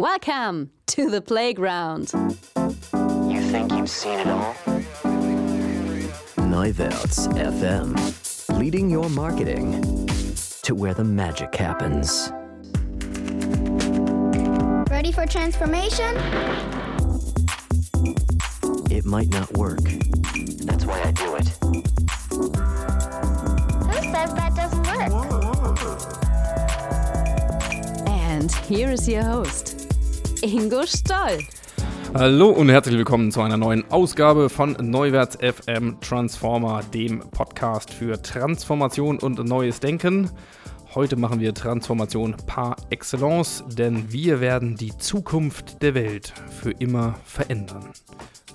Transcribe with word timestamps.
Welcome 0.00 0.70
to 0.86 1.10
the 1.10 1.20
playground. 1.20 2.10
You 2.14 3.42
think 3.42 3.70
you've 3.70 3.90
seen 3.90 4.18
it 4.18 4.28
all? 4.28 4.54
Neuwerts 6.38 7.28
FM. 7.34 8.58
Leading 8.58 8.88
your 8.88 9.10
marketing 9.10 9.82
to 10.62 10.74
where 10.74 10.94
the 10.94 11.04
magic 11.04 11.54
happens. 11.54 12.32
Ready 14.90 15.12
for 15.12 15.26
transformation? 15.26 16.16
It 18.90 19.04
might 19.04 19.28
not 19.28 19.52
work. 19.52 19.82
That's 20.64 20.86
why 20.86 21.02
I 21.02 21.12
do 21.12 21.34
it. 21.36 21.48
Who 23.84 24.00
says 24.10 24.32
that 24.32 24.54
doesn't 24.56 24.86
work? 24.86 25.12
And 28.08 28.50
here 28.52 28.90
is 28.90 29.06
your 29.06 29.24
host, 29.24 29.69
Ingo 30.42 30.86
Stoll. 30.86 31.38
Hallo 32.14 32.48
und 32.48 32.70
herzlich 32.70 32.96
willkommen 32.96 33.30
zu 33.30 33.42
einer 33.42 33.58
neuen 33.58 33.90
Ausgabe 33.90 34.48
von 34.48 34.74
Neuwärts 34.80 35.36
FM 35.36 36.00
Transformer, 36.00 36.82
dem 36.94 37.20
Podcast 37.30 37.92
für 37.92 38.20
Transformation 38.22 39.18
und 39.18 39.44
neues 39.44 39.80
Denken. 39.80 40.30
Heute 40.94 41.16
machen 41.16 41.40
wir 41.40 41.52
Transformation 41.52 42.36
par 42.46 42.76
excellence, 42.88 43.62
denn 43.68 44.10
wir 44.10 44.40
werden 44.40 44.76
die 44.76 44.96
Zukunft 44.96 45.82
der 45.82 45.94
Welt 45.94 46.32
für 46.48 46.70
immer 46.70 47.16
verändern. 47.24 47.90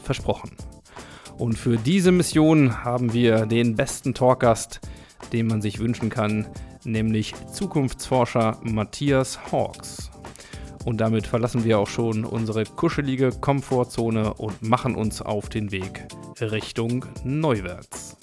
Versprochen. 0.02 0.52
Und 1.38 1.56
für 1.56 1.78
diese 1.78 2.12
Mission 2.12 2.84
haben 2.84 3.14
wir 3.14 3.46
den 3.46 3.76
besten 3.76 4.16
Talkgast, 4.16 4.80
den 5.34 5.46
man 5.46 5.62
sich 5.62 5.78
wünschen 5.78 6.10
kann, 6.10 6.48
nämlich 6.84 7.34
Zukunftsforscher 7.54 8.58
Matthias 8.64 9.52
Hawks. 9.52 10.10
Und 10.86 11.02
damit 11.02 11.26
verlassen 11.26 11.64
wir 11.64 11.80
auch 11.80 11.88
schon 11.88 12.24
unsere 12.24 12.64
kuschelige 12.64 13.32
Komfortzone 13.32 14.36
und 14.36 14.62
machen 14.62 14.94
uns 14.94 15.20
auf 15.20 15.50
den 15.50 15.72
Weg 15.72 16.06
Richtung 16.40 17.06
Neuwärts. 17.24 18.16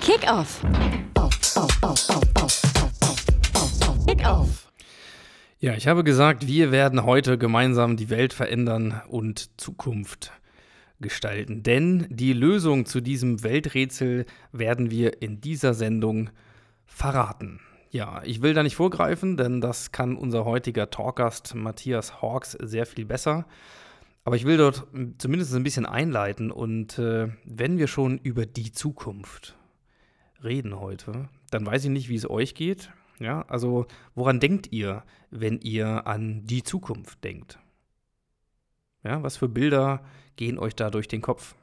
Kick 0.00 0.26
off. 0.26 0.62
Kick 4.06 4.26
off. 4.26 4.70
Ja, 5.60 5.74
ich 5.74 5.86
habe 5.86 6.02
gesagt, 6.02 6.46
wir 6.46 6.72
werden 6.72 7.04
heute 7.04 7.36
gemeinsam 7.36 7.98
die 7.98 8.08
Welt 8.08 8.32
verändern 8.32 9.02
und 9.06 9.60
Zukunft 9.60 10.32
gestalten. 10.98 11.62
Denn 11.62 12.06
die 12.08 12.32
Lösung 12.32 12.86
zu 12.86 13.02
diesem 13.02 13.42
Welträtsel 13.42 14.24
werden 14.50 14.90
wir 14.90 15.20
in 15.20 15.42
dieser 15.42 15.74
Sendung 15.74 16.30
verraten. 16.86 17.60
Ja, 17.92 18.22
ich 18.24 18.40
will 18.40 18.54
da 18.54 18.62
nicht 18.62 18.76
vorgreifen, 18.76 19.36
denn 19.36 19.60
das 19.60 19.92
kann 19.92 20.16
unser 20.16 20.46
heutiger 20.46 20.88
Talkgast 20.88 21.54
Matthias 21.54 22.22
Hawks 22.22 22.52
sehr 22.52 22.86
viel 22.86 23.04
besser. 23.04 23.44
Aber 24.24 24.34
ich 24.34 24.46
will 24.46 24.56
dort 24.56 24.86
zumindest 25.18 25.54
ein 25.54 25.62
bisschen 25.62 25.84
einleiten 25.84 26.50
und 26.50 26.98
äh, 26.98 27.28
wenn 27.44 27.76
wir 27.76 27.88
schon 27.88 28.16
über 28.16 28.46
die 28.46 28.72
Zukunft 28.72 29.58
reden 30.42 30.80
heute, 30.80 31.28
dann 31.50 31.66
weiß 31.66 31.84
ich 31.84 31.90
nicht, 31.90 32.08
wie 32.08 32.14
es 32.14 32.28
euch 32.28 32.54
geht. 32.54 32.90
Ja, 33.18 33.42
also 33.42 33.84
woran 34.14 34.40
denkt 34.40 34.72
ihr, 34.72 35.04
wenn 35.30 35.60
ihr 35.60 36.06
an 36.06 36.46
die 36.46 36.62
Zukunft 36.62 37.22
denkt? 37.24 37.58
Ja, 39.04 39.22
was 39.22 39.36
für 39.36 39.50
Bilder 39.50 40.02
gehen 40.36 40.58
euch 40.58 40.74
da 40.74 40.88
durch 40.88 41.08
den 41.08 41.20
Kopf? 41.20 41.56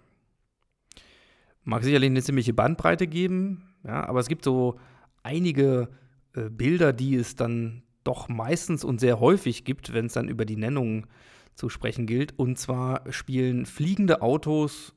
Mag 1.64 1.83
sicherlich 1.83 2.11
eine 2.11 2.21
ziemliche 2.21 2.53
Bandbreite 2.53 3.08
geben, 3.08 3.73
ja, 3.83 4.08
aber 4.08 4.19
es 4.19 4.27
gibt 4.27 4.43
so 4.43 4.80
einige 5.23 5.89
äh, 6.35 6.49
Bilder, 6.49 6.94
die 6.94 7.16
es 7.16 7.35
dann 7.35 7.83
doch 8.03 8.30
meistens 8.30 8.83
und 8.83 8.99
sehr 8.99 9.19
häufig 9.19 9.66
gibt, 9.66 9.94
wenn 9.94 10.08
es 10.08 10.13
dann 10.13 10.30
über 10.30 10.45
die 10.45 10.58
Nennung 10.58 11.08
zu 11.55 11.69
sprechen 11.69 12.05
gilt. 12.05 12.38
Und 12.38 12.58
zwar 12.58 13.11
spielen 13.11 13.66
fliegende 13.66 14.21
Autos 14.21 14.95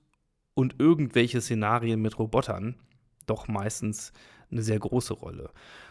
und 0.55 0.77
irgendwelche 0.79 1.41
Szenarien 1.41 2.01
mit 2.01 2.19
Robotern 2.19 2.77
doch 3.27 3.49
meistens 3.49 4.13
eine 4.51 4.63
sehr 4.63 4.79
große 4.79 5.15
Rolle. 5.15 5.51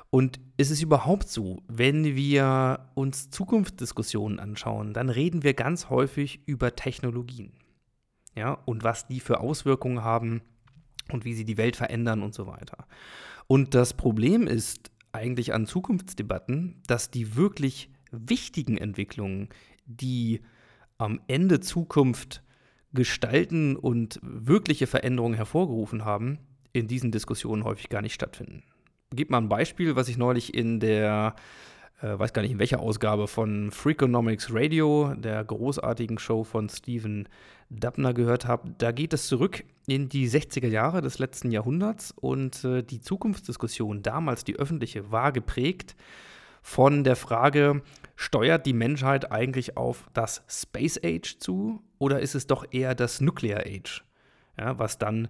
Und 0.10 0.40
es 0.58 0.72
ist 0.72 0.82
überhaupt 0.82 1.30
so, 1.30 1.64
wenn 1.68 2.04
wir 2.16 2.90
uns 2.96 3.30
Zukunftsdiskussionen 3.30 4.40
anschauen, 4.40 4.94
dann 4.94 5.10
reden 5.10 5.44
wir 5.44 5.54
ganz 5.54 5.90
häufig 5.90 6.42
über 6.46 6.76
Technologien. 6.76 7.54
Ja, 8.36 8.54
und 8.66 8.84
was 8.84 9.08
die 9.08 9.20
für 9.20 9.40
Auswirkungen 9.40 10.04
haben 10.04 10.42
und 11.12 11.26
wie 11.26 11.34
sie 11.34 11.46
die 11.46 11.58
Welt 11.58 11.76
verändern 11.76 12.24
und 12.24 12.34
so 12.34 12.48
weiter. 12.48 12.88
Und 13.48 13.74
das 13.74 13.94
Problem 13.94 14.48
ist 14.48 14.91
eigentlich 15.14 15.54
an 15.54 15.66
Zukunftsdebatten, 15.66 16.82
dass 16.88 17.12
die 17.12 17.36
wirklich 17.36 17.90
wichtigen 18.12 18.78
Entwicklungen, 18.78 19.50
die 19.86 20.42
am 20.98 21.22
Ende 21.28 21.60
Zukunft 21.60 22.44
gestalten 22.94 23.76
und 23.76 24.20
wirkliche 24.22 24.88
Veränderungen 24.88 25.36
hervorgerufen 25.36 26.06
haben, 26.06 26.40
in 26.74 26.88
diesen 26.88 27.12
Diskussionen 27.12 27.64
häufig 27.64 27.90
gar 27.90 28.02
nicht 28.02 28.14
stattfinden. 28.14 28.64
Gib 29.14 29.30
mal 29.30 29.40
ein 29.40 29.50
Beispiel, 29.50 29.96
was 29.96 30.08
ich 30.08 30.18
neulich 30.18 30.54
in 30.54 30.80
der, 30.80 31.36
äh, 32.02 32.18
weiß 32.18 32.34
gar 32.34 32.42
nicht 32.42 32.52
in 32.52 32.60
welcher 32.60 32.80
Ausgabe 32.80 33.28
von 33.28 33.72
Freakonomics 33.72 34.50
Radio, 34.52 35.14
der 35.16 35.44
großartigen 35.44 36.18
Show 36.18 36.44
von 36.44 36.70
Steven 36.70 37.28
Dubner 37.70 38.14
gehört 38.14 38.48
habe. 38.48 38.74
Da 38.78 38.92
geht 38.92 39.14
es 39.14 39.28
zurück 39.28 39.64
in 39.88 40.10
die 40.10 40.30
60er 40.30 40.68
Jahre 40.68 41.02
des 41.02 41.20
letzten 41.20 41.52
Jahrhunderts 41.52 42.12
und 42.12 42.64
äh, 42.64 42.84
die 42.84 43.02
Zukunftsdiskussion 43.02 44.02
damals, 44.02 44.44
die 44.44 44.58
öffentliche, 44.58 45.12
war 45.12 45.32
geprägt 45.32 45.96
von 46.62 47.04
der 47.04 47.16
Frage, 47.16 47.82
steuert 48.16 48.66
die 48.66 48.74
Menschheit 48.74 49.32
eigentlich 49.32 49.78
auf 49.78 50.08
das 50.14 50.44
Space 50.48 51.00
Age 51.04 51.38
zu 51.40 51.82
oder 51.98 52.20
ist 52.20 52.36
es 52.36 52.46
doch 52.46 52.66
eher 52.72 52.94
das 52.94 53.22
Nuclear 53.22 53.62
Age, 53.66 54.04
ja, 54.58 54.78
was 54.78 54.98
dann 54.98 55.28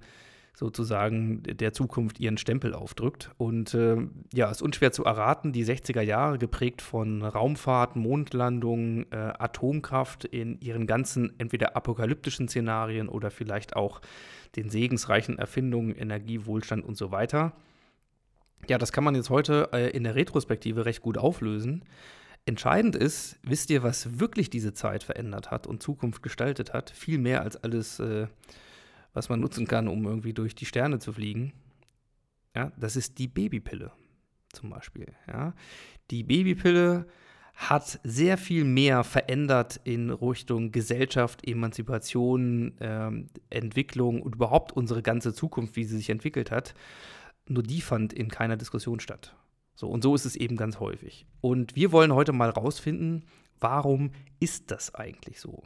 sozusagen 0.54 1.44
der 1.44 1.74
Zukunft 1.74 2.20
ihren 2.20 2.38
Stempel 2.38 2.74
aufdrückt. 2.74 3.32
Und 3.38 3.74
äh, 3.74 3.98
ja, 4.34 4.50
ist 4.52 4.62
unschwer 4.62 4.92
zu 4.92 5.04
erraten, 5.06 5.54
die 5.54 5.66
60er 5.66 6.02
Jahre 6.02 6.38
geprägt 6.38 6.82
von 6.82 7.24
Raumfahrt, 7.24 7.96
Mondlandung, 7.96 9.06
äh, 9.12 9.16
Atomkraft 9.16 10.26
in 10.26 10.60
ihren 10.60 10.88
ganzen 10.88 11.34
entweder 11.40 11.76
apokalyptischen 11.76 12.48
Szenarien 12.48 13.10
oder 13.10 13.32
vielleicht 13.32 13.76
auch 13.76 14.02
den 14.56 14.70
segensreichen 14.70 15.38
Erfindungen, 15.40 15.96
Energie, 15.96 16.46
Wohlstand 16.46 16.86
und 16.86 16.98
so 16.98 17.12
weiter. 17.12 17.54
Ja, 18.68 18.78
das 18.78 18.92
kann 18.92 19.04
man 19.04 19.16
jetzt 19.16 19.30
heute 19.30 19.70
äh, 19.74 19.90
in 19.90 20.04
der 20.04 20.16
Retrospektive 20.16 20.86
recht 20.86 21.02
gut 21.02 21.18
auflösen. 21.18 21.84
Entscheidend 22.46 22.96
ist, 22.96 23.38
wisst 23.44 23.70
ihr, 23.70 23.84
was 23.84 24.20
wirklich 24.20 24.50
diese 24.50 24.74
Zeit 24.74 25.04
verändert 25.04 25.52
hat 25.52 25.68
und 25.68 25.82
Zukunft 25.82 26.24
gestaltet 26.24 26.74
hat? 26.74 26.90
Viel 26.90 27.20
mehr 27.20 27.42
als 27.42 27.56
alles 27.56 28.00
äh, 28.00 28.28
was 29.14 29.30
man 29.30 29.40
nutzen 29.40 29.68
kann, 29.68 29.88
um 29.88 30.06
irgendwie 30.06 30.34
durch 30.34 30.56
die 30.56 30.66
Sterne 30.66 31.00
zu 31.00 31.14
fliegen. 31.14 31.54
Ja, 32.56 32.72
das 32.78 32.96
ist 32.96 33.18
die 33.18 33.28
Babypille 33.28 33.92
zum 34.50 34.70
Beispiel. 34.70 35.08
Ja. 35.28 35.54
Die 36.10 36.24
Babypille 36.24 37.08
hat 37.56 38.00
sehr 38.04 38.38
viel 38.38 38.64
mehr 38.64 39.04
verändert 39.04 39.80
in 39.84 40.10
Richtung 40.10 40.72
Gesellschaft, 40.72 41.48
Emanzipation, 41.48 42.74
ähm, 42.80 43.28
Entwicklung 43.50 44.22
und 44.22 44.36
überhaupt 44.36 44.72
unsere 44.72 45.02
ganze 45.02 45.34
Zukunft, 45.34 45.76
wie 45.76 45.84
sie 45.84 45.98
sich 45.98 46.10
entwickelt 46.10 46.50
hat. 46.50 46.74
Nur 47.48 47.64
die 47.64 47.82
fand 47.82 48.14
in 48.14 48.30
keiner 48.30 48.58
Diskussion 48.58 49.00
statt. 49.00 49.36
So, 49.76 49.90
und 49.90 50.04
so 50.04 50.16
ist 50.16 50.26
es 50.26 50.36
eben 50.36 50.58
ganz 50.58 50.80
häufig. 50.80 51.26
Und 51.40 51.76
wir 51.76 51.92
wollen 51.92 52.14
heute 52.14 52.34
mal 52.34 52.50
rausfinden, 52.50 53.26
warum 53.60 54.12
ist 54.40 54.72
das 54.72 54.96
eigentlich 54.96 55.40
so? 55.40 55.64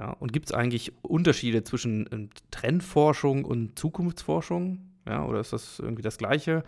Ja, 0.00 0.12
und 0.18 0.32
gibt 0.32 0.46
es 0.46 0.54
eigentlich 0.54 0.94
Unterschiede 1.02 1.62
zwischen 1.62 2.08
ähm, 2.10 2.30
Trendforschung 2.50 3.44
und 3.44 3.78
Zukunftsforschung? 3.78 4.78
Ja, 5.06 5.26
oder 5.26 5.40
ist 5.40 5.52
das 5.52 5.78
irgendwie 5.78 6.00
das 6.00 6.16
Gleiche? 6.16 6.64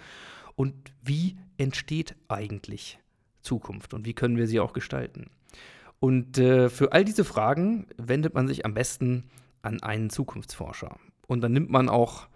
Und 0.55 0.75
wie 1.03 1.39
entsteht 1.57 2.15
eigentlich 2.29 2.99
Zukunft 3.41 3.95
und 3.95 4.05
wie 4.05 4.13
können 4.13 4.37
wir 4.37 4.47
sie 4.47 4.61
auch 4.61 4.75
gestalten? 4.75 5.31
Und 5.99 6.37
äh, 6.37 6.69
für 6.69 6.93
all 6.93 7.07
diese 7.07 7.25
Fragen 7.25 7.87
wendet 7.97 8.35
man 8.35 8.49
sich 8.49 8.67
am 8.67 8.75
besten 8.75 9.25
an 9.63 9.83
einen 9.83 10.11
Zukunftsforscher. 10.11 10.99
Und 11.27 11.41
dann 11.41 11.53
nimmt 11.53 11.71
man 11.71 11.89
auch 11.89 12.29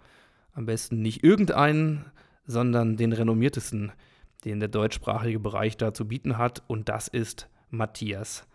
am 0.53 0.65
besten 0.65 1.03
nicht 1.03 1.23
irgendeinen, 1.23 2.05
sondern 2.47 2.97
den 2.97 3.13
renommiertesten, 3.13 3.91
den 4.45 4.59
der 4.59 4.69
deutschsprachige 4.69 5.39
Bereich 5.39 5.77
da 5.77 5.93
zu 5.93 6.07
bieten 6.07 6.39
hat. 6.39 6.63
Und 6.65 6.89
das 6.89 7.07
ist 7.07 7.49
Matthias 7.69 8.47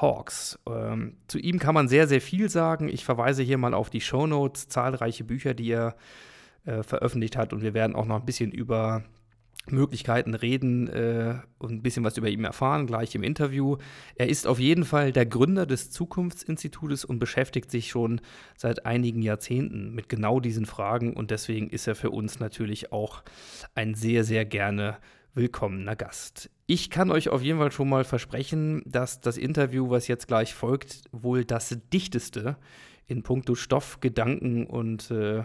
Hawks. 0.00 0.58
Ähm, 0.68 1.16
zu 1.28 1.38
ihm 1.38 1.58
kann 1.58 1.74
man 1.74 1.88
sehr, 1.88 2.06
sehr 2.06 2.20
viel 2.20 2.48
sagen. 2.48 2.88
Ich 2.88 3.04
verweise 3.04 3.42
hier 3.42 3.58
mal 3.58 3.74
auf 3.74 3.90
die 3.90 4.00
Show 4.00 4.26
Notes, 4.26 4.68
zahlreiche 4.68 5.24
Bücher, 5.24 5.54
die 5.54 5.70
er 5.70 5.96
äh, 6.64 6.82
veröffentlicht 6.82 7.36
hat. 7.36 7.52
Und 7.52 7.62
wir 7.62 7.74
werden 7.74 7.96
auch 7.96 8.06
noch 8.06 8.20
ein 8.20 8.26
bisschen 8.26 8.52
über 8.52 9.04
Möglichkeiten 9.68 10.34
reden 10.34 10.88
äh, 10.88 11.36
und 11.58 11.72
ein 11.72 11.82
bisschen 11.82 12.04
was 12.04 12.16
über 12.16 12.28
ihn 12.28 12.44
erfahren, 12.44 12.86
gleich 12.86 13.14
im 13.14 13.22
Interview. 13.22 13.76
Er 14.14 14.28
ist 14.28 14.46
auf 14.46 14.60
jeden 14.60 14.84
Fall 14.84 15.12
der 15.12 15.26
Gründer 15.26 15.66
des 15.66 15.90
Zukunftsinstitutes 15.90 17.04
und 17.04 17.18
beschäftigt 17.18 17.70
sich 17.70 17.88
schon 17.88 18.20
seit 18.56 18.86
einigen 18.86 19.22
Jahrzehnten 19.22 19.94
mit 19.94 20.08
genau 20.08 20.40
diesen 20.40 20.66
Fragen. 20.66 21.14
Und 21.14 21.30
deswegen 21.30 21.68
ist 21.70 21.86
er 21.86 21.94
für 21.94 22.10
uns 22.10 22.38
natürlich 22.38 22.92
auch 22.92 23.22
ein 23.74 23.94
sehr, 23.94 24.24
sehr 24.24 24.44
gerne 24.44 24.98
willkommener 25.34 25.96
Gast. 25.96 26.50
Ich 26.68 26.90
kann 26.90 27.12
euch 27.12 27.28
auf 27.28 27.42
jeden 27.42 27.60
Fall 27.60 27.70
schon 27.70 27.88
mal 27.88 28.02
versprechen, 28.02 28.82
dass 28.86 29.20
das 29.20 29.38
Interview, 29.38 29.88
was 29.88 30.08
jetzt 30.08 30.26
gleich 30.26 30.52
folgt, 30.52 31.02
wohl 31.12 31.44
das 31.44 31.78
dichteste 31.92 32.56
in 33.06 33.22
puncto 33.22 33.54
Stoff, 33.54 34.00
Gedanken 34.00 34.66
und, 34.66 35.12
äh, 35.12 35.44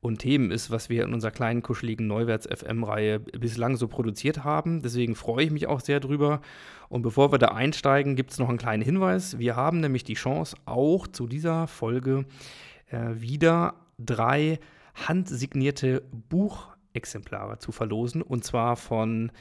und 0.00 0.18
Themen 0.18 0.52
ist, 0.52 0.70
was 0.70 0.88
wir 0.88 1.02
in 1.02 1.14
unserer 1.14 1.32
kleinen, 1.32 1.62
kuscheligen 1.62 2.06
Neuwärts-FM-Reihe 2.06 3.18
bislang 3.18 3.76
so 3.76 3.88
produziert 3.88 4.44
haben. 4.44 4.82
Deswegen 4.82 5.16
freue 5.16 5.46
ich 5.46 5.50
mich 5.50 5.66
auch 5.66 5.80
sehr 5.80 5.98
drüber. 5.98 6.40
Und 6.88 7.02
bevor 7.02 7.32
wir 7.32 7.38
da 7.38 7.48
einsteigen, 7.48 8.14
gibt 8.14 8.30
es 8.30 8.38
noch 8.38 8.48
einen 8.48 8.58
kleinen 8.58 8.84
Hinweis. 8.84 9.40
Wir 9.40 9.56
haben 9.56 9.80
nämlich 9.80 10.04
die 10.04 10.14
Chance, 10.14 10.56
auch 10.64 11.08
zu 11.08 11.26
dieser 11.26 11.66
Folge 11.66 12.24
äh, 12.88 13.14
wieder 13.14 13.74
drei 13.98 14.60
handsignierte 14.94 16.04
Buchexemplare 16.28 17.58
zu 17.58 17.72
verlosen. 17.72 18.22
Und 18.22 18.44
zwar 18.44 18.76
von 18.76 19.32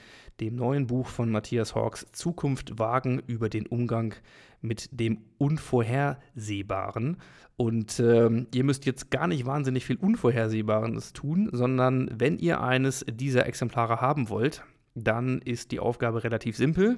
dem 0.41 0.55
neuen 0.55 0.87
Buch 0.87 1.07
von 1.07 1.29
Matthias 1.29 1.75
Hawks 1.75 2.07
Zukunft 2.11 2.79
wagen 2.79 3.21
über 3.27 3.47
den 3.47 3.67
Umgang 3.67 4.15
mit 4.59 4.89
dem 4.91 5.19
Unvorhersehbaren. 5.37 7.17
Und 7.57 7.99
äh, 7.99 8.45
ihr 8.53 8.63
müsst 8.63 8.85
jetzt 8.85 9.11
gar 9.11 9.27
nicht 9.27 9.45
wahnsinnig 9.45 9.85
viel 9.85 9.97
Unvorhersehbares 9.97 11.13
tun, 11.13 11.49
sondern 11.51 12.09
wenn 12.11 12.39
ihr 12.39 12.59
eines 12.61 13.05
dieser 13.07 13.45
Exemplare 13.45 14.01
haben 14.01 14.29
wollt, 14.29 14.63
dann 14.95 15.39
ist 15.39 15.71
die 15.71 15.79
Aufgabe 15.79 16.23
relativ 16.23 16.57
simpel. 16.57 16.97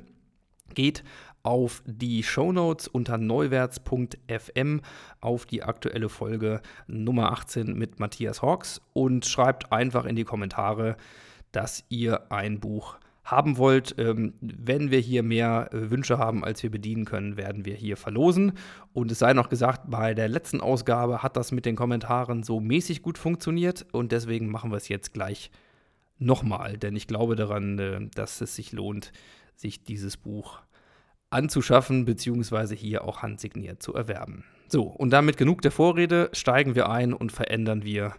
Geht 0.73 1.03
auf 1.43 1.83
die 1.85 2.23
Shownotes 2.23 2.87
unter 2.87 3.17
neuwärts.fm 3.17 4.81
auf 5.19 5.45
die 5.45 5.63
aktuelle 5.63 6.07
Folge 6.07 6.61
Nummer 6.87 7.33
18 7.33 7.77
mit 7.77 7.99
Matthias 7.99 8.41
Hawks 8.41 8.79
und 8.93 9.25
schreibt 9.25 9.73
einfach 9.73 10.05
in 10.05 10.15
die 10.15 10.23
Kommentare, 10.23 10.95
dass 11.51 11.83
ihr 11.89 12.31
ein 12.31 12.61
Buch 12.61 12.97
haben 13.23 13.57
wollt. 13.57 13.95
Ähm, 13.97 14.33
wenn 14.41 14.91
wir 14.91 14.99
hier 14.99 15.23
mehr 15.23 15.69
äh, 15.71 15.89
Wünsche 15.89 16.17
haben, 16.17 16.43
als 16.43 16.61
wir 16.63 16.71
bedienen 16.71 17.05
können, 17.05 17.37
werden 17.37 17.65
wir 17.65 17.75
hier 17.75 17.97
verlosen. 17.97 18.53
Und 18.91 19.11
es 19.11 19.19
sei 19.19 19.33
noch 19.33 19.49
gesagt, 19.49 19.89
bei 19.89 20.13
der 20.13 20.27
letzten 20.27 20.61
Ausgabe 20.61 21.23
hat 21.23 21.37
das 21.37 21.51
mit 21.51 21.65
den 21.65 21.75
Kommentaren 21.75 22.43
so 22.43 22.59
mäßig 22.59 23.01
gut 23.01 23.17
funktioniert 23.17 23.85
und 23.91 24.11
deswegen 24.11 24.49
machen 24.49 24.71
wir 24.71 24.77
es 24.77 24.89
jetzt 24.89 25.13
gleich 25.13 25.51
nochmal, 26.19 26.77
denn 26.77 26.95
ich 26.95 27.07
glaube 27.07 27.35
daran, 27.35 27.79
äh, 27.79 28.07
dass 28.13 28.41
es 28.41 28.55
sich 28.55 28.71
lohnt, 28.71 29.11
sich 29.55 29.83
dieses 29.83 30.17
Buch 30.17 30.61
anzuschaffen, 31.29 32.05
beziehungsweise 32.05 32.75
hier 32.75 33.05
auch 33.05 33.21
handsigniert 33.21 33.81
zu 33.81 33.93
erwerben. 33.93 34.43
So, 34.67 34.83
und 34.83 35.11
damit 35.11 35.37
genug 35.37 35.61
der 35.61 35.71
Vorrede, 35.71 36.29
steigen 36.33 36.75
wir 36.75 36.89
ein 36.89 37.13
und 37.13 37.31
verändern 37.31 37.83
wir 37.83 38.15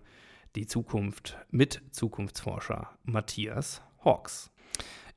die 0.57 0.67
Zukunft 0.67 1.37
mit 1.50 1.83
Zukunftsforscher 1.91 2.91
Matthias 3.05 3.83
Hawks. 4.05 4.54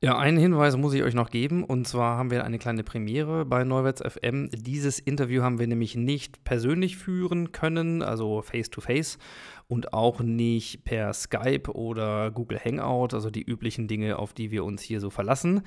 Ja, 0.00 0.16
einen 0.16 0.38
Hinweis 0.38 0.76
muss 0.76 0.94
ich 0.94 1.02
euch 1.02 1.14
noch 1.14 1.28
geben. 1.28 1.64
Und 1.64 1.88
zwar 1.88 2.18
haben 2.18 2.30
wir 2.30 2.44
eine 2.44 2.60
kleine 2.60 2.84
Premiere 2.84 3.44
bei 3.44 3.64
Neuwärts 3.64 4.00
FM. 4.00 4.48
Dieses 4.52 5.00
Interview 5.00 5.42
haben 5.42 5.58
wir 5.58 5.66
nämlich 5.66 5.96
nicht 5.96 6.44
persönlich 6.44 6.96
führen 6.96 7.50
können, 7.50 8.02
also 8.02 8.40
face-to-face, 8.40 9.16
-face, 9.16 9.18
und 9.66 9.92
auch 9.92 10.20
nicht 10.20 10.84
per 10.84 11.12
Skype 11.12 11.72
oder 11.74 12.30
Google 12.30 12.60
Hangout, 12.64 13.08
also 13.12 13.28
die 13.28 13.42
üblichen 13.42 13.88
Dinge, 13.88 14.20
auf 14.20 14.32
die 14.34 14.52
wir 14.52 14.62
uns 14.62 14.82
hier 14.82 15.00
so 15.00 15.10
verlassen. 15.10 15.62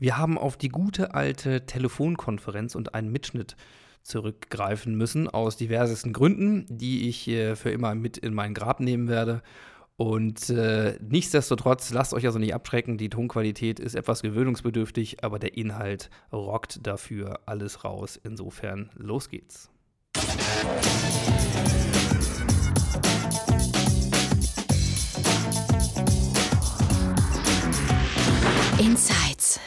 Wir 0.00 0.18
haben 0.18 0.36
auf 0.36 0.56
die 0.56 0.70
gute 0.70 1.14
alte 1.14 1.64
Telefonkonferenz 1.64 2.74
und 2.74 2.96
einen 2.96 3.12
Mitschnitt 3.12 3.54
zurückgreifen 4.02 4.96
müssen, 4.96 5.28
aus 5.28 5.56
diversesten 5.56 6.12
Gründen, 6.12 6.66
die 6.68 7.08
ich 7.08 7.28
äh, 7.28 7.54
für 7.54 7.70
immer 7.70 7.94
mit 7.94 8.18
in 8.18 8.34
mein 8.34 8.52
Grab 8.52 8.80
nehmen 8.80 9.06
werde. 9.06 9.42
Und 10.00 10.48
äh, 10.48 10.94
nichtsdestotrotz, 11.06 11.92
lasst 11.92 12.14
euch 12.14 12.24
also 12.24 12.38
nicht 12.38 12.54
abschrecken, 12.54 12.96
die 12.96 13.10
Tonqualität 13.10 13.78
ist 13.78 13.94
etwas 13.94 14.22
gewöhnungsbedürftig, 14.22 15.22
aber 15.22 15.38
der 15.38 15.58
Inhalt 15.58 16.08
rockt 16.32 16.86
dafür 16.86 17.40
alles 17.44 17.84
raus. 17.84 18.18
Insofern, 18.24 18.88
los 18.94 19.28
geht's. 19.28 19.70
Insights. 28.78 29.60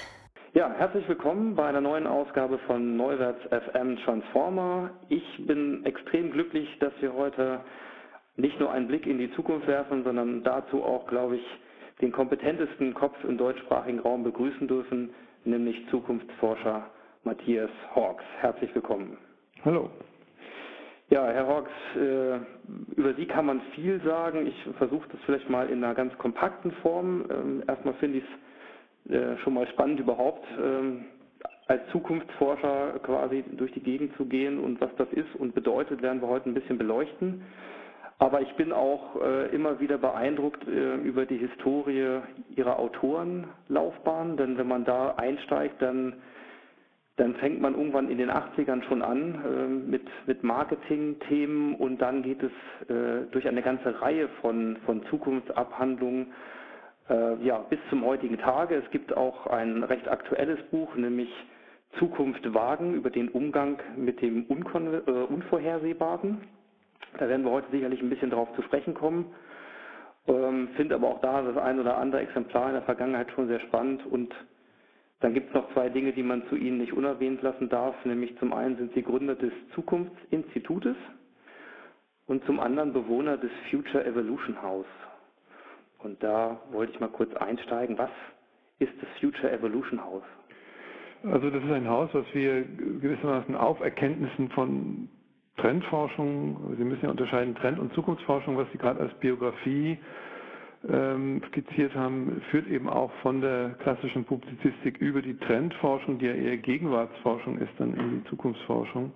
Ja, 0.55 0.73
herzlich 0.79 1.07
willkommen 1.07 1.53
bei 1.53 1.67
einer 1.67 1.81
neuen 1.81 2.07
Ausgabe 2.07 2.57
von 2.65 2.97
Neuwärts 2.97 3.41
FM 3.51 3.97
Transformer. 3.97 4.89
Ich 5.09 5.45
bin 5.45 5.85
extrem 5.85 6.31
glücklich, 6.31 6.67
dass 6.79 6.93
wir 7.01 7.13
heute 7.13 7.59
nicht 8.35 8.59
nur 8.59 8.71
einen 8.71 8.87
Blick 8.87 9.05
in 9.05 9.17
die 9.17 9.31
Zukunft 9.33 9.67
werfen, 9.67 10.03
sondern 10.03 10.43
dazu 10.43 10.83
auch, 10.83 11.07
glaube 11.07 11.37
ich, 11.37 11.45
den 12.01 12.11
kompetentesten 12.11 12.93
Kopf 12.93 13.15
im 13.23 13.37
deutschsprachigen 13.37 13.99
Raum 13.99 14.23
begrüßen 14.23 14.67
dürfen, 14.67 15.11
nämlich 15.45 15.87
Zukunftsforscher 15.89 16.89
Matthias 17.23 17.69
Hawks. 17.95 18.23
Herzlich 18.39 18.73
willkommen. 18.73 19.17
Hallo. 19.63 19.89
Ja, 21.09 21.27
Herr 21.27 21.47
Hawks, 21.47 21.71
äh, 21.95 22.39
über 22.95 23.13
Sie 23.13 23.25
kann 23.27 23.45
man 23.45 23.61
viel 23.75 24.01
sagen. 24.03 24.47
Ich 24.47 24.67
versuche 24.77 25.07
das 25.11 25.21
vielleicht 25.25 25.49
mal 25.49 25.69
in 25.69 25.83
einer 25.83 25.93
ganz 25.93 26.17
kompakten 26.17 26.71
Form. 26.81 27.25
Ähm, 27.29 27.63
erstmal 27.67 27.93
finde 27.95 28.17
ich 28.19 28.23
es 29.05 29.11
äh, 29.11 29.37
schon 29.39 29.53
mal 29.53 29.67
spannend 29.67 29.99
überhaupt, 29.99 30.45
ähm, 30.59 31.05
als 31.67 31.81
Zukunftsforscher 31.91 32.99
quasi 33.03 33.43
durch 33.51 33.71
die 33.73 33.83
Gegend 33.83 34.15
zu 34.17 34.25
gehen 34.25 34.59
und 34.59 34.81
was 34.81 34.89
das 34.97 35.07
ist 35.11 35.35
und 35.37 35.53
bedeutet, 35.53 36.01
werden 36.01 36.21
wir 36.21 36.27
heute 36.27 36.49
ein 36.49 36.53
bisschen 36.53 36.77
beleuchten. 36.77 37.43
Aber 38.23 38.39
ich 38.39 38.53
bin 38.55 38.71
auch 38.71 39.21
äh, 39.21 39.53
immer 39.53 39.81
wieder 39.81 39.97
beeindruckt 39.97 40.65
äh, 40.65 40.95
über 40.95 41.25
die 41.25 41.35
Historie 41.35 42.21
ihrer 42.55 42.79
Autorenlaufbahn, 42.79 44.37
denn 44.37 44.57
wenn 44.57 44.67
man 44.69 44.85
da 44.85 45.15
einsteigt, 45.17 45.81
dann, 45.81 46.13
dann 47.17 47.35
fängt 47.35 47.59
man 47.59 47.73
irgendwann 47.75 48.09
in 48.09 48.17
den 48.17 48.31
80ern 48.31 48.81
schon 48.83 49.01
an 49.01 49.43
äh, 49.43 49.67
mit, 49.67 50.03
mit 50.25 50.41
Marketing-Themen 50.41 51.75
und 51.75 52.01
dann 52.01 52.23
geht 52.23 52.41
es 52.41 52.53
äh, 52.89 53.29
durch 53.31 53.45
eine 53.45 53.61
ganze 53.61 54.01
Reihe 54.01 54.29
von, 54.39 54.77
von 54.85 55.05
Zukunftsabhandlungen 55.07 56.27
äh, 57.09 57.43
ja, 57.43 57.57
bis 57.57 57.79
zum 57.89 58.05
heutigen 58.05 58.37
Tage. 58.37 58.75
Es 58.75 58.89
gibt 58.91 59.17
auch 59.17 59.47
ein 59.47 59.83
recht 59.83 60.07
aktuelles 60.07 60.61
Buch, 60.71 60.95
nämlich 60.95 61.27
Zukunft 61.99 62.53
wagen 62.53 62.93
über 62.93 63.09
den 63.09 63.27
Umgang 63.27 63.79
mit 63.97 64.21
dem 64.21 64.45
Unkon 64.45 64.93
äh, 64.93 65.11
Unvorhersehbaren. 65.11 66.37
Da 67.17 67.27
werden 67.29 67.43
wir 67.45 67.51
heute 67.51 67.69
sicherlich 67.71 68.01
ein 68.01 68.09
bisschen 68.09 68.29
drauf 68.29 68.49
zu 68.55 68.61
sprechen 68.63 68.93
kommen. 68.93 69.33
Ähm, 70.27 70.69
Finde 70.75 70.95
aber 70.95 71.07
auch 71.07 71.21
da 71.21 71.41
das 71.41 71.57
ein 71.57 71.79
oder 71.79 71.97
andere 71.97 72.21
Exemplar 72.21 72.67
in 72.67 72.73
der 72.73 72.83
Vergangenheit 72.83 73.31
schon 73.31 73.47
sehr 73.47 73.59
spannend. 73.59 74.05
Und 74.05 74.33
dann 75.19 75.33
gibt 75.33 75.49
es 75.49 75.53
noch 75.53 75.71
zwei 75.73 75.89
Dinge, 75.89 76.13
die 76.13 76.23
man 76.23 76.47
zu 76.47 76.55
Ihnen 76.55 76.77
nicht 76.77 76.93
unerwähnt 76.93 77.41
lassen 77.41 77.69
darf. 77.69 77.95
Nämlich 78.05 78.37
zum 78.39 78.53
einen 78.53 78.77
sind 78.77 78.93
Sie 78.93 79.03
Gründer 79.03 79.35
des 79.35 79.53
Zukunftsinstitutes 79.75 80.95
und 82.27 82.45
zum 82.45 82.59
anderen 82.59 82.93
Bewohner 82.93 83.37
des 83.37 83.51
Future 83.69 84.05
Evolution 84.05 84.61
House. 84.61 84.85
Und 85.99 86.21
da 86.23 86.59
wollte 86.71 86.93
ich 86.93 86.99
mal 86.99 87.09
kurz 87.09 87.33
einsteigen. 87.35 87.97
Was 87.97 88.09
ist 88.79 88.93
das 89.01 89.09
Future 89.19 89.51
Evolution 89.51 90.03
House? 90.03 90.23
Also 91.23 91.49
das 91.49 91.63
ist 91.63 91.71
ein 91.71 91.87
Haus, 91.87 92.09
was 92.13 92.25
wir 92.33 92.63
gewissermaßen 92.63 93.55
auf 93.55 93.79
Erkenntnissen 93.79 94.49
von 94.49 95.09
Trendforschung, 95.57 96.75
Sie 96.77 96.83
müssen 96.83 97.03
ja 97.05 97.09
unterscheiden 97.11 97.55
Trend- 97.55 97.79
und 97.79 97.93
Zukunftsforschung, 97.93 98.57
was 98.57 98.67
Sie 98.71 98.77
gerade 98.77 98.99
als 98.99 99.13
Biografie 99.15 99.97
ähm, 100.89 101.41
skizziert 101.49 101.95
haben, 101.95 102.41
führt 102.51 102.67
eben 102.67 102.89
auch 102.89 103.11
von 103.21 103.39
der 103.41 103.75
klassischen 103.83 104.25
Publizistik 104.25 104.97
über 104.99 105.21
die 105.21 105.37
Trendforschung, 105.37 106.17
die 106.19 106.25
ja 106.25 106.33
eher 106.33 106.57
Gegenwartsforschung 106.57 107.57
ist, 107.59 107.71
dann 107.77 107.93
in 107.93 108.21
die 108.23 108.29
Zukunftsforschung. 108.29 109.11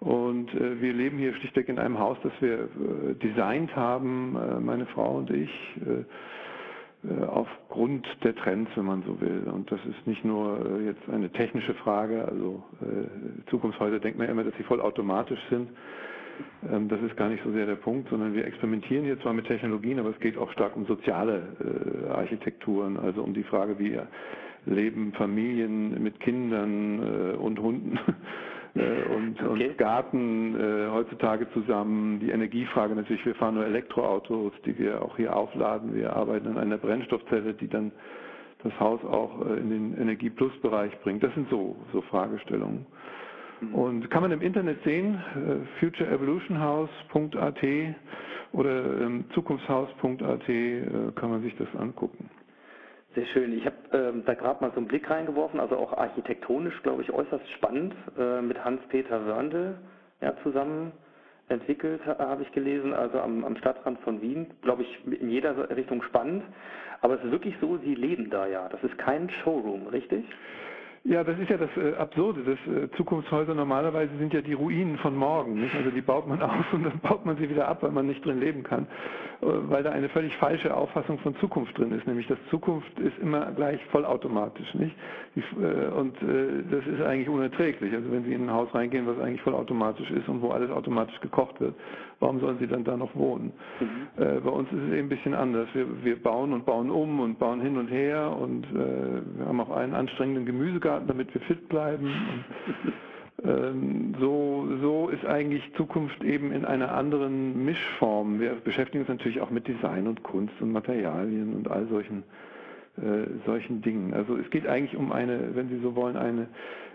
Und 0.00 0.52
äh, 0.54 0.80
wir 0.80 0.92
leben 0.92 1.18
hier 1.18 1.32
schlichtweg 1.34 1.68
in 1.68 1.78
einem 1.78 1.98
Haus, 1.98 2.18
das 2.24 2.32
wir 2.40 2.54
äh, 2.64 3.14
designt 3.22 3.74
haben, 3.76 4.36
äh, 4.36 4.58
meine 4.60 4.86
Frau 4.86 5.18
und 5.18 5.30
ich. 5.30 5.50
Äh, 5.86 6.04
aufgrund 7.26 8.06
der 8.22 8.34
Trends, 8.36 8.70
wenn 8.76 8.84
man 8.84 9.02
so 9.02 9.20
will. 9.20 9.42
Und 9.52 9.70
das 9.72 9.80
ist 9.86 10.06
nicht 10.06 10.24
nur 10.24 10.64
äh, 10.78 10.84
jetzt 10.84 11.08
eine 11.10 11.30
technische 11.30 11.74
Frage, 11.74 12.24
also 12.24 12.62
äh, 12.80 13.50
Zukunftshäuser 13.50 13.98
denkt 13.98 14.18
man 14.18 14.28
immer, 14.28 14.44
dass 14.44 14.54
sie 14.56 14.62
vollautomatisch 14.62 15.40
sind. 15.50 15.70
Ähm, 16.70 16.88
das 16.88 17.00
ist 17.02 17.16
gar 17.16 17.28
nicht 17.28 17.42
so 17.42 17.50
sehr 17.52 17.66
der 17.66 17.74
Punkt, 17.74 18.08
sondern 18.08 18.34
wir 18.34 18.46
experimentieren 18.46 19.04
hier 19.04 19.20
zwar 19.20 19.32
mit 19.32 19.46
Technologien, 19.46 19.98
aber 19.98 20.10
es 20.10 20.20
geht 20.20 20.38
auch 20.38 20.50
stark 20.52 20.76
um 20.76 20.86
soziale 20.86 21.42
Architekturen, 22.10 22.96
also 22.96 23.22
um 23.22 23.34
die 23.34 23.42
Frage, 23.44 23.78
wie 23.80 23.98
leben 24.64 25.12
Familien 25.14 26.00
mit 26.02 26.20
Kindern 26.20 27.34
und 27.34 27.58
Hunden 27.58 27.96
äh, 27.96 28.12
und, 28.74 29.36
okay. 29.42 29.68
und 29.68 29.78
Garten 29.78 30.58
äh, 30.58 30.88
heutzutage 30.90 31.50
zusammen. 31.52 32.20
Die 32.20 32.30
Energiefrage 32.30 32.94
natürlich, 32.94 33.24
wir 33.26 33.34
fahren 33.34 33.56
nur 33.56 33.66
Elektroautos, 33.66 34.52
die 34.64 34.78
wir 34.78 35.02
auch 35.02 35.16
hier 35.16 35.36
aufladen. 35.36 35.94
Wir 35.94 36.14
arbeiten 36.16 36.48
an 36.48 36.58
einer 36.58 36.78
Brennstoffzelle, 36.78 37.52
die 37.54 37.68
dann 37.68 37.92
das 38.62 38.78
Haus 38.80 39.04
auch 39.04 39.44
äh, 39.46 39.58
in 39.58 39.70
den 39.70 39.98
Energie-Plus-Bereich 40.00 40.98
bringt. 41.02 41.22
Das 41.22 41.34
sind 41.34 41.50
so, 41.50 41.76
so 41.92 42.00
Fragestellungen. 42.02 42.86
Mhm. 43.60 43.74
Und 43.74 44.10
kann 44.10 44.22
man 44.22 44.32
im 44.32 44.40
Internet 44.40 44.82
sehen, 44.84 45.16
äh, 45.36 45.56
futureevolutionhouse.at 45.80 47.62
oder 48.52 49.00
ähm, 49.00 49.24
zukunftshaus.at 49.34 50.48
äh, 50.48 50.82
kann 51.14 51.30
man 51.30 51.42
sich 51.42 51.54
das 51.56 51.68
angucken. 51.78 52.30
Sehr 53.14 53.26
schön. 53.26 53.52
Ich 53.52 53.66
habe 53.66 53.76
ähm, 53.92 54.24
da 54.24 54.32
gerade 54.32 54.64
mal 54.64 54.70
so 54.70 54.78
einen 54.78 54.88
Blick 54.88 55.10
reingeworfen, 55.10 55.60
also 55.60 55.76
auch 55.76 55.92
architektonisch, 55.92 56.82
glaube 56.82 57.02
ich, 57.02 57.12
äußerst 57.12 57.46
spannend, 57.50 57.94
äh, 58.18 58.40
mit 58.40 58.64
Hans-Peter 58.64 59.26
Wörnde 59.26 59.78
ja, 60.22 60.34
zusammen 60.42 60.92
entwickelt, 61.48 62.00
habe 62.06 62.42
ich 62.42 62.52
gelesen, 62.52 62.94
also 62.94 63.20
am, 63.20 63.44
am 63.44 63.56
Stadtrand 63.56 64.00
von 64.00 64.22
Wien, 64.22 64.46
glaube 64.62 64.82
ich, 64.82 65.20
in 65.20 65.28
jeder 65.28 65.68
Richtung 65.76 66.02
spannend. 66.02 66.42
Aber 67.02 67.16
es 67.16 67.24
ist 67.24 67.30
wirklich 67.30 67.54
so, 67.60 67.76
Sie 67.78 67.94
leben 67.94 68.30
da 68.30 68.46
ja. 68.46 68.68
Das 68.70 68.82
ist 68.82 68.96
kein 68.96 69.28
Showroom, 69.42 69.88
richtig? 69.88 70.24
Ja, 71.04 71.24
das 71.24 71.36
ist 71.38 71.50
ja 71.50 71.56
das 71.56 71.70
äh, 71.76 71.96
Absurde. 71.96 72.42
Das, 72.44 72.74
äh, 72.74 72.88
Zukunftshäuser 72.96 73.54
normalerweise 73.54 74.16
sind 74.18 74.32
ja 74.32 74.40
die 74.40 74.52
Ruinen 74.52 74.98
von 74.98 75.16
morgen. 75.16 75.54
Nicht? 75.54 75.74
Also 75.74 75.90
die 75.90 76.00
baut 76.00 76.28
man 76.28 76.40
auf 76.42 76.72
und 76.72 76.84
dann 76.84 77.00
baut 77.00 77.26
man 77.26 77.36
sie 77.38 77.50
wieder 77.50 77.66
ab, 77.66 77.82
weil 77.82 77.90
man 77.90 78.06
nicht 78.06 78.24
drin 78.24 78.38
leben 78.38 78.62
kann. 78.62 78.86
Äh, 79.42 79.46
weil 79.68 79.82
da 79.82 79.90
eine 79.90 80.08
völlig 80.10 80.36
falsche 80.36 80.76
Auffassung 80.76 81.18
von 81.18 81.34
Zukunft 81.36 81.76
drin 81.76 81.90
ist. 81.90 82.06
Nämlich, 82.06 82.28
dass 82.28 82.38
Zukunft 82.50 82.96
ist 83.00 83.18
immer 83.18 83.50
gleich 83.50 83.84
vollautomatisch. 83.86 84.72
Nicht? 84.74 84.94
Die, 85.34 85.40
äh, 85.60 85.88
und 85.88 86.14
äh, 86.22 86.62
das 86.70 86.86
ist 86.86 87.02
eigentlich 87.02 87.28
unerträglich. 87.28 87.92
Also 87.92 88.12
wenn 88.12 88.22
Sie 88.22 88.32
in 88.32 88.44
ein 88.44 88.52
Haus 88.52 88.72
reingehen, 88.72 89.04
was 89.08 89.18
eigentlich 89.18 89.42
vollautomatisch 89.42 90.10
ist 90.12 90.28
und 90.28 90.40
wo 90.40 90.50
alles 90.50 90.70
automatisch 90.70 91.18
gekocht 91.20 91.60
wird, 91.60 91.74
warum 92.20 92.38
sollen 92.38 92.58
Sie 92.60 92.68
dann 92.68 92.84
da 92.84 92.96
noch 92.96 93.12
wohnen? 93.16 93.52
Mhm. 93.80 94.22
Äh, 94.22 94.38
bei 94.40 94.50
uns 94.50 94.68
ist 94.70 94.78
es 94.78 94.92
eben 94.92 95.06
ein 95.06 95.08
bisschen 95.08 95.34
anders. 95.34 95.66
Wir, 95.72 95.86
wir 96.04 96.22
bauen 96.22 96.52
und 96.52 96.64
bauen 96.64 96.90
um 96.90 97.18
und 97.18 97.40
bauen 97.40 97.60
hin 97.60 97.76
und 97.76 97.88
her 97.88 98.36
und 98.40 98.62
wir 98.72 99.46
haben 99.46 99.60
auch 99.60 99.70
einen 99.70 99.94
anstrengenden 99.94 100.46
Gemüsegarten 100.46 100.91
Sportarten, 100.92 101.06
damit 101.08 101.32
wir 101.34 101.40
fit 101.42 101.68
bleiben. 101.68 102.06
Und, 103.42 103.48
ähm, 103.48 104.14
so, 104.20 104.68
so 104.80 105.08
ist 105.08 105.24
eigentlich 105.24 105.62
Zukunft 105.76 106.22
eben 106.22 106.52
in 106.52 106.64
einer 106.64 106.92
anderen 106.92 107.64
Mischform. 107.64 108.40
Wir 108.40 108.54
beschäftigen 108.54 109.00
uns 109.00 109.08
natürlich 109.08 109.40
auch 109.40 109.50
mit 109.50 109.66
Design 109.66 110.06
und 110.06 110.22
Kunst 110.22 110.54
und 110.60 110.72
Materialien 110.72 111.54
und 111.54 111.70
all 111.70 111.86
solchen 111.88 112.22
äh, 112.98 113.26
solchen 113.46 113.80
Dingen. 113.80 114.12
Also 114.12 114.36
es 114.36 114.48
geht 114.50 114.66
eigentlich 114.66 114.96
um 114.96 115.12
eine, 115.12 115.54
wenn 115.54 115.68
Sie 115.68 115.78
so 115.80 115.96
wollen, 115.96 116.16
eine 116.16 116.42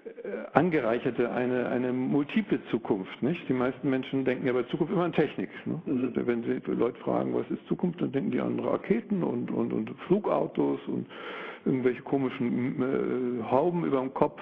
äh, 0.06 0.30
angereicherte, 0.54 1.32
eine, 1.32 1.70
eine 1.70 1.92
multiple 1.92 2.60
Zukunft. 2.70 3.22
Nicht? 3.24 3.48
Die 3.50 3.54
meisten 3.54 3.90
Menschen 3.90 4.24
denken 4.24 4.46
ja 4.46 4.54
bei 4.54 4.64
Zukunft 4.64 4.94
immer 4.94 5.06
an 5.06 5.14
Technik. 5.14 5.50
Ne? 5.66 5.82
Also 5.88 6.28
wenn 6.28 6.44
Sie 6.44 6.62
Leute 6.72 7.00
fragen, 7.00 7.34
was 7.34 7.50
ist 7.50 7.66
Zukunft, 7.68 8.02
dann 8.02 8.12
denken 8.12 8.32
die 8.32 8.40
an 8.40 8.60
Raketen 8.60 9.24
und, 9.24 9.50
und, 9.52 9.74
und 9.74 9.90
Flugautos 10.08 10.80
und 10.88 11.08
irgendwelche 11.66 12.02
komischen 12.04 13.42
äh, 13.42 13.44
Hauben 13.52 13.84
über 13.84 14.00
dem 14.00 14.14
Kopf, 14.14 14.40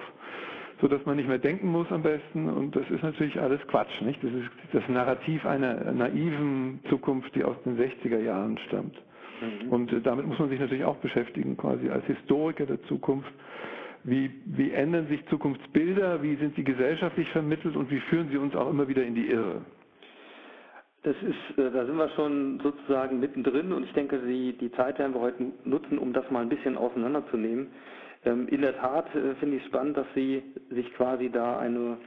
so 0.81 0.87
dass 0.89 1.03
man 1.05 1.15
nicht 1.15 1.27
mehr 1.27 1.39
denken 1.39 1.67
muss 1.71 1.89
am 1.91 2.03
besten. 2.03 2.49
Und 2.49 2.75
das 2.75 2.89
ist 2.89 3.01
natürlich 3.01 3.39
alles 3.39 3.65
Quatsch, 3.67 4.01
nicht? 4.01 4.23
Das 4.23 4.31
ist 4.31 4.49
das 4.73 4.83
Narrativ 4.89 5.45
einer 5.45 5.91
naiven 5.93 6.81
Zukunft, 6.89 7.33
die 7.33 7.43
aus 7.43 7.55
den 7.65 7.77
60er 7.77 8.19
Jahren 8.19 8.57
stammt. 8.67 8.95
Mhm. 9.41 9.69
Und 9.69 9.93
äh, 9.93 10.01
damit 10.01 10.25
muss 10.25 10.39
man 10.39 10.49
sich 10.49 10.59
natürlich 10.59 10.85
auch 10.85 10.97
beschäftigen, 10.97 11.57
quasi 11.57 11.89
als 11.89 12.05
Historiker 12.05 12.65
der 12.65 12.81
Zukunft. 12.83 13.31
Wie, 14.03 14.29
wie 14.45 14.71
ändern 14.71 15.07
sich 15.07 15.25
Zukunftsbilder? 15.27 16.21
Wie 16.21 16.35
sind 16.35 16.55
sie 16.55 16.63
gesellschaftlich 16.63 17.27
vermittelt? 17.29 17.75
Und 17.75 17.89
wie 17.89 17.99
führen 18.01 18.29
sie 18.29 18.37
uns 18.37 18.55
auch 18.55 18.69
immer 18.69 18.87
wieder 18.87 19.03
in 19.03 19.15
die 19.15 19.27
Irre? 19.29 19.61
Das 21.03 21.15
ist, 21.21 21.57
äh, 21.59 21.69
da 21.71 21.85
sind 21.85 21.97
wir 21.97 22.09
schon 22.09 22.59
sozusagen 22.63 23.19
mittendrin 23.19 23.71
und 23.73 23.83
ich 23.83 23.93
denke, 23.93 24.17
die, 24.19 24.53
die 24.57 24.71
Zeit 24.71 24.97
werden 24.97 25.13
wir 25.13 25.21
heute 25.21 25.51
nutzen, 25.63 25.99
um 25.99 26.13
das 26.13 26.29
mal 26.31 26.41
ein 26.41 26.49
bisschen 26.49 26.77
auseinanderzunehmen. 26.77 27.67
Ähm, 28.25 28.47
in 28.47 28.61
der 28.61 28.75
Tat 28.77 29.13
äh, 29.15 29.35
finde 29.35 29.57
ich 29.57 29.61
es 29.61 29.67
spannend, 29.67 29.97
dass 29.97 30.07
Sie 30.15 30.41
sich 30.71 30.91
quasi 30.95 31.29
da 31.29 31.59
eine, 31.59 31.97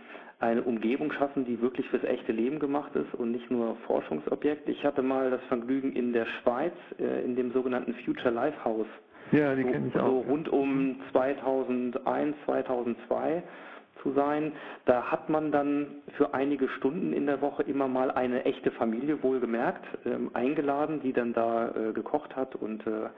eine 0.40 0.62
Umgebung 0.62 1.12
schaffen, 1.12 1.44
die 1.44 1.60
wirklich 1.60 1.88
fürs 1.88 2.04
echte 2.04 2.32
Leben 2.32 2.58
gemacht 2.58 2.94
ist 2.94 3.12
und 3.14 3.32
nicht 3.32 3.50
nur 3.50 3.76
Forschungsobjekt. 3.86 4.68
Ich 4.68 4.84
hatte 4.84 5.02
mal 5.02 5.30
das 5.30 5.42
Vergnügen 5.48 5.92
in 5.92 6.12
der 6.12 6.26
Schweiz, 6.26 6.74
äh, 6.98 7.24
in 7.24 7.34
dem 7.34 7.52
sogenannten 7.52 7.94
Future 8.04 8.30
Life 8.30 8.64
House. 8.64 8.86
Ja, 9.32 9.54
die 9.54 9.64
kenne 9.64 9.88
ich 9.88 9.96
auch. 9.96 10.06
So 10.06 10.18
rund 10.20 10.48
um 10.48 11.00
2001, 11.12 12.36
2002 12.46 13.42
zu 14.02 14.12
sein. 14.12 14.52
Da 14.84 15.10
hat 15.10 15.28
man 15.28 15.52
dann 15.52 15.86
für 16.16 16.34
einige 16.34 16.68
Stunden 16.68 17.12
in 17.12 17.26
der 17.26 17.40
Woche 17.40 17.62
immer 17.62 17.88
mal 17.88 18.10
eine 18.10 18.44
echte 18.44 18.70
Familie, 18.70 19.22
wohlgemerkt, 19.22 19.84
ähm, 20.06 20.30
eingeladen, 20.34 21.00
die 21.02 21.12
dann 21.12 21.32
da 21.32 21.68
äh, 21.68 21.92
gekocht 21.92 22.36
hat 22.36 22.54
und 22.54 22.86
äh, 22.86 23.08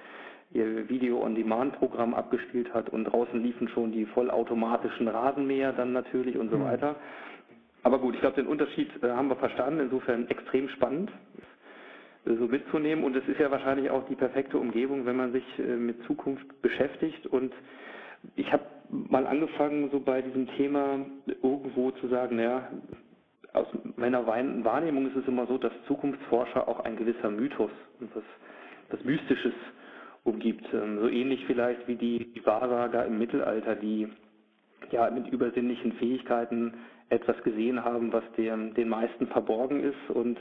ihr 0.52 0.88
Video-on-Demand-Programm 0.88 2.14
abgespielt 2.14 2.74
hat 2.74 2.88
und 2.90 3.04
draußen 3.04 3.40
liefen 3.40 3.68
schon 3.68 3.92
die 3.92 4.06
vollautomatischen 4.06 5.08
Rasenmäher 5.08 5.72
dann 5.72 5.92
natürlich 5.92 6.36
und 6.36 6.50
so 6.50 6.58
mhm. 6.58 6.64
weiter. 6.64 6.96
Aber 7.82 7.98
gut, 7.98 8.14
ich 8.14 8.20
glaube, 8.20 8.36
den 8.36 8.46
Unterschied 8.46 8.90
äh, 9.02 9.10
haben 9.10 9.28
wir 9.28 9.36
verstanden, 9.36 9.80
insofern 9.80 10.28
extrem 10.28 10.68
spannend 10.70 11.10
äh, 12.26 12.34
so 12.34 12.46
mitzunehmen 12.46 13.04
und 13.04 13.16
es 13.16 13.26
ist 13.28 13.38
ja 13.38 13.50
wahrscheinlich 13.50 13.90
auch 13.90 14.06
die 14.08 14.16
perfekte 14.16 14.58
Umgebung, 14.58 15.06
wenn 15.06 15.16
man 15.16 15.32
sich 15.32 15.44
äh, 15.58 15.76
mit 15.76 16.02
Zukunft 16.04 16.60
beschäftigt 16.62 17.26
und 17.26 17.52
ich 18.36 18.52
habe 18.52 18.64
mal 18.90 19.26
angefangen, 19.26 19.90
so 19.90 20.00
bei 20.00 20.22
diesem 20.22 20.46
Thema 20.56 21.04
irgendwo 21.42 21.90
zu 21.92 22.08
sagen, 22.08 22.36
naja, 22.36 22.68
aus 23.52 23.66
meiner 23.96 24.26
Wahrnehmung 24.26 25.06
ist 25.08 25.16
es 25.16 25.26
immer 25.26 25.46
so, 25.46 25.58
dass 25.58 25.72
Zukunftsforscher 25.86 26.68
auch 26.68 26.80
ein 26.80 26.96
gewisser 26.96 27.30
Mythos 27.30 27.70
was, 28.14 28.22
was 28.90 29.04
Mystisches 29.04 29.54
umgibt. 30.24 30.66
Ähm, 30.72 30.98
so 31.00 31.08
ähnlich 31.08 31.44
vielleicht 31.46 31.86
wie 31.88 31.96
die 31.96 32.40
Wahrsager 32.44 33.04
im 33.06 33.18
Mittelalter, 33.18 33.74
die 33.76 34.08
ja 34.90 35.10
mit 35.10 35.28
übersinnlichen 35.28 35.92
Fähigkeiten 35.94 36.74
etwas 37.08 37.42
gesehen 37.42 37.84
haben, 37.84 38.12
was 38.12 38.24
dem, 38.36 38.74
den 38.74 38.88
meisten 38.88 39.26
verborgen 39.28 39.80
ist 39.82 40.10
und 40.14 40.38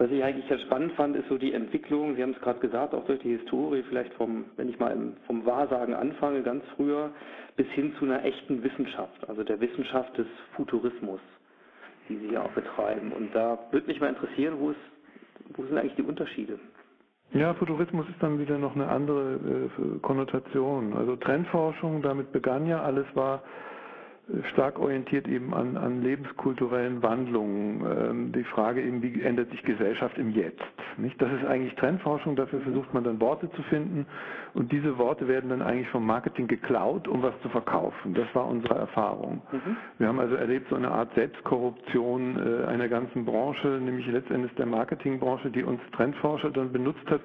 was 0.00 0.10
ich 0.10 0.24
eigentlich 0.24 0.46
sehr 0.48 0.58
spannend 0.60 0.92
fand, 0.94 1.14
ist 1.14 1.28
so 1.28 1.36
die 1.36 1.52
Entwicklung, 1.52 2.16
Sie 2.16 2.22
haben 2.22 2.30
es 2.32 2.40
gerade 2.40 2.58
gesagt, 2.58 2.94
auch 2.94 3.04
durch 3.04 3.20
die 3.20 3.36
Historie, 3.36 3.82
vielleicht 3.86 4.14
vom, 4.14 4.46
wenn 4.56 4.70
ich 4.70 4.78
mal 4.78 4.96
vom 5.26 5.44
Wahrsagen 5.44 5.92
anfange, 5.92 6.42
ganz 6.42 6.64
früher, 6.74 7.10
bis 7.56 7.66
hin 7.68 7.92
zu 7.98 8.06
einer 8.06 8.24
echten 8.24 8.62
Wissenschaft, 8.62 9.28
also 9.28 9.44
der 9.44 9.60
Wissenschaft 9.60 10.16
des 10.16 10.26
Futurismus, 10.56 11.20
die 12.08 12.16
Sie 12.16 12.32
ja 12.32 12.42
auch 12.42 12.52
betreiben. 12.52 13.12
Und 13.12 13.34
da 13.34 13.58
würde 13.72 13.88
mich 13.88 14.00
mal 14.00 14.08
interessieren, 14.08 14.54
wo, 14.58 14.70
ist, 14.70 14.80
wo 15.54 15.64
sind 15.64 15.76
eigentlich 15.76 15.96
die 15.96 16.02
Unterschiede? 16.02 16.58
Ja, 17.34 17.52
Futurismus 17.52 18.08
ist 18.08 18.22
dann 18.22 18.38
wieder 18.38 18.56
noch 18.56 18.74
eine 18.74 18.88
andere 18.88 19.34
äh, 19.34 19.98
Konnotation. 20.00 20.94
Also 20.96 21.16
Trendforschung, 21.16 22.00
damit 22.00 22.32
begann 22.32 22.66
ja, 22.66 22.82
alles 22.82 23.04
war 23.12 23.42
stark 24.52 24.78
orientiert 24.78 25.26
eben 25.28 25.54
an, 25.54 25.76
an 25.76 26.02
lebenskulturellen 26.02 27.02
Wandlungen. 27.02 27.84
Ähm, 27.84 28.32
die 28.32 28.44
Frage 28.44 28.82
eben, 28.82 29.02
wie 29.02 29.20
ändert 29.22 29.50
sich 29.50 29.62
Gesellschaft 29.62 30.18
im 30.18 30.30
Jetzt? 30.30 30.62
Nicht? 30.96 31.20
Das 31.20 31.32
ist 31.32 31.44
eigentlich 31.46 31.74
Trendforschung, 31.76 32.36
dafür 32.36 32.60
versucht 32.60 32.92
man 32.94 33.04
dann 33.04 33.20
Worte 33.20 33.50
zu 33.52 33.62
finden 33.64 34.06
und 34.54 34.72
diese 34.72 34.98
Worte 34.98 35.28
werden 35.28 35.50
dann 35.50 35.62
eigentlich 35.62 35.88
vom 35.88 36.06
Marketing 36.06 36.46
geklaut, 36.46 37.08
um 37.08 37.22
was 37.22 37.34
zu 37.42 37.48
verkaufen. 37.48 38.14
Das 38.14 38.26
war 38.34 38.46
unsere 38.46 38.74
Erfahrung. 38.74 39.42
Mhm. 39.52 39.76
Wir 39.98 40.08
haben 40.08 40.20
also 40.20 40.34
erlebt 40.34 40.68
so 40.68 40.76
eine 40.76 40.90
Art 40.90 41.12
Selbstkorruption 41.14 42.36
äh, 42.36 42.66
einer 42.66 42.88
ganzen 42.88 43.24
Branche, 43.24 43.68
nämlich 43.82 44.06
letztendlich 44.06 44.52
der 44.54 44.66
Marketingbranche, 44.66 45.50
die 45.50 45.62
uns 45.64 45.80
Trendforscher 45.92 46.50
dann 46.50 46.72
benutzt 46.72 47.08
hat, 47.10 47.20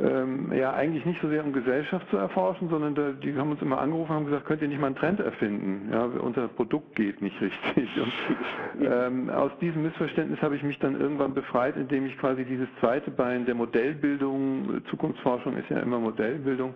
ähm, 0.00 0.52
ja 0.52 0.72
eigentlich 0.72 1.04
nicht 1.04 1.20
so 1.20 1.28
sehr 1.28 1.44
um 1.44 1.52
Gesellschaft 1.52 2.08
zu 2.10 2.16
erforschen, 2.16 2.68
sondern 2.68 2.94
da, 2.94 3.12
die 3.12 3.36
haben 3.36 3.50
uns 3.50 3.62
immer 3.62 3.78
angerufen 3.80 4.10
und 4.10 4.16
haben 4.16 4.24
gesagt, 4.26 4.46
könnt 4.46 4.62
ihr 4.62 4.68
nicht 4.68 4.80
mal 4.80 4.88
einen 4.88 4.96
Trend 4.96 5.20
erfinden? 5.20 5.90
Ja, 5.92 6.04
unser 6.04 6.48
Produkt 6.48 6.94
geht 6.96 7.20
nicht 7.20 7.40
richtig. 7.40 7.88
Und, 8.00 8.12
ähm, 8.86 9.30
aus 9.30 9.52
diesem 9.60 9.82
Missverständnis 9.82 10.40
habe 10.42 10.56
ich 10.56 10.62
mich 10.62 10.78
dann 10.78 10.98
irgendwann 10.98 11.34
befreit, 11.34 11.76
indem 11.76 12.06
ich 12.06 12.18
quasi 12.18 12.44
dieses 12.44 12.68
zweite 12.80 13.10
Bein 13.10 13.44
der 13.46 13.54
Modellbildung, 13.54 14.82
Zukunftsforschung 14.88 15.56
ist 15.56 15.68
ja 15.68 15.78
immer 15.80 15.98
Modellbildung, 15.98 16.74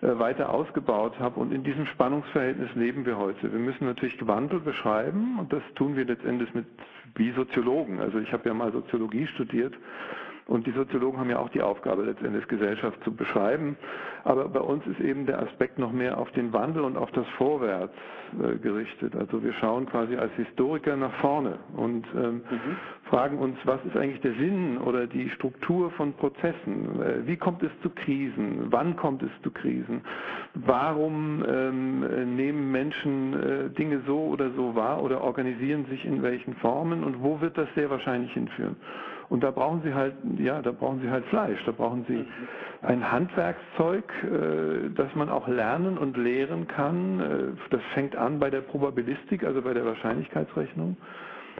äh, 0.00 0.18
weiter 0.18 0.50
ausgebaut 0.50 1.18
habe. 1.18 1.40
Und 1.40 1.52
in 1.52 1.64
diesem 1.64 1.86
Spannungsverhältnis 1.86 2.74
leben 2.74 3.04
wir 3.06 3.18
heute. 3.18 3.52
Wir 3.52 3.60
müssen 3.60 3.86
natürlich 3.86 4.24
Wandel 4.26 4.60
beschreiben 4.60 5.38
und 5.38 5.52
das 5.52 5.62
tun 5.74 5.96
wir 5.96 6.04
letztendlich 6.04 6.52
mit 6.54 6.66
wie 7.14 7.32
Soziologen. 7.32 8.00
Also 8.00 8.18
ich 8.18 8.32
habe 8.32 8.48
ja 8.48 8.54
mal 8.54 8.72
Soziologie 8.72 9.26
studiert 9.26 9.74
und 10.46 10.66
die 10.66 10.72
Soziologen 10.72 11.18
haben 11.18 11.30
ja 11.30 11.38
auch 11.38 11.50
die 11.50 11.62
Aufgabe, 11.62 12.02
letztendlich 12.02 12.46
Gesellschaft 12.48 13.02
zu 13.04 13.14
beschreiben. 13.14 13.76
Aber 14.24 14.48
bei 14.48 14.60
uns 14.60 14.84
ist 14.86 15.00
eben 15.00 15.26
der 15.26 15.40
Aspekt 15.40 15.78
noch 15.78 15.92
mehr 15.92 16.18
auf 16.18 16.30
den 16.32 16.52
Wandel 16.52 16.82
und 16.84 16.96
auf 16.96 17.10
das 17.12 17.26
Vorwärts 17.38 17.94
äh, 18.40 18.56
gerichtet. 18.58 19.14
Also 19.16 19.42
wir 19.42 19.52
schauen 19.54 19.86
quasi 19.86 20.16
als 20.16 20.32
Historiker 20.34 20.96
nach 20.96 21.12
vorne 21.20 21.58
und 21.76 22.06
ähm, 22.14 22.34
mhm. 22.34 22.76
fragen 23.04 23.38
uns, 23.38 23.56
was 23.64 23.84
ist 23.84 23.96
eigentlich 23.96 24.20
der 24.20 24.34
Sinn 24.34 24.78
oder 24.78 25.06
die 25.06 25.28
Struktur 25.30 25.90
von 25.92 26.12
Prozessen? 26.14 27.00
Äh, 27.02 27.26
wie 27.26 27.36
kommt 27.36 27.62
es 27.62 27.70
zu 27.82 27.90
Krisen? 27.90 28.66
Wann 28.70 28.96
kommt 28.96 29.22
es 29.22 29.30
zu 29.42 29.50
Krisen? 29.50 30.02
Warum 30.54 31.44
ähm, 31.48 32.36
nehmen 32.36 32.70
Menschen 32.70 33.32
äh, 33.34 33.70
Dinge 33.70 34.02
so 34.06 34.18
oder 34.26 34.50
so 34.52 34.74
wahr 34.74 35.02
oder 35.02 35.20
organisieren 35.22 35.86
sich 35.86 36.04
in 36.04 36.22
welchen 36.22 36.54
Formen 36.56 37.04
und 37.04 37.22
wo 37.22 37.40
wird 37.40 37.56
das 37.58 37.68
sehr 37.74 37.90
wahrscheinlich 37.90 38.32
hinführen? 38.32 38.76
Und 39.32 39.42
da 39.42 39.50
brauchen 39.50 39.80
Sie 39.82 39.94
halt, 39.94 40.12
ja, 40.36 40.60
da 40.60 40.72
brauchen 40.72 41.00
Sie 41.00 41.08
halt 41.08 41.24
Fleisch, 41.24 41.58
da 41.64 41.72
brauchen 41.72 42.04
Sie 42.06 42.22
ein 42.82 43.10
Handwerkszeug, 43.10 44.04
äh, 44.24 44.90
das 44.94 45.14
man 45.14 45.30
auch 45.30 45.48
lernen 45.48 45.96
und 45.96 46.18
lehren 46.18 46.68
kann. 46.68 47.18
Äh, 47.18 47.24
das 47.70 47.80
fängt 47.94 48.14
an 48.14 48.38
bei 48.38 48.50
der 48.50 48.60
Probabilistik, 48.60 49.42
also 49.44 49.62
bei 49.62 49.72
der 49.72 49.86
Wahrscheinlichkeitsrechnung. 49.86 50.98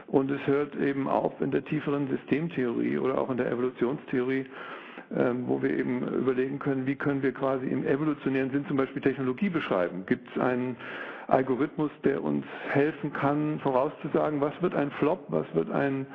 Und 0.05 0.29
es 0.29 0.45
hört 0.45 0.75
eben 0.75 1.07
auf 1.07 1.33
in 1.41 1.49
der 1.49 1.65
tieferen 1.65 2.07
Systemtheorie 2.09 2.99
oder 2.99 3.17
auch 3.17 3.31
in 3.31 3.37
der 3.37 3.49
Evolutionstheorie, 3.49 4.45
ähm, 5.17 5.45
wo 5.47 5.63
wir 5.63 5.71
eben 5.71 6.07
überlegen 6.07 6.59
können, 6.59 6.85
wie 6.85 6.95
können 6.95 7.23
wir 7.23 7.31
quasi 7.31 7.65
im 7.65 7.87
evolutionären 7.87 8.51
Sinn 8.51 8.67
zum 8.67 8.77
Beispiel 8.77 9.01
Technologie 9.01 9.49
beschreiben. 9.49 10.03
Gibt 10.05 10.27
es 10.29 10.39
einen 10.39 10.77
Algorithmus, 11.25 11.89
der 12.03 12.23
uns 12.23 12.45
helfen 12.69 13.13
kann, 13.13 13.59
vorauszusagen, 13.61 14.41
was 14.41 14.53
wird 14.61 14.75
ein 14.75 14.91
Flop, 14.99 15.25
was 15.29 15.47
wird 15.55 15.71
ein, 15.71 16.05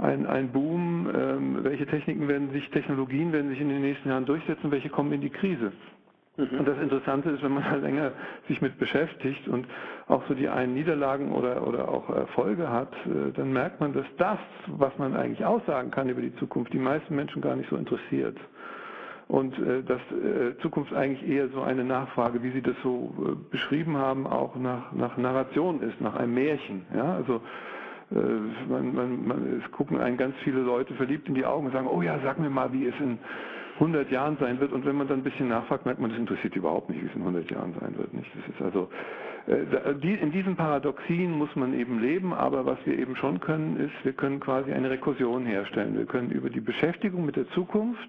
ein, 0.00 0.26
ein 0.26 0.50
Boom, 0.52 1.08
ähm, 1.14 1.58
welche 1.62 1.86
Techniken 1.86 2.28
werden 2.28 2.50
sich, 2.52 2.68
Technologien 2.70 3.32
werden 3.32 3.50
sich 3.50 3.60
in 3.60 3.68
den 3.68 3.82
nächsten 3.82 4.08
Jahren 4.08 4.24
durchsetzen, 4.24 4.70
welche 4.70 4.88
kommen 4.88 5.12
in 5.12 5.20
die 5.20 5.30
Krise. 5.30 5.72
Und 6.36 6.66
das 6.66 6.78
Interessante 6.78 7.30
ist, 7.30 7.42
wenn 7.42 7.52
man 7.52 7.64
da 7.64 7.76
länger 7.76 8.12
sich 8.48 8.62
mit 8.62 8.78
beschäftigt 8.78 9.46
und 9.48 9.66
auch 10.08 10.22
so 10.26 10.34
die 10.34 10.48
einen 10.48 10.74
Niederlagen 10.74 11.32
oder, 11.32 11.66
oder 11.66 11.88
auch 11.88 12.08
Erfolge 12.08 12.70
hat, 12.70 12.92
äh, 13.04 13.32
dann 13.32 13.52
merkt 13.52 13.80
man, 13.80 13.92
dass 13.92 14.06
das, 14.16 14.38
was 14.66 14.96
man 14.96 15.14
eigentlich 15.14 15.44
aussagen 15.44 15.90
kann 15.90 16.08
über 16.08 16.22
die 16.22 16.34
Zukunft, 16.36 16.72
die 16.72 16.78
meisten 16.78 17.14
Menschen 17.14 17.42
gar 17.42 17.56
nicht 17.56 17.68
so 17.68 17.76
interessiert. 17.76 18.38
Und 19.28 19.58
äh, 19.58 19.82
dass 19.82 20.00
äh, 20.12 20.56
Zukunft 20.62 20.94
eigentlich 20.94 21.28
eher 21.28 21.48
so 21.48 21.60
eine 21.60 21.84
Nachfrage, 21.84 22.42
wie 22.42 22.50
Sie 22.52 22.62
das 22.62 22.76
so 22.82 23.36
beschrieben 23.50 23.96
haben, 23.96 24.26
auch 24.26 24.56
nach, 24.56 24.92
nach 24.92 25.16
Narration 25.18 25.82
ist, 25.82 26.00
nach 26.00 26.16
einem 26.16 26.34
Märchen. 26.34 26.86
Ja? 26.94 27.16
Also 27.16 27.42
man, 28.10 28.94
man, 28.94 29.26
man, 29.26 29.62
es 29.64 29.70
gucken 29.72 30.00
einen 30.00 30.16
ganz 30.16 30.34
viele 30.42 30.60
Leute 30.60 30.94
verliebt 30.94 31.28
in 31.28 31.34
die 31.34 31.46
Augen 31.46 31.66
und 31.66 31.72
sagen, 31.72 31.86
oh 31.86 32.02
ja, 32.02 32.18
sag 32.24 32.38
mir 32.38 32.50
mal, 32.50 32.72
wie 32.72 32.86
es 32.86 32.94
in 33.00 33.18
100 33.74 34.10
Jahren 34.10 34.36
sein 34.38 34.60
wird. 34.60 34.72
Und 34.72 34.84
wenn 34.84 34.96
man 34.96 35.08
dann 35.08 35.20
ein 35.20 35.24
bisschen 35.24 35.48
nachfragt, 35.48 35.86
merkt 35.86 36.00
man, 36.00 36.10
das 36.10 36.18
interessiert 36.18 36.54
überhaupt 36.54 36.90
nicht, 36.90 37.02
wie 37.02 37.06
es 37.06 37.14
in 37.14 37.22
100 37.22 37.50
Jahren 37.50 37.74
sein 37.80 37.96
wird. 37.96 38.12
Nicht? 38.12 38.30
Das 38.36 38.54
ist 38.54 38.62
also, 38.62 38.90
äh, 39.46 40.22
in 40.22 40.32
diesen 40.32 40.56
Paradoxien 40.56 41.32
muss 41.32 41.54
man 41.56 41.72
eben 41.72 42.00
leben, 42.00 42.34
aber 42.34 42.66
was 42.66 42.78
wir 42.84 42.98
eben 42.98 43.16
schon 43.16 43.40
können, 43.40 43.78
ist, 43.78 44.04
wir 44.04 44.12
können 44.12 44.38
quasi 44.38 44.72
eine 44.72 44.90
Rekursion 44.90 45.46
herstellen. 45.46 45.96
Wir 45.96 46.06
können 46.06 46.30
über 46.30 46.50
die 46.50 46.60
Beschäftigung 46.60 47.24
mit 47.24 47.36
der 47.36 47.48
Zukunft 47.50 48.08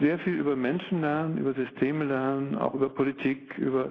sehr 0.00 0.18
viel 0.20 0.34
über 0.34 0.56
Menschen 0.56 1.00
lernen, 1.00 1.38
über 1.38 1.52
Systeme 1.54 2.04
lernen, 2.04 2.56
auch 2.56 2.74
über 2.74 2.88
Politik, 2.88 3.56
über, 3.58 3.90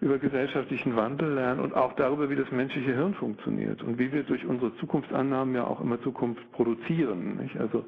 über 0.00 0.18
gesellschaftlichen 0.18 0.96
Wandel 0.96 1.34
lernen 1.34 1.60
und 1.60 1.74
auch 1.74 1.92
darüber, 1.94 2.30
wie 2.30 2.36
das 2.36 2.50
menschliche 2.50 2.94
Hirn 2.94 3.14
funktioniert 3.14 3.82
und 3.82 3.98
wie 3.98 4.12
wir 4.12 4.22
durch 4.22 4.44
unsere 4.46 4.74
Zukunftsannahmen 4.76 5.54
ja 5.54 5.64
auch 5.64 5.80
immer 5.80 6.00
Zukunft 6.02 6.50
produzieren. 6.52 7.36
Nicht? 7.40 7.56
Also 7.58 7.84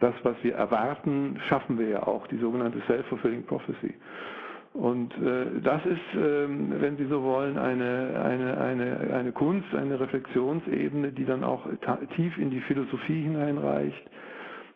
das, 0.00 0.14
was 0.22 0.36
wir 0.42 0.54
erwarten, 0.54 1.38
schaffen 1.48 1.78
wir 1.78 1.88
ja 1.88 2.02
auch, 2.06 2.26
die 2.26 2.38
sogenannte 2.38 2.80
Self-Fulfilling 2.86 3.44
Prophecy. 3.44 3.94
Und 4.74 5.14
äh, 5.18 5.60
das 5.62 5.86
ist, 5.86 6.20
äh, 6.20 6.48
wenn 6.48 6.96
Sie 6.96 7.06
so 7.06 7.22
wollen, 7.22 7.56
eine, 7.58 8.20
eine, 8.24 8.58
eine, 8.58 9.14
eine 9.14 9.30
Kunst, 9.32 9.72
eine 9.72 10.00
Reflexionsebene, 10.00 11.12
die 11.12 11.24
dann 11.24 11.44
auch 11.44 11.64
tief 12.16 12.36
in 12.38 12.50
die 12.50 12.60
Philosophie 12.62 13.22
hineinreicht, 13.22 14.02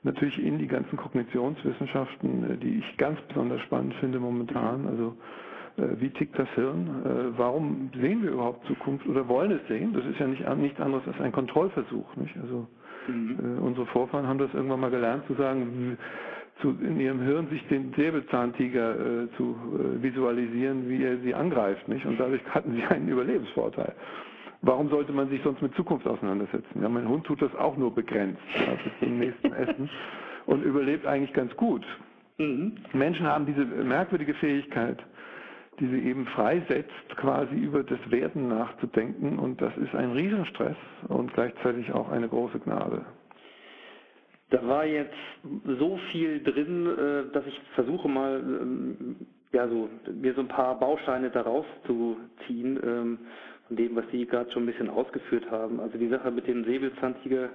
natürlich 0.02 0.38
in 0.42 0.58
die 0.58 0.66
ganzen 0.68 0.96
Kognitionswissenschaften, 0.96 2.50
äh, 2.50 2.56
die 2.56 2.78
ich 2.78 2.96
ganz 2.96 3.20
besonders 3.22 3.60
spannend 3.62 3.94
finde 3.94 4.18
momentan. 4.20 4.86
Also 4.86 5.16
äh, 5.76 6.00
wie 6.00 6.10
tickt 6.10 6.38
das 6.38 6.48
Hirn? 6.54 6.88
Äh, 7.04 7.38
warum 7.38 7.90
sehen 8.00 8.22
wir 8.22 8.30
überhaupt 8.30 8.66
Zukunft 8.66 9.06
oder 9.06 9.28
wollen 9.28 9.52
es 9.52 9.66
sehen? 9.68 9.92
Das 9.92 10.04
ist 10.06 10.18
ja 10.18 10.26
nicht 10.26 10.46
nichts 10.58 10.80
anderes 10.80 11.06
als 11.06 11.20
ein 11.20 11.32
Kontrollversuch. 11.32 12.16
Nicht? 12.16 12.36
Also 12.42 12.66
Mhm. 13.08 13.58
Unsere 13.62 13.86
Vorfahren 13.86 14.26
haben 14.26 14.38
das 14.38 14.52
irgendwann 14.54 14.80
mal 14.80 14.90
gelernt 14.90 15.26
zu 15.26 15.34
sagen, 15.34 15.96
zu, 16.60 16.70
in 16.82 16.98
ihrem 17.00 17.20
Hirn 17.22 17.48
sich 17.48 17.66
den 17.68 17.92
Säbelzahntiger 17.94 18.94
äh, 19.24 19.28
zu 19.36 19.56
äh, 19.74 20.02
visualisieren, 20.02 20.88
wie 20.88 21.04
er 21.04 21.18
sie 21.18 21.34
angreift, 21.34 21.86
nicht? 21.88 22.04
Und 22.04 22.18
dadurch 22.18 22.42
hatten 22.50 22.74
sie 22.74 22.82
einen 22.84 23.08
Überlebensvorteil. 23.08 23.94
Warum 24.62 24.88
sollte 24.88 25.12
man 25.12 25.28
sich 25.28 25.40
sonst 25.42 25.62
mit 25.62 25.74
Zukunft 25.74 26.06
auseinandersetzen? 26.06 26.82
Ja, 26.82 26.88
mein 26.88 27.08
Hund 27.08 27.24
tut 27.24 27.40
das 27.40 27.54
auch 27.54 27.76
nur 27.76 27.94
begrenzt, 27.94 28.42
ja, 28.58 28.72
bis 28.72 28.92
zum 29.00 29.18
nächsten 29.18 29.52
Essen 29.52 29.88
und 30.46 30.64
überlebt 30.64 31.06
eigentlich 31.06 31.32
ganz 31.32 31.54
gut. 31.56 31.86
Mhm. 32.38 32.76
Menschen 32.92 33.26
haben 33.26 33.46
diese 33.46 33.64
merkwürdige 33.64 34.34
Fähigkeit, 34.34 34.98
die 35.80 35.86
sie 35.86 36.00
eben 36.00 36.26
freisetzt, 36.26 37.16
quasi 37.16 37.54
über 37.54 37.82
das 37.82 37.98
Werden 38.10 38.48
nachzudenken. 38.48 39.38
Und 39.38 39.60
das 39.60 39.76
ist 39.76 39.94
ein 39.94 40.12
Riesenstress 40.12 40.76
und 41.08 41.32
gleichzeitig 41.34 41.92
auch 41.92 42.10
eine 42.10 42.28
große 42.28 42.58
Gnade. 42.60 43.04
Da 44.50 44.66
war 44.66 44.86
jetzt 44.86 45.14
so 45.78 45.98
viel 46.10 46.42
drin, 46.42 46.86
äh, 46.86 47.32
dass 47.32 47.46
ich 47.46 47.60
versuche 47.74 48.08
mal, 48.08 48.40
ähm, 48.40 49.16
ja, 49.52 49.68
so, 49.68 49.88
mir 50.12 50.34
so 50.34 50.40
ein 50.40 50.48
paar 50.48 50.78
Bausteine 50.78 51.30
daraus 51.30 51.66
zu 51.86 52.16
ziehen, 52.46 52.78
ähm, 52.82 53.18
von 53.68 53.76
dem, 53.76 53.94
was 53.94 54.04
Sie 54.10 54.26
gerade 54.26 54.50
schon 54.50 54.64
ein 54.64 54.66
bisschen 54.66 54.90
ausgeführt 54.90 55.50
haben. 55.50 55.78
Also 55.80 55.98
die 55.98 56.08
Sache 56.08 56.30
mit 56.30 56.46
dem 56.46 56.64
Säbelzahntiger 56.64 57.50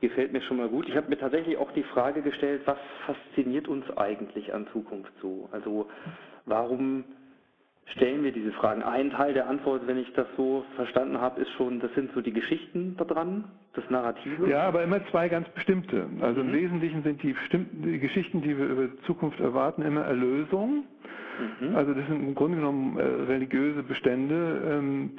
gefällt 0.00 0.32
mir 0.32 0.42
schon 0.42 0.58
mal 0.58 0.68
gut. 0.68 0.88
Ich 0.88 0.96
habe 0.96 1.08
mir 1.08 1.18
tatsächlich 1.18 1.56
auch 1.56 1.72
die 1.72 1.82
Frage 1.82 2.22
gestellt, 2.22 2.62
was 2.66 2.78
fasziniert 3.06 3.66
uns 3.66 3.84
eigentlich 3.96 4.54
an 4.54 4.66
Zukunft 4.72 5.12
so? 5.20 5.48
Also 5.50 5.88
warum 6.46 7.04
stellen 7.94 8.22
wir 8.22 8.32
diese 8.32 8.52
Fragen. 8.52 8.82
Ein 8.82 9.10
Teil 9.10 9.34
der 9.34 9.48
Antwort, 9.48 9.86
wenn 9.86 9.98
ich 9.98 10.12
das 10.12 10.26
so 10.36 10.64
verstanden 10.76 11.20
habe, 11.20 11.40
ist 11.40 11.50
schon, 11.52 11.80
das 11.80 11.92
sind 11.94 12.12
so 12.14 12.20
die 12.20 12.32
Geschichten 12.32 12.94
da 12.98 13.04
dran, 13.04 13.44
das 13.74 13.88
Narrative. 13.88 14.48
Ja, 14.48 14.62
aber 14.62 14.82
immer 14.82 15.04
zwei 15.06 15.28
ganz 15.28 15.48
bestimmte. 15.50 16.06
Also 16.20 16.42
mhm. 16.42 16.50
im 16.50 16.54
Wesentlichen 16.54 17.02
sind 17.02 17.22
die, 17.22 17.34
die 17.52 17.98
Geschichten, 17.98 18.42
die 18.42 18.56
wir 18.58 18.66
über 18.66 18.88
Zukunft 19.06 19.40
erwarten, 19.40 19.82
immer 19.82 20.02
Erlösung. 20.02 20.84
Mhm. 21.60 21.76
Also 21.76 21.94
das 21.94 22.06
sind 22.06 22.22
im 22.22 22.34
Grunde 22.34 22.58
genommen 22.58 22.98
äh, 22.98 23.02
religiöse 23.02 23.82
Bestände, 23.82 24.62
ähm, 24.66 25.10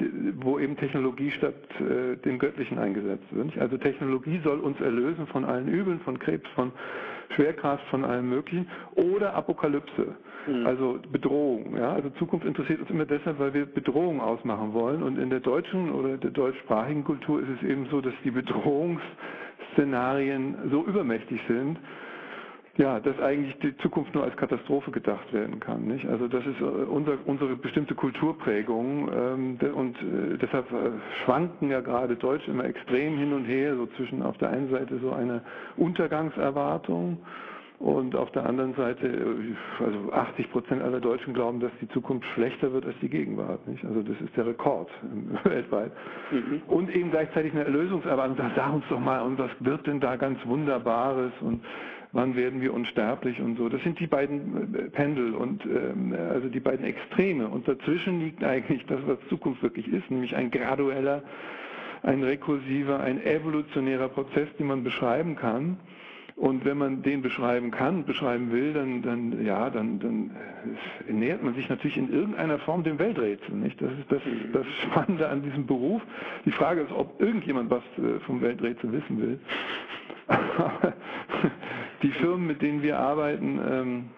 wo 0.41 0.59
eben 0.59 0.77
Technologie 0.77 1.31
statt 1.31 1.55
äh, 1.79 2.17
dem 2.17 2.37
Göttlichen 2.39 2.77
eingesetzt 2.77 3.25
wird. 3.31 3.57
Also 3.57 3.77
Technologie 3.77 4.39
soll 4.43 4.59
uns 4.59 4.79
erlösen 4.81 5.27
von 5.27 5.45
allen 5.45 5.67
Übeln, 5.67 5.99
von 6.01 6.19
Krebs, 6.19 6.47
von 6.55 6.71
Schwerkraft, 7.35 7.85
von 7.87 8.03
allem 8.03 8.29
Möglichen. 8.29 8.67
Oder 8.95 9.33
Apokalypse. 9.35 10.15
Mhm. 10.47 10.65
Also 10.65 10.99
Bedrohung. 11.11 11.77
Ja? 11.77 11.93
Also 11.93 12.09
Zukunft 12.11 12.45
interessiert 12.45 12.79
uns 12.81 12.89
immer 12.89 13.05
deshalb, 13.05 13.39
weil 13.39 13.53
wir 13.53 13.65
Bedrohung 13.65 14.21
ausmachen 14.21 14.73
wollen. 14.73 15.03
Und 15.03 15.19
in 15.19 15.29
der 15.29 15.39
deutschen 15.39 15.91
oder 15.91 16.17
der 16.17 16.31
deutschsprachigen 16.31 17.03
Kultur 17.03 17.41
ist 17.41 17.49
es 17.57 17.63
eben 17.67 17.87
so, 17.91 18.01
dass 18.01 18.13
die 18.23 18.31
Bedrohungsszenarien 18.31 20.55
so 20.71 20.83
übermächtig 20.85 21.39
sind, 21.47 21.77
ja, 22.79 22.97
dass 23.01 23.19
eigentlich 23.19 23.57
die 23.59 23.75
Zukunft 23.79 24.15
nur 24.15 24.23
als 24.23 24.35
Katastrophe 24.37 24.89
gedacht 24.91 25.33
werden 25.33 25.59
kann. 25.59 25.83
Nicht? 25.83 26.07
Also 26.07 26.29
das 26.29 26.45
ist 26.45 26.61
äh, 26.61 26.63
unser, 26.63 27.17
unsere 27.25 27.57
bestimmte 27.57 27.93
Kulturprägung 27.93 29.09
ähm, 29.13 29.59
und 29.75 29.97
äh, 29.97 30.37
deshalb 30.41 30.71
äh, 30.71 30.91
schwanken 31.23 31.69
ja 31.69 31.81
gerade 31.81 32.15
Deutsch 32.15 32.47
immer 32.47 32.63
extrem 32.63 33.17
hin 33.17 33.33
und 33.33 33.43
her, 33.43 33.75
so 33.75 33.85
zwischen 33.97 34.23
auf 34.23 34.37
der 34.37 34.51
einen 34.51 34.69
Seite 34.69 34.97
so 34.99 35.11
eine 35.11 35.41
Untergangserwartung 35.75 37.17
und 37.79 38.15
auf 38.15 38.31
der 38.31 38.45
anderen 38.45 38.73
Seite, 38.75 39.07
äh, 39.07 39.83
also 39.83 40.13
80 40.13 40.49
Prozent 40.49 40.81
aller 40.81 41.01
Deutschen 41.01 41.33
glauben, 41.33 41.59
dass 41.59 41.71
die 41.81 41.87
Zukunft 41.89 42.25
schlechter 42.33 42.71
wird 42.71 42.85
als 42.85 42.95
die 43.01 43.09
Gegenwart. 43.09 43.67
Nicht? 43.67 43.83
Also 43.83 44.03
das 44.03 44.21
ist 44.21 44.37
der 44.37 44.47
Rekord 44.47 44.89
weltweit. 45.43 45.91
Mhm. 46.31 46.61
Und 46.67 46.95
eben 46.95 47.11
gleichzeitig 47.11 47.51
eine 47.51 47.65
Erlösungserwartung. 47.65 48.37
Sag 48.55 48.73
uns 48.73 48.85
doch 48.89 49.01
mal, 49.01 49.19
und 49.19 49.37
was 49.37 49.51
wird 49.59 49.85
denn 49.85 49.99
da 49.99 50.15
ganz 50.15 50.39
Wunderbares 50.45 51.33
und 51.41 51.61
wann 52.11 52.35
werden 52.35 52.61
wir 52.61 52.73
unsterblich 52.73 53.39
und 53.41 53.57
so. 53.57 53.69
Das 53.69 53.81
sind 53.83 53.99
die 53.99 54.07
beiden 54.07 54.73
äh, 54.73 54.89
Pendel 54.89 55.33
und 55.33 55.65
ähm, 55.65 56.15
also 56.31 56.49
die 56.49 56.59
beiden 56.59 56.85
Extreme. 56.85 57.47
Und 57.47 57.67
dazwischen 57.67 58.19
liegt 58.21 58.43
eigentlich 58.43 58.85
das, 58.87 58.99
was 59.05 59.17
Zukunft 59.29 59.61
wirklich 59.61 59.87
ist, 59.87 60.09
nämlich 60.09 60.35
ein 60.35 60.51
gradueller, 60.51 61.23
ein 62.03 62.23
rekursiver, 62.23 62.99
ein 62.99 63.23
evolutionärer 63.23 64.09
Prozess, 64.09 64.47
den 64.57 64.67
man 64.67 64.83
beschreiben 64.83 65.35
kann 65.35 65.77
und 66.39 66.63
wenn 66.63 66.77
man 66.77 67.01
den 67.03 67.21
beschreiben 67.21 67.69
kann, 67.69 68.05
beschreiben 68.05 68.53
will, 68.53 68.71
dann, 68.71 69.01
dann 69.01 69.45
ja, 69.45 69.69
dann, 69.69 69.99
dann 69.99 70.31
äh, 71.09 71.11
nähert 71.11 71.43
man 71.43 71.53
sich 71.53 71.67
natürlich 71.67 71.97
in 71.97 72.13
irgendeiner 72.13 72.59
Form 72.59 72.81
dem 72.85 72.97
Welträtsel. 72.97 73.55
Nicht? 73.55 73.81
Das 73.81 73.91
ist 73.91 74.09
das, 74.09 74.21
das 74.53 74.65
Spannende 74.85 75.27
an 75.27 75.43
diesem 75.43 75.67
Beruf. 75.67 76.01
Die 76.45 76.51
Frage 76.51 76.79
ist, 76.81 76.93
ob 76.93 77.19
irgendjemand 77.19 77.69
was 77.69 77.83
äh, 77.97 78.21
vom 78.21 78.39
Welträtsel 78.39 78.89
wissen 78.93 79.21
will. 79.21 79.39
die 80.29 80.93
Firmen, 82.19 82.47
mit 82.47 82.61
denen 82.61 82.81
wir 82.81 82.99
arbeiten, 82.99 83.59
ähm, 83.69 84.09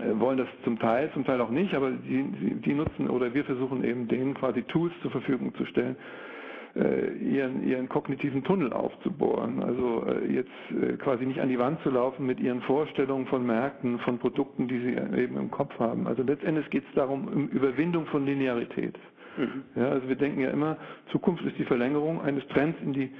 äh, 0.00 0.18
wollen 0.18 0.38
das 0.38 0.48
zum 0.64 0.78
Teil, 0.78 1.10
zum 1.12 1.24
Teil 1.24 1.40
auch 1.40 1.50
nicht, 1.50 1.74
aber 1.74 1.90
die, 1.90 2.60
die 2.64 2.74
nutzen 2.74 3.08
oder 3.08 3.34
wir 3.34 3.44
versuchen 3.44 3.84
eben 3.84 4.08
denen 4.08 4.34
quasi 4.34 4.62
Tools 4.62 4.92
zur 5.02 5.10
Verfügung 5.10 5.54
zu 5.54 5.64
stellen, 5.66 5.96
äh, 6.74 7.12
ihren, 7.18 7.66
ihren 7.66 7.88
kognitiven 7.88 8.44
Tunnel 8.44 8.72
aufzubohren. 8.72 9.62
Also 9.62 10.04
äh, 10.06 10.32
jetzt 10.32 10.98
quasi 11.00 11.24
nicht 11.24 11.40
an 11.40 11.48
die 11.48 11.58
Wand 11.58 11.80
zu 11.82 11.90
laufen 11.90 12.26
mit 12.26 12.40
ihren 12.40 12.60
Vorstellungen 12.62 13.26
von 13.26 13.46
Märkten, 13.46 13.98
von 14.00 14.18
Produkten, 14.18 14.68
die 14.68 14.78
sie 14.80 15.20
eben 15.20 15.36
im 15.36 15.50
Kopf 15.50 15.78
haben. 15.78 16.06
Also 16.06 16.22
letztendlich 16.22 16.68
geht 16.70 16.84
es 16.88 16.94
darum, 16.94 17.28
um 17.28 17.48
Überwindung 17.48 18.06
von 18.06 18.26
Linearität. 18.26 18.94
Mhm. 19.36 19.64
Ja, 19.74 19.90
also 19.90 20.08
wir 20.08 20.16
denken 20.16 20.40
ja 20.40 20.50
immer, 20.50 20.76
Zukunft 21.10 21.44
ist 21.44 21.58
die 21.58 21.64
Verlängerung 21.64 22.20
eines 22.20 22.46
Trends 22.48 22.78
in 22.82 22.92
die 22.92 23.10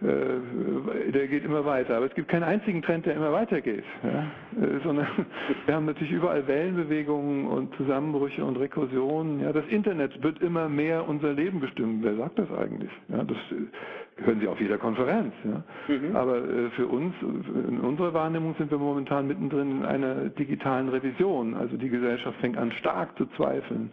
der 0.00 1.28
geht 1.28 1.44
immer 1.44 1.64
weiter. 1.64 1.96
Aber 1.96 2.06
es 2.06 2.14
gibt 2.14 2.28
keinen 2.28 2.44
einzigen 2.44 2.80
Trend, 2.82 3.04
der 3.04 3.14
immer 3.16 3.32
weitergeht. 3.32 3.84
Ja? 4.02 4.22
Äh, 4.62 4.80
sondern 4.82 5.06
wir 5.66 5.74
haben 5.74 5.86
natürlich 5.86 6.12
überall 6.12 6.46
Wellenbewegungen 6.46 7.46
und 7.46 7.74
Zusammenbrüche 7.76 8.44
und 8.44 8.56
Rekursionen. 8.56 9.40
Ja? 9.40 9.52
Das 9.52 9.66
Internet 9.68 10.22
wird 10.22 10.40
immer 10.40 10.68
mehr 10.68 11.06
unser 11.06 11.32
Leben 11.34 11.60
bestimmen. 11.60 12.00
Wer 12.02 12.16
sagt 12.16 12.38
das 12.38 12.50
eigentlich? 12.50 12.90
Ja? 13.08 13.24
Das 13.24 13.36
äh, 13.36 14.24
hören 14.24 14.40
Sie 14.40 14.48
auf 14.48 14.60
jeder 14.60 14.78
Konferenz. 14.78 15.34
Mhm. 15.44 16.16
Aber 16.16 16.38
äh, 16.38 16.70
für 16.76 16.86
uns, 16.86 17.14
in 17.22 17.80
unserer 17.80 18.14
Wahrnehmung 18.14 18.54
sind 18.56 18.70
wir 18.70 18.78
momentan 18.78 19.26
mittendrin 19.26 19.80
in 19.80 19.84
einer 19.84 20.30
digitalen 20.30 20.88
Revision. 20.88 21.54
Also 21.54 21.76
die 21.76 21.90
Gesellschaft 21.90 22.38
fängt 22.40 22.56
an 22.56 22.72
stark 22.72 23.16
zu 23.18 23.26
zweifeln 23.36 23.90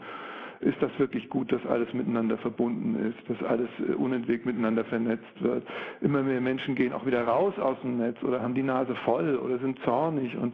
ist 0.60 0.82
das 0.82 0.92
wirklich 0.98 1.30
gut, 1.30 1.52
dass 1.52 1.66
alles 1.66 1.94
miteinander 1.94 2.38
verbunden 2.38 2.96
ist, 3.10 3.30
dass 3.30 3.48
alles 3.48 3.70
äh, 3.80 3.94
unentwegt 3.94 4.46
miteinander 4.46 4.84
vernetzt 4.86 5.42
wird. 5.42 5.64
Immer 6.02 6.24
mehr 6.24 6.42
Menschen 6.42 6.76
gehen 6.76 6.94
auch 6.94 7.06
wieder 7.06 7.24
raus 7.24 7.58
aus 7.60 7.80
dem 7.82 7.98
Netz 7.98 8.22
oder 8.24 8.42
haben 8.42 8.56
die 8.56 8.64
Nase 8.64 8.96
voll 9.06 9.38
oder 9.38 9.60
sind 9.60 9.80
zornig 9.80 10.36
und 10.38 10.54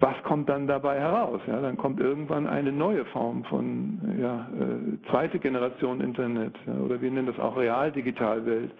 was 0.00 0.14
kommt 0.22 0.48
dann 0.48 0.66
dabei 0.66 0.98
heraus? 0.98 1.42
Ja, 1.46 1.60
dann 1.60 1.76
kommt 1.76 2.00
irgendwann 2.00 2.46
eine 2.46 2.72
neue 2.72 3.04
Form 3.06 3.44
von 3.44 4.00
ja, 4.18 4.48
äh, 4.58 5.10
zweite 5.10 5.38
Generation 5.38 6.00
Internet 6.00 6.54
oder 6.66 7.00
wir 7.02 7.10
nennen 7.10 7.26
das 7.26 7.38
auch 7.38 7.56
Real-Digital-Welt. 7.56 8.70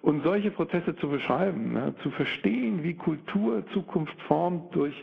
Und 0.00 0.22
solche 0.22 0.50
Prozesse 0.50 0.96
zu 0.96 1.08
beschreiben, 1.08 1.76
zu 2.02 2.10
verstehen, 2.10 2.82
wie 2.82 2.94
Kultur 2.94 3.64
Zukunft 3.74 4.18
formt 4.22 4.74
durch 4.74 4.94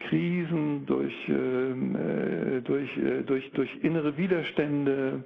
Krisen, 0.00 0.86
durch, 0.86 1.14
ähm, 1.28 1.96
äh, 1.96 2.60
durch, 2.62 2.96
äh, 2.96 3.22
durch, 3.22 3.50
durch 3.52 3.70
innere 3.82 4.16
Widerstände, 4.16 5.24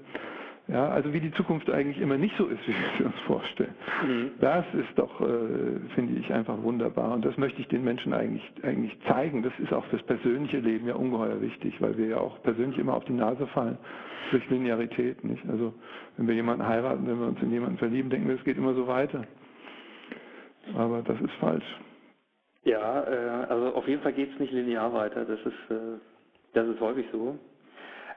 ja, 0.68 0.88
also 0.88 1.12
wie 1.12 1.20
die 1.20 1.32
Zukunft 1.32 1.70
eigentlich 1.70 2.00
immer 2.00 2.16
nicht 2.16 2.36
so 2.36 2.46
ist, 2.46 2.60
wie 2.66 2.74
wir 2.98 3.06
uns 3.06 3.18
vorstellen. 3.26 3.74
Mhm. 4.06 4.30
Das 4.40 4.64
ist 4.74 4.96
doch, 4.96 5.20
äh, 5.20 5.80
finde 5.94 6.18
ich, 6.20 6.32
einfach 6.32 6.60
wunderbar. 6.62 7.12
Und 7.12 7.24
das 7.24 7.36
möchte 7.36 7.60
ich 7.60 7.68
den 7.68 7.84
Menschen 7.84 8.12
eigentlich, 8.12 8.50
eigentlich 8.62 8.96
zeigen. 9.06 9.42
Das 9.42 9.52
ist 9.58 9.72
auch 9.72 9.84
fürs 9.86 10.02
persönliche 10.04 10.58
Leben 10.58 10.86
ja 10.86 10.94
ungeheuer 10.94 11.40
wichtig, 11.40 11.80
weil 11.80 11.96
wir 11.98 12.06
ja 12.06 12.16
auch 12.18 12.42
persönlich 12.42 12.78
immer 12.78 12.94
auf 12.94 13.04
die 13.04 13.12
Nase 13.12 13.46
fallen 13.48 13.78
durch 14.30 14.48
Linearität. 14.48 15.22
Nicht? 15.24 15.42
Also 15.48 15.74
wenn 16.16 16.28
wir 16.28 16.34
jemanden 16.34 16.66
heiraten, 16.66 17.06
wenn 17.06 17.18
wir 17.18 17.26
uns 17.26 17.42
in 17.42 17.50
jemanden 17.50 17.78
verlieben, 17.78 18.10
denken 18.10 18.28
wir, 18.28 18.36
es 18.36 18.44
geht 18.44 18.56
immer 18.56 18.74
so 18.74 18.86
weiter. 18.86 19.24
Aber 20.76 21.02
das 21.02 21.20
ist 21.20 21.32
falsch. 21.40 21.64
Ja, 22.64 23.02
äh, 23.04 23.46
also 23.48 23.74
auf 23.74 23.88
jeden 23.88 24.02
Fall 24.02 24.12
geht 24.12 24.32
es 24.32 24.38
nicht 24.38 24.52
linear 24.52 24.92
weiter. 24.92 25.24
Das 25.24 25.40
ist, 25.40 25.70
äh, 25.70 25.98
das 26.54 26.68
ist 26.68 26.80
häufig 26.80 27.06
so. 27.12 27.38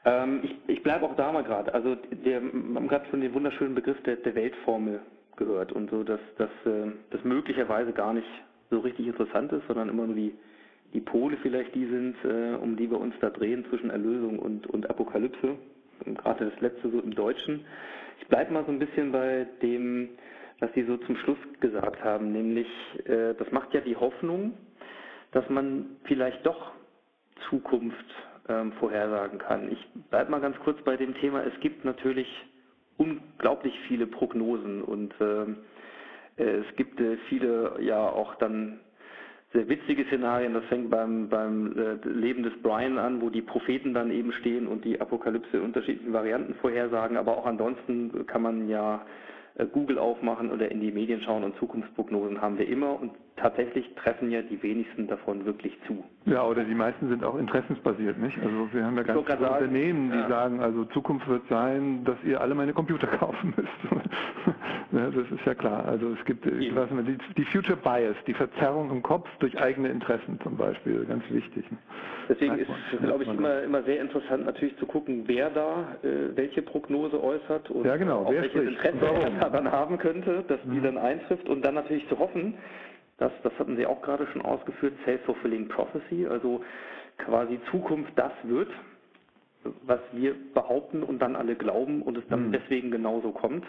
Ähm, 0.05 0.41
ich 0.43 0.55
ich 0.67 0.83
bleibe 0.83 1.05
auch 1.05 1.15
da 1.15 1.31
mal 1.31 1.43
gerade. 1.43 1.73
Also 1.73 1.97
wir 2.11 2.35
haben 2.37 2.87
gerade 2.87 3.05
schon 3.09 3.21
den 3.21 3.33
wunderschönen 3.33 3.75
Begriff 3.75 4.01
der, 4.03 4.17
der 4.17 4.35
Weltformel 4.35 5.01
gehört 5.35 5.71
und 5.71 5.89
so, 5.89 6.03
dass, 6.03 6.19
dass 6.37 6.49
äh, 6.65 6.91
das 7.09 7.23
möglicherweise 7.23 7.91
gar 7.91 8.13
nicht 8.13 8.27
so 8.69 8.79
richtig 8.79 9.07
interessant 9.07 9.51
ist, 9.51 9.65
sondern 9.67 9.89
immer 9.89 10.05
nur 10.05 10.15
die, 10.15 10.33
die 10.93 11.01
Pole 11.01 11.37
vielleicht 11.41 11.73
die 11.75 11.85
sind, 11.87 12.15
äh, 12.23 12.55
um 12.55 12.75
die 12.77 12.89
wir 12.89 12.99
uns 12.99 13.15
da 13.19 13.29
drehen 13.29 13.65
zwischen 13.69 13.89
Erlösung 13.89 14.39
und, 14.39 14.67
und 14.67 14.89
Apokalypse. 14.89 15.55
Gerade 16.05 16.51
das 16.51 16.61
letzte 16.61 16.89
so 16.89 16.99
im 16.99 17.15
Deutschen. 17.15 17.65
Ich 18.21 18.27
bleibe 18.27 18.53
mal 18.53 18.65
so 18.65 18.71
ein 18.71 18.79
bisschen 18.79 19.11
bei 19.11 19.47
dem, 19.61 20.09
was 20.59 20.71
Sie 20.73 20.83
so 20.83 20.97
zum 20.97 21.17
Schluss 21.17 21.37
gesagt 21.59 22.03
haben, 22.03 22.31
nämlich 22.31 22.67
äh, 23.05 23.33
das 23.35 23.51
macht 23.51 23.73
ja 23.73 23.81
die 23.81 23.95
Hoffnung, 23.95 24.53
dass 25.31 25.47
man 25.49 25.97
vielleicht 26.05 26.45
doch 26.45 26.71
Zukunft 27.49 28.05
ähm, 28.47 28.71
vorhersagen 28.73 29.39
kann. 29.39 29.71
Ich 29.71 29.87
bleibe 30.09 30.31
mal 30.31 30.41
ganz 30.41 30.57
kurz 30.59 30.81
bei 30.83 30.95
dem 30.97 31.13
Thema. 31.15 31.43
Es 31.43 31.59
gibt 31.59 31.83
natürlich 31.83 32.27
unglaublich 32.97 33.77
viele 33.87 34.07
Prognosen 34.07 34.81
und 34.81 35.13
ähm, 35.19 35.57
äh, 36.37 36.43
es 36.43 36.75
gibt 36.75 36.99
äh, 36.99 37.17
viele 37.29 37.77
ja 37.81 37.99
auch 37.99 38.35
dann 38.35 38.79
sehr 39.53 39.67
witzige 39.69 40.05
Szenarien. 40.05 40.53
Das 40.53 40.65
fängt 40.65 40.89
beim, 40.89 41.29
beim 41.29 41.77
äh, 41.77 42.07
Leben 42.07 42.43
des 42.43 42.53
Brian 42.61 42.97
an, 42.97 43.21
wo 43.21 43.29
die 43.29 43.41
Propheten 43.41 43.93
dann 43.93 44.11
eben 44.11 44.31
stehen 44.33 44.67
und 44.67 44.85
die 44.85 44.99
Apokalypse 44.99 45.57
in 45.57 45.63
unterschiedlichen 45.63 46.13
Varianten 46.13 46.55
vorhersagen. 46.55 47.17
Aber 47.17 47.37
auch 47.37 47.45
ansonsten 47.45 48.25
kann 48.27 48.41
man 48.41 48.67
ja 48.69 49.05
Google 49.63 49.99
aufmachen 49.99 50.51
oder 50.51 50.69
in 50.69 50.81
die 50.81 50.91
Medien 50.91 51.21
schauen 51.21 51.43
und 51.43 51.57
Zukunftsprognosen 51.57 52.41
haben 52.41 52.57
wir 52.57 52.67
immer. 52.67 52.99
Und 52.99 53.11
tatsächlich 53.37 53.93
treffen 53.95 54.31
ja 54.31 54.41
die 54.41 54.61
wenigsten 54.63 55.07
davon 55.07 55.45
wirklich 55.45 55.77
zu. 55.87 56.03
Ja, 56.25 56.43
oder 56.43 56.63
die 56.63 56.73
meisten 56.73 57.09
sind 57.09 57.23
auch 57.23 57.37
interessensbasiert, 57.37 58.17
nicht? 58.17 58.37
Also 58.37 58.69
wir 58.71 58.85
haben 58.85 58.95
ja 58.97 59.03
ganz 59.03 59.25
viele 59.25 59.49
Unternehmen, 59.49 60.11
die 60.11 60.17
ja. 60.17 60.29
sagen, 60.29 60.61
also 60.61 60.85
Zukunft 60.85 61.27
wird 61.27 61.43
sein, 61.49 62.03
dass 62.05 62.17
ihr 62.23 62.39
alle 62.39 62.55
meine 62.55 62.73
Computer 62.73 63.07
kaufen 63.19 63.53
müsst. 63.55 63.69
ja, 64.91 65.09
das 65.09 65.31
ist 65.31 65.45
ja 65.45 65.53
klar. 65.53 65.85
Also 65.85 66.13
es 66.17 66.25
gibt 66.25 66.45
die, 66.45 66.73
die 67.37 67.45
Future 67.45 67.77
Bias, 67.77 68.15
die 68.25 68.33
Verzerrung 68.33 68.89
im 68.89 69.03
Kopf 69.03 69.27
durch 69.39 69.57
eigene 69.59 69.89
Interessen 69.89 70.39
zum 70.41 70.55
Beispiel, 70.55 71.05
ganz 71.05 71.23
wichtig. 71.29 71.65
Deswegen 72.29 72.57
ist 72.57 72.69
es, 72.93 72.99
glaube 73.01 73.23
ich, 73.23 73.29
immer, 73.29 73.61
immer 73.61 73.83
sehr 73.83 74.01
interessant 74.01 74.45
natürlich 74.45 74.75
zu 74.77 74.85
gucken, 74.85 75.23
wer 75.27 75.49
da 75.49 75.95
äh, 76.03 76.35
welche 76.35 76.61
Prognose 76.61 77.21
äußert 77.21 77.69
und 77.69 77.85
ja, 77.85 77.97
genau. 77.97 78.23
auch 78.23 78.31
wer 78.31 78.41
welches 78.41 78.63
Interesse 78.63 79.05
er 79.39 79.49
dann 79.49 79.71
haben 79.71 79.97
könnte, 79.97 80.43
dass 80.47 80.63
mhm. 80.65 80.71
die 80.71 80.81
dann 80.81 80.97
eintrifft 80.97 81.47
und 81.49 81.63
dann 81.63 81.75
natürlich 81.75 82.07
zu 82.07 82.17
hoffen, 82.17 82.55
das, 83.17 83.31
das 83.43 83.53
hatten 83.57 83.77
Sie 83.77 83.85
auch 83.85 84.01
gerade 84.01 84.27
schon 84.27 84.41
ausgeführt, 84.41 84.93
Self-Fulfilling 85.05 85.69
Prophecy, 85.69 86.27
also 86.27 86.63
quasi 87.17 87.59
Zukunft 87.71 88.11
das 88.15 88.33
wird, 88.43 88.69
was 89.83 89.99
wir 90.11 90.35
behaupten 90.53 91.01
und 91.03 91.19
dann 91.19 91.35
alle 91.35 91.55
glauben 91.55 92.01
und 92.01 92.17
es 92.17 92.27
dann 92.29 92.47
mhm. 92.47 92.51
deswegen 92.51 92.91
genauso 92.91 93.31
kommt. 93.31 93.65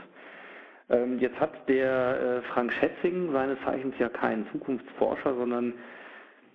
Ähm, 0.89 1.19
jetzt 1.19 1.39
hat 1.41 1.69
der 1.69 2.21
äh, 2.21 2.43
Frank 2.53 2.73
Schätzing 2.73 3.33
seines 3.33 3.59
Zeichens 3.65 3.95
ja 3.99 4.09
kein 4.09 4.47
Zukunftsforscher, 4.53 5.35
sondern 5.35 5.75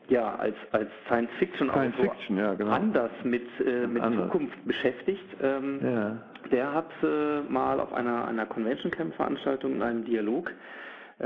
ja 0.08 0.36
als, 0.36 0.56
als 0.71 0.89
Science 1.06 1.32
Fiction 1.39 1.69
Science 1.69 1.95
Fiction, 1.95 2.38
ja, 2.38 2.54
genau. 2.54 2.71
anders 2.71 3.12
mit, 3.23 3.45
äh, 3.65 3.88
mit 3.88 4.01
anders. 4.01 4.25
Zukunft 4.25 4.65
beschäftigt. 4.65 5.25
Ähm, 5.41 5.80
ja. 5.84 6.17
Der 6.51 6.73
hat 6.73 6.91
äh, 7.04 7.41
mal 7.49 7.80
auf 7.80 7.93
einer, 7.93 8.27
einer 8.27 8.45
Convention 8.45 8.91
Camp 8.91 9.15
Veranstaltung 9.15 9.75
in 9.75 9.82
einem 9.82 10.06
Dialog 10.06 10.51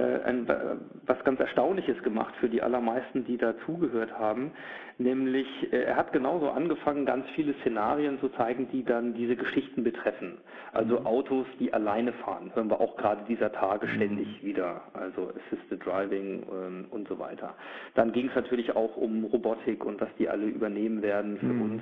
ein, 0.02 0.48
was 1.06 1.24
ganz 1.24 1.40
Erstaunliches 1.40 2.02
gemacht 2.04 2.34
für 2.40 2.50
die 2.50 2.62
allermeisten, 2.62 3.26
die 3.26 3.38
dazugehört 3.38 4.12
haben. 4.18 4.52
Nämlich, 4.98 5.48
äh, 5.74 5.84
er 5.84 5.98
hat 5.98 6.14
genauso 6.14 6.50
angefangen, 6.50 7.06
ganz 7.06 7.26
viele 7.36 7.54
Szenarien 7.62 8.20
zu 8.20 8.30
zeigen, 8.30 8.70
die 8.72 8.84
dann 8.84 9.14
diese 9.14 9.36
Geschichten 9.36 9.84
betreffen. 9.84 10.38
Also 10.72 11.00
mhm. 11.00 11.06
Autos, 11.06 11.46
die 11.60 11.74
alleine 11.74 12.14
fahren, 12.14 12.52
hören 12.54 12.70
wir 12.70 12.80
auch 12.80 12.96
gerade 12.96 13.24
dieser 13.28 13.52
Tage 13.52 13.88
ständig 13.90 14.28
mhm. 14.42 14.48
wieder. 14.48 14.82
Also 14.94 15.32
Assisted 15.48 15.86
Driving 15.86 16.44
ähm, 16.52 16.86
und 16.92 17.08
so 17.08 17.20
weiter. 17.20 17.56
Dann 17.96 18.14
ging 18.14 18.30
es 18.30 18.36
natürlich 18.36 18.76
auch 18.76 18.96
um 18.96 19.26
Robotik 19.26 19.86
und 19.86 20.00
was 20.00 20.10
die 20.18 20.30
alle 20.30 20.46
übernehmen 20.46 21.02
werden 21.02 21.38
für 21.40 21.46
mhm. 21.46 21.62
uns. 21.62 21.82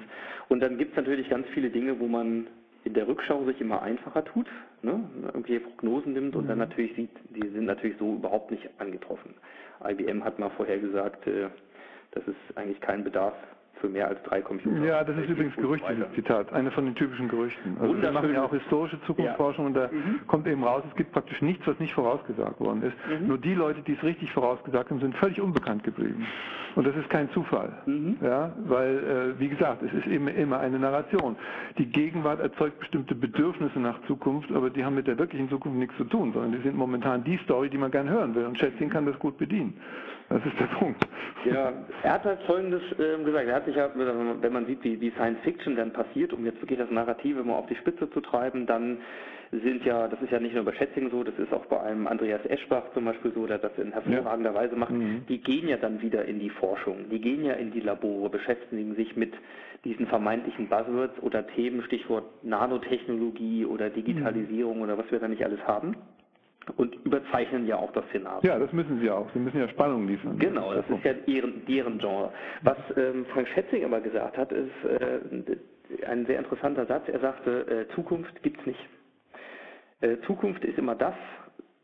Und 0.50 0.62
dann 0.62 0.78
gibt 0.78 0.92
es 0.92 0.98
natürlich 0.98 1.30
ganz 1.30 1.48
viele 1.54 1.70
Dinge, 1.70 2.00
wo 2.00 2.08
man 2.08 2.48
in 2.86 2.94
der 2.94 3.08
Rückschau 3.08 3.44
sich 3.46 3.60
immer 3.62 3.82
einfacher 3.82 4.26
tut, 4.26 4.48
ne? 4.82 5.04
irgendwelche 5.26 5.62
Prognosen 5.62 6.14
nimmt 6.14 6.36
und 6.36 6.46
mhm. 6.46 6.50
dann 6.50 6.58
natürlich 6.60 6.96
sieht, 6.96 7.12
die 7.30 7.48
sind 7.50 7.66
natürlich 7.66 7.98
so 7.98 8.16
überhaupt 8.16 8.52
nicht 8.52 8.70
angetroffen. 8.78 9.34
IBM 9.84 10.24
hat 10.24 10.40
mal 10.40 10.50
vorher 10.52 10.80
gesagt, 10.80 11.26
äh, 11.28 11.50
dass 12.12 12.24
es 12.28 12.58
eigentlich 12.58 12.82
keinen 12.82 13.04
Bedarf 13.04 13.36
für 13.84 13.90
mehr 13.90 14.08
als 14.08 14.24
drei 14.24 14.42
Computer. 14.42 14.82
Ja, 14.86 15.04
das 15.04 15.18
ist 15.18 15.30
übrigens 15.30 15.54
Gerücht, 15.58 15.84
dieses 15.90 16.10
Zitat, 16.16 16.54
eine 16.54 16.72
von 16.72 16.86
den 16.86 16.96
typischen 16.96 17.28
Gerüchten. 17.28 17.76
Also 17.82 18.02
wir 18.02 18.12
machen 18.14 18.34
ja 18.34 18.46
auch 18.46 18.52
historische 18.52 18.98
Zukunftsforschung 19.02 19.66
ja. 19.66 19.68
und 19.68 19.74
da 19.74 19.90
mhm. 19.92 20.22
kommt 20.26 20.48
eben 20.48 20.64
raus, 20.64 20.84
es 20.90 20.96
gibt 20.96 21.12
praktisch 21.12 21.42
nichts, 21.42 21.68
was 21.68 21.78
nicht 21.80 21.94
vorausgesagt 21.94 22.62
worden 22.62 22.82
ist. 22.84 22.96
Mhm. 23.10 23.28
Nur 23.28 23.38
die 23.38 23.54
Leute, 23.54 23.82
die 23.82 23.94
es 23.94 24.04
richtig 24.04 24.32
vorausgesagt 24.32 24.90
haben, 24.90 25.02
sind 25.02 25.18
völlig 25.18 25.42
unbekannt 25.42 25.84
geblieben. 25.84 26.26
Und 26.76 26.88
das 26.88 26.96
ist 26.96 27.10
kein 27.10 27.30
Zufall. 27.32 27.74
Mhm. 27.86 28.18
Ja, 28.22 28.54
weil, 28.68 29.36
äh, 29.36 29.40
wie 29.40 29.50
gesagt, 29.50 29.84
es 29.84 29.92
ist 29.92 30.08
eben 30.08 30.30
immer 30.30 30.60
eine 30.60 30.80
Narration. 30.80 31.36
Die 31.78 31.86
Gegenwart 31.86 32.40
erzeugt 32.40 32.80
bestimmte 32.80 33.16
Bedürfnisse 33.16 33.80
nach 33.82 34.02
Zukunft, 34.08 34.50
aber 34.54 34.70
die 34.70 34.86
haben 34.86 34.96
mit 34.96 35.08
der 35.08 35.18
wirklichen 35.20 35.50
Zukunft 35.50 35.78
nichts 35.78 35.98
zu 35.98 36.06
tun, 36.06 36.32
sondern 36.32 36.54
die 36.54 36.62
sind 36.62 36.78
momentan 36.78 37.26
die 37.26 37.38
Story, 37.44 37.70
die 37.70 37.78
man 37.78 37.92
gern 37.92 38.10
hören 38.10 38.34
will. 38.34 38.46
Und 38.46 38.58
Schätzchen 38.58 38.90
kann 38.90 39.06
das 39.06 39.20
gut 39.20 39.38
bedienen. 39.38 39.74
Das 40.34 40.46
ist 40.46 40.60
der 40.60 40.66
Punkt. 40.80 41.06
Ja, 41.46 41.74
er 42.02 42.14
hat 42.14 42.24
halt 42.24 42.42
Folgendes 42.44 42.82
äh, 42.94 43.24
gesagt. 43.24 43.48
Er 43.48 43.56
hat 43.56 43.66
sich 43.66 43.76
ja, 43.76 43.90
wenn 43.94 44.54
man 44.54 44.66
sieht, 44.66 44.84
wie, 44.84 45.00
wie 45.00 45.12
Science 45.12 45.40
Fiction 45.44 45.76
dann 45.76 45.94
passiert, 45.94 46.34
um 46.34 46.44
jetzt 46.44 46.60
wirklich 46.62 46.80
das 46.80 46.90
Narrative 46.90 47.44
mal 47.44 47.54
auf 47.54 47.68
die 47.68 47.76
Spitze 47.76 48.10
zu 48.10 48.20
treiben, 48.22 48.66
dann 48.66 48.98
sind 49.52 49.86
ja, 49.86 50.08
das 50.08 50.20
ist 50.22 50.32
ja 50.32 50.40
nicht 50.40 50.56
nur 50.56 50.64
bei 50.64 50.74
Schätzing 50.74 51.12
so, 51.12 51.24
das 51.24 51.38
ist 51.38 51.54
auch 51.54 51.66
bei 51.68 51.80
einem 51.82 52.08
Andreas 52.08 52.44
Eschbach 52.46 52.86
zum 52.96 53.06
Beispiel 53.06 53.32
so, 53.36 53.46
der 53.46 53.60
das 53.60 53.78
in 53.78 53.92
hervorragender 53.92 54.52
ja. 54.52 54.56
Weise 54.56 54.76
macht, 54.76 54.92
mhm. 54.92 55.26
die 55.30 55.40
gehen 55.40 55.68
ja 55.68 55.78
dann 55.78 56.02
wieder 56.02 56.26
in 56.26 56.40
die 56.40 56.50
Forschung, 56.50 57.10
die 57.12 57.20
gehen 57.20 57.46
ja 57.46 57.54
in 57.54 57.72
die 57.72 57.82
Labore, 57.82 58.32
beschäftigen 58.32 58.96
sich 58.96 59.16
mit 59.16 59.34
diesen 59.86 60.08
vermeintlichen 60.08 60.70
Buzzwords 60.70 61.22
oder 61.22 61.46
Themen, 61.46 61.84
Stichwort 61.84 62.24
Nanotechnologie 62.44 63.66
oder 63.66 63.92
Digitalisierung 63.92 64.78
mhm. 64.78 64.84
oder 64.84 64.98
was 64.98 65.12
wir 65.12 65.20
da 65.20 65.28
nicht 65.28 65.46
alles 65.46 65.60
haben 65.68 65.96
und 66.78 66.96
überzeichnen 67.06 67.68
ja 67.68 67.78
auch 67.78 67.92
das 67.92 68.06
Szenario. 68.10 68.50
Ja, 68.50 68.60
das 68.60 68.72
müssen 68.72 69.00
sie 69.00 69.10
auch. 69.10 69.30
Sie 69.34 69.40
müssen 69.40 69.60
ja 69.60 69.68
Spannung 69.70 70.08
liefern. 70.08 70.38
Genau, 70.40 70.74
das 70.74 70.90
ist 70.90 71.04
ja 71.04 71.14
deren, 71.14 71.66
deren 71.66 71.98
Genre. 72.00 72.32
Was 72.62 72.78
ähm, 72.98 73.26
Frank 73.34 73.48
Schätzing 73.50 73.84
aber 73.84 74.00
gesagt 74.02 74.38
hat, 74.38 74.52
ist 74.52 74.72
äh, 74.86 75.20
ein 76.08 76.26
sehr 76.26 76.40
interessanter 76.40 76.86
Satz. 76.86 77.08
Er 77.08 77.20
sagte, 77.20 77.88
äh, 77.90 77.96
Zukunft 77.96 78.34
es 78.44 78.66
nicht. 78.66 78.90
Äh, 80.02 80.18
Zukunft 80.26 80.64
ist 80.64 80.78
immer 80.78 80.96
das, 80.96 81.16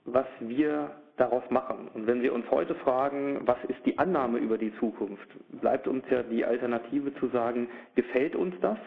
was 0.05 0.27
wir 0.39 0.91
daraus 1.17 1.43
machen. 1.49 1.89
Und 1.93 2.07
wenn 2.07 2.21
wir 2.21 2.33
uns 2.33 2.49
heute 2.49 2.75
fragen, 2.75 3.41
was 3.45 3.57
ist 3.67 3.85
die 3.85 3.97
Annahme 3.97 4.39
über 4.39 4.57
die 4.57 4.73
Zukunft, 4.79 5.27
bleibt 5.61 5.87
uns 5.87 6.03
ja 6.09 6.23
die 6.23 6.45
Alternative 6.45 7.13
zu 7.15 7.27
sagen, 7.27 7.67
gefällt 7.95 8.35
uns 8.35 8.55
das, 8.61 8.77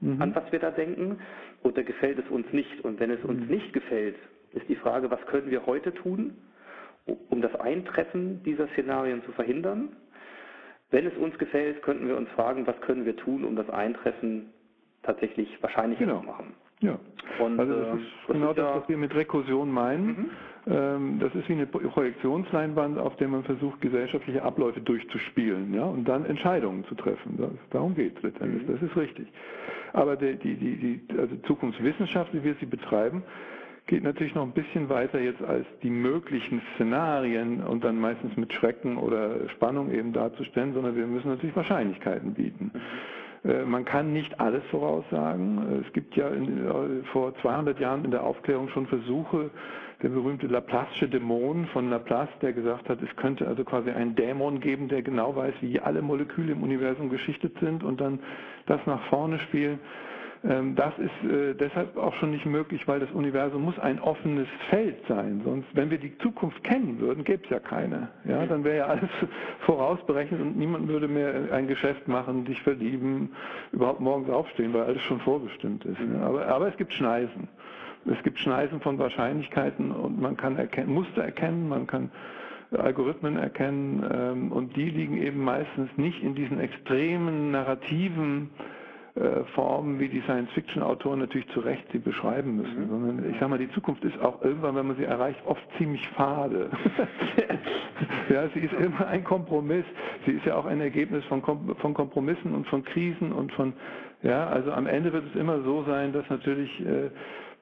mhm. 0.00 0.22
an 0.22 0.34
was 0.34 0.50
wir 0.52 0.60
da 0.60 0.70
denken, 0.70 1.18
oder 1.62 1.82
gefällt 1.82 2.18
es 2.18 2.30
uns 2.30 2.50
nicht? 2.52 2.84
Und 2.84 3.00
wenn 3.00 3.10
es 3.10 3.22
uns 3.24 3.40
mhm. 3.40 3.48
nicht 3.48 3.72
gefällt, 3.72 4.16
ist 4.52 4.68
die 4.68 4.76
Frage, 4.76 5.10
was 5.10 5.20
können 5.26 5.50
wir 5.50 5.66
heute 5.66 5.92
tun, 5.94 6.36
um 7.28 7.40
das 7.40 7.54
Eintreffen 7.54 8.42
dieser 8.42 8.68
Szenarien 8.68 9.22
zu 9.24 9.32
verhindern? 9.32 9.96
Wenn 10.90 11.06
es 11.06 11.16
uns 11.16 11.38
gefällt, 11.38 11.82
könnten 11.82 12.08
wir 12.08 12.16
uns 12.16 12.28
fragen, 12.30 12.66
was 12.66 12.80
können 12.80 13.04
wir 13.04 13.16
tun, 13.16 13.44
um 13.44 13.54
das 13.54 13.70
Eintreffen 13.70 14.50
tatsächlich 15.02 15.62
wahrscheinlicher 15.62 16.04
genau. 16.04 16.20
zu 16.20 16.26
machen. 16.26 16.54
Ja, 16.80 16.98
und, 17.38 17.60
also 17.60 17.74
das 17.74 17.88
äh, 17.88 17.98
ist 17.98 18.06
das 18.26 18.34
genau 18.34 18.50
ist 18.50 18.58
das, 18.58 18.76
was 18.76 18.88
wir 18.88 18.96
mit 18.96 19.14
Rekursion 19.14 19.70
meinen. 19.70 20.06
Mhm. 20.06 20.30
Ähm, 20.66 21.18
das 21.20 21.34
ist 21.34 21.48
wie 21.48 21.54
eine 21.54 21.66
Projektionsleinwand, 21.66 22.98
auf 22.98 23.16
der 23.16 23.28
man 23.28 23.44
versucht, 23.44 23.80
gesellschaftliche 23.80 24.42
Abläufe 24.42 24.80
durchzuspielen 24.80 25.74
ja, 25.74 25.84
und 25.84 26.06
dann 26.06 26.24
Entscheidungen 26.24 26.84
zu 26.86 26.94
treffen. 26.94 27.36
Das, 27.38 27.50
darum 27.70 27.94
geht 27.94 28.16
es 28.16 28.22
letztendlich, 28.22 28.66
mhm. 28.66 28.72
das 28.72 28.82
ist 28.82 28.96
richtig. 28.96 29.28
Aber 29.92 30.16
die, 30.16 30.36
die, 30.36 30.54
die, 30.54 30.76
die 30.76 31.18
also 31.18 31.36
Zukunftswissenschaft, 31.46 32.32
wie 32.34 32.44
wir 32.44 32.54
sie 32.60 32.66
betreiben, 32.66 33.22
geht 33.90 34.04
natürlich 34.04 34.34
noch 34.36 34.44
ein 34.44 34.52
bisschen 34.52 34.88
weiter 34.88 35.20
jetzt 35.20 35.42
als 35.42 35.66
die 35.82 35.90
möglichen 35.90 36.62
Szenarien 36.74 37.60
und 37.62 37.82
dann 37.82 38.00
meistens 38.00 38.36
mit 38.36 38.52
Schrecken 38.52 38.96
oder 38.96 39.48
Spannung 39.50 39.90
eben 39.92 40.12
darzustellen, 40.12 40.72
sondern 40.74 40.94
wir 40.94 41.08
müssen 41.08 41.28
natürlich 41.28 41.56
Wahrscheinlichkeiten 41.56 42.32
bieten. 42.34 42.70
Mhm. 42.72 43.50
Äh, 43.50 43.64
man 43.64 43.84
kann 43.84 44.12
nicht 44.12 44.38
alles 44.38 44.62
voraussagen. 44.70 45.82
Es 45.84 45.92
gibt 45.92 46.14
ja 46.14 46.28
in, 46.28 46.66
äh, 46.68 47.02
vor 47.12 47.34
200 47.42 47.80
Jahren 47.80 48.04
in 48.04 48.12
der 48.12 48.22
Aufklärung 48.22 48.68
schon 48.68 48.86
Versuche, 48.86 49.50
der 50.04 50.08
berühmte 50.10 50.46
Laplace'sche 50.46 51.08
Dämon 51.08 51.66
von 51.72 51.90
Laplace, 51.90 52.30
der 52.42 52.52
gesagt 52.52 52.88
hat, 52.88 53.02
es 53.02 53.14
könnte 53.16 53.46
also 53.48 53.64
quasi 53.64 53.90
einen 53.90 54.14
Dämon 54.14 54.60
geben, 54.60 54.86
der 54.88 55.02
genau 55.02 55.34
weiß, 55.34 55.54
wie 55.62 55.80
alle 55.80 56.00
Moleküle 56.00 56.52
im 56.52 56.62
Universum 56.62 57.10
geschichtet 57.10 57.54
sind 57.60 57.82
und 57.82 58.00
dann 58.00 58.20
das 58.66 58.80
nach 58.86 59.02
vorne 59.08 59.40
spielen. 59.40 59.80
Ähm, 60.42 60.74
das 60.74 60.94
ist 60.98 61.30
äh, 61.30 61.54
deshalb 61.54 61.96
auch 61.98 62.14
schon 62.14 62.30
nicht 62.30 62.46
möglich, 62.46 62.88
weil 62.88 62.98
das 62.98 63.10
Universum 63.10 63.62
muss 63.62 63.78
ein 63.78 64.00
offenes 64.00 64.48
Feld 64.70 64.96
sein. 65.06 65.42
Sonst, 65.44 65.66
wenn 65.74 65.90
wir 65.90 65.98
die 65.98 66.16
Zukunft 66.18 66.64
kennen 66.64 66.98
würden, 66.98 67.24
gäbe 67.24 67.44
es 67.44 67.50
ja 67.50 67.58
keine. 67.58 68.08
Ja, 68.24 68.46
dann 68.46 68.64
wäre 68.64 68.78
ja 68.78 68.86
alles 68.86 69.10
vorausberechnet 69.60 70.40
und 70.40 70.56
niemand 70.56 70.88
würde 70.88 71.08
mehr 71.08 71.52
ein 71.52 71.68
Geschäft 71.68 72.08
machen, 72.08 72.46
sich 72.46 72.60
verlieben, 72.62 73.32
überhaupt 73.72 74.00
morgens 74.00 74.30
aufstehen, 74.30 74.72
weil 74.72 74.84
alles 74.84 75.02
schon 75.02 75.20
vorbestimmt 75.20 75.84
ist. 75.84 75.98
Ja. 75.98 76.26
Aber, 76.26 76.46
aber 76.46 76.68
es 76.68 76.76
gibt 76.78 76.94
Schneisen. 76.94 77.48
Es 78.06 78.22
gibt 78.22 78.38
Schneisen 78.38 78.80
von 78.80 78.98
Wahrscheinlichkeiten 78.98 79.90
und 79.90 80.18
man 80.18 80.38
kann 80.38 80.56
erkennen, 80.56 80.94
Muster 80.94 81.22
erkennen, 81.22 81.68
man 81.68 81.86
kann 81.86 82.10
Algorithmen 82.72 83.36
erkennen 83.36 84.08
ähm, 84.10 84.52
und 84.52 84.74
die 84.76 84.88
liegen 84.88 85.18
eben 85.18 85.44
meistens 85.44 85.90
nicht 85.96 86.22
in 86.22 86.34
diesen 86.34 86.60
extremen 86.60 87.50
narrativen 87.50 88.50
Formen, 89.54 89.98
wie 90.00 90.08
die 90.08 90.20
Science-Fiction-Autoren 90.22 91.18
natürlich 91.20 91.48
zu 91.50 91.60
Recht 91.60 91.84
sie 91.92 91.98
beschreiben 91.98 92.56
müssen, 92.56 92.84
mhm. 92.84 92.88
sondern 92.88 93.30
ich 93.30 93.34
sage 93.38 93.48
mal, 93.48 93.58
die 93.58 93.70
Zukunft 93.72 94.04
ist 94.04 94.18
auch 94.20 94.42
irgendwann, 94.42 94.76
wenn 94.76 94.86
man 94.86 94.96
sie 94.96 95.04
erreicht, 95.04 95.40
oft 95.46 95.62
ziemlich 95.78 96.06
fade. 96.10 96.70
ja, 98.30 98.48
sie 98.54 98.60
ist 98.60 98.72
immer 98.74 99.06
ein 99.06 99.24
Kompromiss. 99.24 99.84
Sie 100.26 100.32
ist 100.32 100.46
ja 100.46 100.56
auch 100.56 100.66
ein 100.66 100.80
Ergebnis 100.80 101.24
von, 101.26 101.42
Kom 101.42 101.74
von 101.80 101.94
Kompromissen 101.94 102.54
und 102.54 102.66
von 102.68 102.84
Krisen 102.84 103.32
und 103.32 103.52
von, 103.52 103.72
ja, 104.22 104.46
also 104.48 104.72
am 104.72 104.86
Ende 104.86 105.12
wird 105.12 105.24
es 105.34 105.40
immer 105.40 105.60
so 105.62 105.84
sein, 105.84 106.12
dass 106.12 106.28
natürlich 106.30 106.70
äh, 106.84 107.06
äh, 107.06 107.10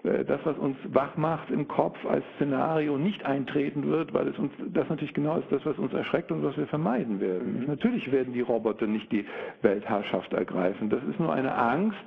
das, 0.05 0.41
was 0.45 0.57
uns 0.59 0.77
wach 0.93 1.17
macht 1.17 1.51
im 1.51 1.67
Kopf 1.67 1.97
als 2.07 2.25
Szenario 2.37 2.97
nicht 2.99 3.25
eintreten 3.27 3.89
wird, 3.89 4.15
weil 4.15 4.29
es 4.29 4.39
uns 4.39 4.53
das 4.73 4.89
natürlich 4.89 5.13
genau 5.13 5.39
ist 5.39 5.51
das, 5.51 5.65
was 5.67 5.77
uns 5.77 5.93
erschreckt 5.93 6.31
und 6.31 6.45
was 6.45 6.57
wir 6.57 6.69
vermeiden 6.69 7.21
werden. 7.21 7.61
Mhm. 7.63 7.67
Natürlich 7.67 8.11
werden 8.13 8.33
die 8.33 8.41
Roboter 8.41 8.87
nicht 8.87 9.11
die 9.11 9.25
Weltherrschaft 9.63 10.33
ergreifen. 10.33 10.89
Das 10.89 11.03
ist 11.03 11.19
nur 11.19 11.33
eine 11.33 11.53
Angst, 11.53 11.99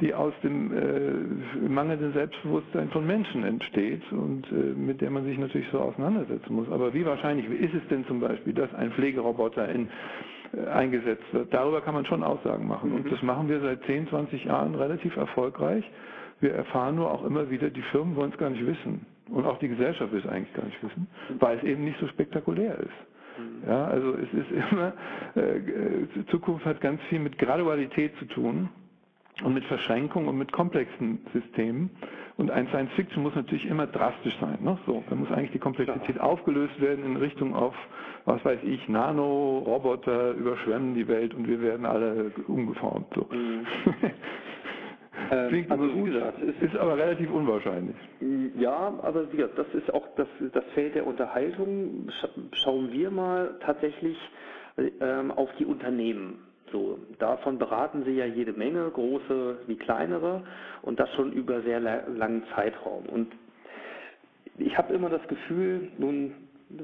die 0.00 0.14
aus 0.14 0.32
dem 0.44 0.72
äh, 0.72 1.68
mangelnden 1.68 2.12
Selbstbewusstsein 2.12 2.88
von 2.90 3.04
Menschen 3.06 3.42
entsteht 3.42 4.02
und 4.12 4.46
äh, 4.52 4.54
mit 4.78 5.00
der 5.00 5.10
man 5.10 5.24
sich 5.24 5.38
natürlich 5.38 5.68
so 5.72 5.80
auseinandersetzen 5.80 6.54
muss. 6.54 6.70
Aber 6.70 6.94
wie 6.94 7.04
wahrscheinlich 7.04 7.46
ist 7.50 7.74
es 7.74 7.86
denn 7.88 8.06
zum 8.06 8.20
Beispiel, 8.20 8.52
dass 8.52 8.72
ein 8.74 8.92
Pflegeroboter 8.92 9.68
in 9.68 9.88
äh, 10.52 10.68
eingesetzt 10.68 11.24
wird? 11.32 11.52
Darüber 11.52 11.80
kann 11.80 11.94
man 11.94 12.06
schon 12.06 12.22
Aussagen 12.22 12.68
machen. 12.68 12.90
Mhm. 12.90 12.96
Und 12.96 13.12
das 13.12 13.20
machen 13.22 13.48
wir 13.48 13.60
seit 13.60 13.82
10, 13.84 14.06
20 14.08 14.44
Jahren 14.44 14.76
relativ 14.76 15.16
erfolgreich. 15.16 15.84
Wir 16.40 16.54
erfahren 16.54 16.96
nur 16.96 17.10
auch 17.10 17.24
immer 17.24 17.50
wieder, 17.50 17.70
die 17.70 17.82
Firmen 17.82 18.16
wollen 18.16 18.32
es 18.32 18.38
gar 18.38 18.50
nicht 18.50 18.66
wissen. 18.66 19.06
Und 19.30 19.44
auch 19.44 19.58
die 19.58 19.68
Gesellschaft 19.68 20.12
will 20.12 20.20
es 20.20 20.26
eigentlich 20.26 20.54
gar 20.54 20.64
nicht 20.64 20.82
wissen, 20.82 21.06
weil 21.38 21.58
es 21.58 21.64
eben 21.64 21.84
nicht 21.84 21.98
so 22.00 22.06
spektakulär 22.08 22.78
ist. 22.78 22.88
Mhm. 23.38 23.68
Ja, 23.68 23.86
also 23.86 24.14
es 24.14 24.32
ist 24.32 24.50
immer, 24.70 24.92
äh, 25.34 26.24
Zukunft 26.30 26.64
hat 26.64 26.80
ganz 26.80 27.00
viel 27.08 27.18
mit 27.18 27.38
Gradualität 27.38 28.16
zu 28.18 28.24
tun 28.26 28.68
und 29.44 29.54
mit 29.54 29.64
Verschränkung 29.64 30.28
und 30.28 30.38
mit 30.38 30.52
komplexen 30.52 31.20
Systemen. 31.32 31.90
Und 32.36 32.50
ein 32.50 32.68
Science 32.68 32.92
Fiction 32.92 33.22
muss 33.22 33.34
natürlich 33.34 33.66
immer 33.66 33.86
drastisch 33.86 34.36
sein. 34.40 34.58
Ne? 34.62 34.78
So, 34.86 35.02
da 35.08 35.14
muss 35.14 35.30
eigentlich 35.30 35.52
die 35.52 35.58
Komplexität 35.58 36.20
aufgelöst 36.20 36.80
werden 36.80 37.04
in 37.04 37.16
Richtung 37.16 37.54
auf, 37.54 37.74
was 38.24 38.44
weiß 38.44 38.60
ich, 38.62 38.88
Nano-Roboter 38.88 40.32
überschwemmen 40.32 40.94
die 40.94 41.08
Welt 41.08 41.34
und 41.34 41.48
wir 41.48 41.60
werden 41.60 41.84
alle 41.84 42.30
umgeformt. 42.46 43.06
So. 43.14 43.26
Mhm. 43.32 43.66
Ähm, 45.30 45.48
Klingt 45.48 45.70
also 45.70 45.94
wie 45.94 46.10
gesagt, 46.10 46.38
es 46.42 46.62
ist 46.68 46.76
aber 46.76 46.96
relativ 46.96 47.30
unwahrscheinlich. 47.30 47.96
Ja, 48.58 48.94
aber 49.02 49.32
wie 49.32 49.36
gesagt, 49.36 49.58
das 49.58 49.66
ist 49.74 49.92
auch 49.92 50.06
das, 50.16 50.28
das 50.52 50.64
Feld 50.74 50.94
der 50.94 51.06
Unterhaltung. 51.06 52.08
Schauen 52.52 52.92
wir 52.92 53.10
mal 53.10 53.56
tatsächlich 53.60 54.16
ähm, 55.00 55.30
auf 55.30 55.50
die 55.58 55.66
Unternehmen. 55.66 56.40
So, 56.72 56.98
davon 57.18 57.58
beraten 57.58 58.04
Sie 58.04 58.12
ja 58.12 58.26
jede 58.26 58.52
Menge, 58.52 58.90
große 58.90 59.58
wie 59.66 59.76
kleinere, 59.76 60.42
und 60.82 61.00
das 61.00 61.12
schon 61.14 61.32
über 61.32 61.62
sehr 61.62 61.80
langen 61.80 62.42
Zeitraum. 62.54 63.06
Und 63.06 63.32
ich 64.58 64.76
habe 64.76 64.92
immer 64.92 65.08
das 65.08 65.26
Gefühl, 65.28 65.88
nun 65.98 66.34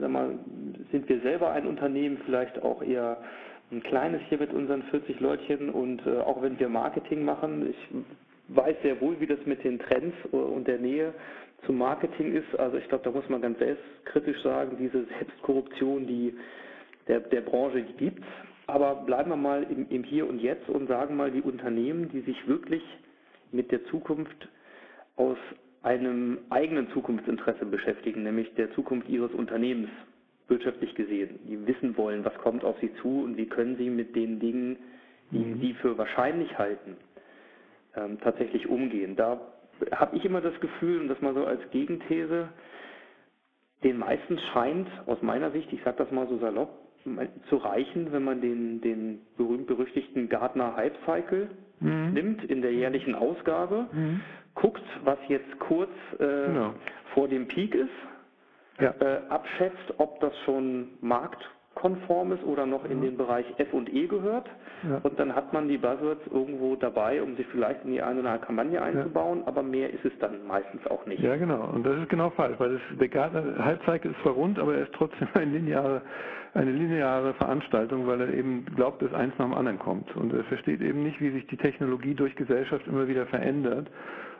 sag 0.01 0.11
mal, 0.11 0.39
sind 0.91 1.09
wir 1.09 1.21
selber 1.21 1.51
ein 1.51 1.67
Unternehmen, 1.67 2.19
vielleicht 2.25 2.63
auch 2.63 2.83
eher 2.83 3.19
ein 3.71 3.83
kleines 3.83 4.21
hier 4.29 4.39
mit 4.39 4.53
unseren 4.53 4.83
40 4.85 5.21
Leutchen 5.21 5.71
und 5.71 6.05
äh, 6.07 6.19
auch 6.19 6.43
wenn 6.43 6.59
wir 6.59 6.69
Marketing 6.69 7.25
machen, 7.25 7.71
ich 7.71 8.55
weiß 8.55 8.77
sehr 8.83 9.01
wohl, 9.01 9.19
wie 9.21 9.27
das 9.27 9.39
mit 9.47 9.65
den 9.65 9.79
Trends 9.79 10.15
und 10.31 10.69
der 10.69 10.79
Nähe 10.79 11.15
zum 11.65 11.79
Marketing 11.79 12.35
ist. 12.35 12.59
Also 12.59 12.77
ich 12.77 12.89
glaube, 12.89 13.05
da 13.05 13.11
muss 13.11 13.29
man 13.29 13.41
ganz 13.41 13.59
selbstkritisch 13.59 14.43
sagen, 14.43 14.77
diese 14.79 15.05
Selbstkorruption, 15.19 16.07
die 16.07 16.35
der, 17.09 17.21
der 17.21 17.41
Branche, 17.41 17.83
gibt. 17.83 18.23
Aber 18.67 18.95
bleiben 18.95 19.31
wir 19.31 19.37
mal 19.37 19.63
im, 19.65 19.87
im 19.91 20.05
Hier 20.05 20.29
und 20.29 20.41
Jetzt 20.41 20.69
und 20.69 20.89
sagen 20.89 21.17
mal 21.17 21.31
die 21.31 21.43
Unternehmen, 21.43 22.09
die 22.11 22.21
sich 22.21 22.47
wirklich 22.47 22.83
mit 23.53 23.71
der 23.71 23.85
Zukunft 23.87 24.49
aus 25.17 25.37
einem 25.83 26.39
eigenen 26.49 26.91
Zukunftsinteresse 26.91 27.67
beschäftigen, 27.67 28.23
nämlich 28.23 28.53
der 28.55 28.73
Zukunft 28.73 29.09
ihres 29.09 29.33
Unternehmens, 29.33 29.91
wirtschaftlich 30.49 30.95
gesehen. 30.95 31.39
Die 31.49 31.67
wissen 31.67 31.97
wollen, 31.97 32.25
was 32.25 32.35
kommt 32.39 32.65
auf 32.65 32.77
sie 32.81 32.93
zu 32.97 33.23
und 33.23 33.37
wie 33.37 33.47
können 33.47 33.77
sie 33.77 33.91
mit 33.91 34.15
den 34.15 34.41
Dingen, 34.41 34.77
die 35.31 35.39
mhm. 35.39 35.61
sie 35.61 35.75
für 35.75 35.97
wahrscheinlich 35.97 36.59
halten, 36.59 36.97
ähm, 37.97 38.19
tatsächlich 38.21 38.69
umgehen. 38.69 39.17
Da 39.17 39.41
habe 39.93 40.17
ich 40.17 40.25
immer 40.25 40.41
das 40.41 40.59
Gefühl, 40.61 41.01
und 41.01 41.09
das 41.09 41.21
mal 41.21 41.35
so 41.35 41.45
als 41.45 41.61
Gegenthese, 41.71 42.49
den 43.83 43.99
meisten 43.99 44.39
scheint 44.53 44.89
aus 45.07 45.21
meiner 45.23 45.51
Sicht, 45.51 45.73
ich 45.73 45.83
sage 45.83 45.99
das 45.99 46.11
mal 46.11 46.27
so 46.29 46.39
salopp, 46.39 46.85
zu 47.51 47.57
reichen, 47.57 48.13
wenn 48.13 48.25
man 48.25 48.41
den, 48.41 48.81
den 48.81 49.21
berühmt-berüchtigten 49.37 50.31
Gartner 50.31 50.75
Hype 50.75 50.97
Cycle 51.05 51.51
mhm. 51.81 52.13
nimmt 52.15 52.45
in 52.45 52.63
der 52.63 52.73
jährlichen 52.73 53.15
Ausgabe, 53.15 53.87
mhm. 53.93 54.21
guckt, 54.55 54.83
was 55.05 55.19
jetzt 55.29 55.59
kurz 55.59 55.91
äh, 56.15 56.47
genau. 56.47 56.75
vor 57.13 57.29
dem 57.29 57.47
Peak 57.47 57.75
ist, 57.75 57.91
ja. 58.81 58.95
äh, 59.01 59.21
abschätzt, 59.29 59.95
ob 59.99 60.21
das 60.21 60.33
schon 60.45 60.89
Markt 61.01 61.45
konform 61.75 62.33
ist 62.33 62.45
oder 62.45 62.67
noch 62.67 62.85
in 62.85 63.03
den 63.03 63.17
Bereich 63.17 63.47
F 63.59 63.73
und 63.73 63.93
E 63.93 64.07
gehört. 64.07 64.49
Ja. 64.89 65.01
Und 65.03 65.19
dann 65.19 65.35
hat 65.35 65.53
man 65.53 65.69
die 65.69 65.79
Buzzwords 65.79 66.27
irgendwo 66.33 66.77
dabei, 66.77 67.23
um 67.23 67.37
sie 67.37 67.45
vielleicht 67.45 67.85
in 67.85 67.93
die 67.93 68.03
eine 68.03 68.21
oder 68.21 68.31
andere 68.31 68.47
Kampagne 68.47 68.81
einzubauen, 68.81 69.41
ja. 69.41 69.47
aber 69.47 69.63
mehr 69.63 69.93
ist 69.93 70.05
es 70.05 70.13
dann 70.21 70.47
meistens 70.47 70.87
auch 70.87 71.05
nicht. 71.07 71.21
Ja, 71.21 71.37
genau. 71.37 71.69
Und 71.73 71.85
das 71.85 71.99
ist 71.99 72.09
genau 72.09 72.31
falsch, 72.31 72.59
weil 72.59 72.81
das, 72.99 73.11
der 73.11 73.65
Halbzeit 73.65 74.05
ist 74.05 74.15
zwar 74.23 74.33
rund, 74.33 74.59
aber 74.59 74.75
er 74.75 74.83
ist 74.83 74.93
trotzdem 74.93 75.29
ein 75.35 75.53
lineare, 75.53 76.03
eine 76.55 76.71
lineare 76.71 77.35
Veranstaltung, 77.35 78.07
weil 78.07 78.21
er 78.21 78.33
eben 78.33 78.65
glaubt, 78.77 79.03
dass 79.03 79.13
eins 79.13 79.35
nach 79.39 79.47
dem 79.47 79.55
anderen 79.55 79.79
kommt. 79.79 80.15
Und 80.17 80.33
er 80.33 80.45
versteht 80.45 80.81
eben 80.81 81.03
nicht, 81.03 81.21
wie 81.21 81.31
sich 81.31 81.47
die 81.49 81.57
Technologie 81.57 82.15
durch 82.15 82.37
Gesellschaft 82.37 82.87
immer 82.87 83.09
wieder 83.09 83.27
verändert 83.27 83.89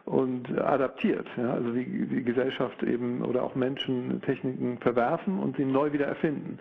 und 0.05 0.59
adaptiert. 0.61 1.27
Ja? 1.37 1.55
Also 1.55 1.75
wie 1.75 1.85
die 1.85 2.25
Gesellschaft 2.25 2.83
eben 2.83 3.23
oder 3.23 3.43
auch 3.43 3.55
Menschen 3.55 4.21
Techniken 4.23 4.79
verwerfen 4.79 5.39
und 5.39 5.57
sie 5.57 5.65
neu 5.65 5.93
wieder 5.93 6.07
erfinden. 6.07 6.59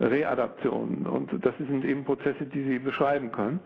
Readaption. 0.00 1.06
Und 1.06 1.44
das 1.44 1.54
sind 1.58 1.84
eben 1.84 2.04
Prozesse, 2.04 2.46
die 2.46 2.62
Sie 2.62 2.78
beschreiben 2.78 3.32
können. 3.32 3.60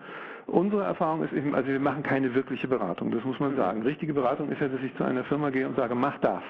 Unsere 0.47 0.83
Erfahrung 0.83 1.23
ist 1.23 1.33
eben, 1.33 1.55
also 1.55 1.69
wir 1.69 1.81
machen 1.81 2.03
keine 2.03 2.35
wirkliche 2.35 2.69
Beratung, 2.69 3.11
das 3.11 3.25
muss 3.25 3.39
man 3.41 3.57
sagen. 3.57 3.83
Richtige 3.83 4.13
Beratung 4.13 4.51
ist 4.51 4.61
ja, 4.61 4.69
dass 4.69 4.83
ich 4.83 4.95
zu 4.97 5.05
einer 5.05 5.25
Firma 5.25 5.51
gehe 5.51 5.67
und 5.67 5.77
sage, 5.77 5.95
mach 5.95 6.19
das. 6.19 6.43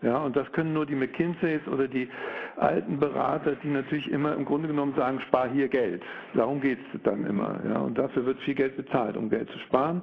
Ja, 0.00 0.18
und 0.18 0.34
das 0.34 0.50
können 0.52 0.72
nur 0.72 0.86
die 0.86 0.96
McKinseys 0.96 1.60
oder 1.68 1.86
die 1.86 2.08
alten 2.56 2.98
Berater, 2.98 3.54
die 3.62 3.68
natürlich 3.68 4.10
immer 4.10 4.34
im 4.34 4.44
Grunde 4.44 4.68
genommen 4.68 4.94
sagen, 4.96 5.20
spar 5.20 5.48
hier 5.48 5.68
Geld. 5.68 6.02
Darum 6.34 6.60
geht 6.60 6.78
es 6.92 7.02
dann 7.02 7.24
immer. 7.26 7.60
Ja, 7.68 7.78
und 7.80 7.98
dafür 7.98 8.26
wird 8.26 8.40
viel 8.40 8.54
Geld 8.54 8.76
bezahlt, 8.76 9.16
um 9.16 9.28
Geld 9.28 9.48
zu 9.50 9.58
sparen 9.60 10.02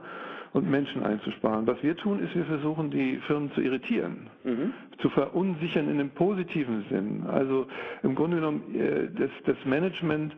und 0.53 0.69
Menschen 0.69 1.03
einzusparen. 1.03 1.67
Was 1.67 1.81
wir 1.83 1.95
tun, 1.95 2.19
ist, 2.19 2.35
wir 2.35 2.45
versuchen, 2.45 2.89
die 2.91 3.17
Firmen 3.27 3.51
zu 3.53 3.61
irritieren, 3.61 4.27
mhm. 4.43 4.73
zu 4.99 5.09
verunsichern 5.09 5.85
in 5.85 5.99
einem 5.99 6.09
positiven 6.09 6.85
Sinn. 6.89 7.23
Also 7.27 7.67
im 8.03 8.15
Grunde 8.15 8.37
genommen 8.37 8.63
äh, 8.75 9.07
das, 9.17 9.29
das 9.45 9.57
Management 9.65 10.33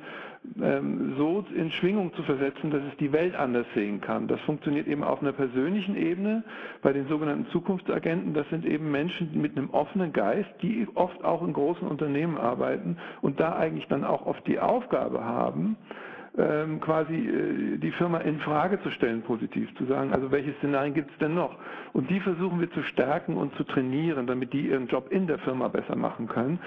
ähm, 0.62 1.13
so 1.17 1.45
in 1.56 1.71
Schwingung 1.71 2.13
zu 2.15 2.24
versetzen, 2.24 2.71
dass 2.71 2.82
es 2.91 2.97
die 2.97 3.12
Welt 3.12 3.36
anders 3.36 3.65
sehen 3.76 4.02
kann. 4.02 4.28
Das 4.28 4.39
funktioniert 4.41 4.88
eben 4.88 5.04
auf 5.04 5.21
einer 5.21 5.34
persönlichen 5.34 5.95
Ebene 5.95 6.43
bei 6.82 6.93
den 6.93 7.08
sogenannten 7.08 7.47
Zukunftsagenten. 7.52 8.34
Das 8.34 8.50
sind 8.50 8.65
eben 8.65 8.91
Menschen 8.91 9.39
mit 9.39 9.56
einem 9.56 9.69
offenen 9.69 10.13
Geist, 10.13 10.50
die 10.62 10.88
oft 10.95 11.24
auch 11.24 11.43
in 11.43 11.54
großen 11.54 11.88
Unternehmen 11.88 12.38
arbeiten 12.38 12.97
und 13.21 13.39
da 13.39 13.56
eigentlich 13.56 13.88
dann 13.88 14.04
auch 14.04 14.26
oft 14.26 14.45
die 14.47 14.60
Aufgabe 14.60 15.24
haben, 15.24 15.78
ähm, 16.38 16.80
quasi 16.80 17.13
äh, 17.13 17.78
die 17.78 17.91
Firma 17.91 18.20
in 18.20 18.39
Frage 18.39 18.82
zu 18.82 18.89
stellen, 18.91 19.22
positiv 19.22 19.74
zu 19.76 19.86
sagen, 19.86 20.13
also 20.13 20.32
welche 20.32 20.54
Szenarien 20.60 20.94
gibt 20.94 21.12
es 21.12 21.17
denn 21.17 21.34
noch? 21.34 21.56
Und 21.94 22.10
die 22.10 22.20
versuchen 22.20 22.60
wir 22.60 22.72
zu 22.72 22.84
stärken 22.84 23.36
und 23.36 23.54
zu 23.56 23.63
trainieren, 23.63 24.28
damit 24.28 24.54
die 24.54 24.67
ihren 24.70 24.88
Job 24.88 25.12
in 25.12 25.28
der 25.28 25.39
Firma 25.39 25.67
besser 25.67 25.96
machen 25.96 26.28
können. 26.28 26.60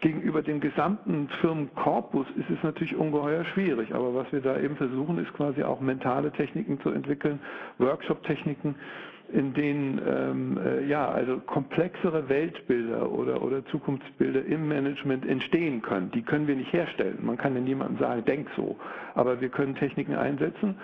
Gegenüber 0.00 0.42
dem 0.42 0.60
gesamten 0.60 1.28
Firmenkorpus 1.40 2.26
ist 2.36 2.50
es 2.50 2.62
natürlich 2.62 2.96
ungeheuer 2.96 3.44
schwierig, 3.46 3.94
aber 3.94 4.14
was 4.14 4.30
wir 4.30 4.42
da 4.42 4.58
eben 4.60 4.76
versuchen, 4.76 5.18
ist 5.18 5.32
quasi 5.32 5.62
auch 5.62 5.80
mentale 5.80 6.30
Techniken 6.32 6.78
zu 6.82 6.90
entwickeln, 6.90 7.40
Workshop-Techniken, 7.78 8.74
in 9.32 9.52
denen 9.54 10.00
ähm, 10.06 10.58
äh, 10.64 10.84
ja 10.86 11.08
also 11.08 11.38
komplexere 11.38 12.28
Weltbilder 12.28 13.10
oder 13.10 13.42
oder 13.42 13.64
Zukunftsbilder 13.66 14.44
im 14.44 14.68
Management 14.68 15.26
entstehen 15.26 15.82
können. 15.82 16.10
Die 16.12 16.22
können 16.22 16.46
wir 16.46 16.56
nicht 16.56 16.72
herstellen. 16.72 17.18
Man 17.22 17.36
kann 17.36 17.54
ja 17.54 17.60
niemandem 17.60 17.98
sagen, 17.98 18.24
denk 18.24 18.48
so, 18.56 18.76
aber 19.14 19.40
wir 19.40 19.48
können 19.48 19.74
Techniken 19.74 20.14
einsetzen 20.14 20.76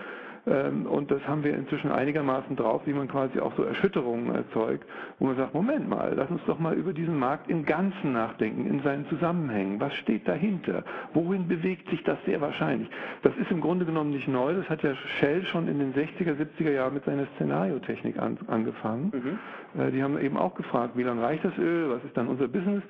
und 0.45 1.09
das 1.09 1.27
haben 1.29 1.45
wir 1.45 1.55
inzwischen 1.55 1.93
einigermaßen 1.93 2.57
drauf, 2.57 2.83
wie 2.85 2.93
man 2.93 3.07
quasi 3.07 3.39
auch 3.39 3.55
so 3.57 3.63
Erschütterungen 3.63 4.35
erzeugt, 4.35 4.85
wo 5.21 5.27
man 5.27 5.37
sagt, 5.37 5.55
Moment 5.55 5.89
mal, 5.89 6.15
lass 6.17 6.29
uns 6.31 6.41
doch 6.47 6.59
mal 6.59 6.75
über 6.75 6.93
diesen 6.93 7.17
Markt 7.17 7.49
im 7.49 7.65
Ganzen 7.65 8.13
nachdenken, 8.13 8.67
in 8.67 8.83
seinen 8.83 9.07
Zusammenhängen. 9.07 9.79
Was 9.81 9.95
steht 9.95 10.27
dahinter? 10.27 10.83
Wohin 11.15 11.47
bewegt 11.47 11.89
sich 11.91 12.03
das 12.03 12.19
sehr 12.27 12.41
wahrscheinlich? 12.41 12.91
Das 13.23 13.37
ist 13.37 13.53
im 13.53 13.61
Grunde 13.61 13.85
genommen 13.85 14.11
nicht 14.11 14.27
neu, 14.27 14.55
das 14.55 14.69
hat 14.69 14.83
ja 14.83 14.97
Shell 15.21 15.45
schon 15.45 15.69
in 15.69 15.79
den 15.79 15.95
60er, 15.95 16.35
70er 16.35 16.73
Jahren 16.73 16.95
mit 16.95 17.05
seiner 17.05 17.27
Szenariotechnik 17.37 18.19
an, 18.19 18.37
angefangen. 18.49 19.13
Mhm. 19.15 19.81
Äh, 19.81 19.93
die 19.93 20.03
haben 20.03 20.19
eben 20.19 20.37
auch 20.37 20.55
gefragt, 20.55 20.97
wie 20.97 21.05
lange 21.05 21.23
reicht 21.23 21.45
das 21.45 21.57
Öl, 21.57 21.89
was 21.91 22.03
ist 22.03 22.17
dann 22.17 22.27
unser 22.27 22.49
Business? 22.49 22.83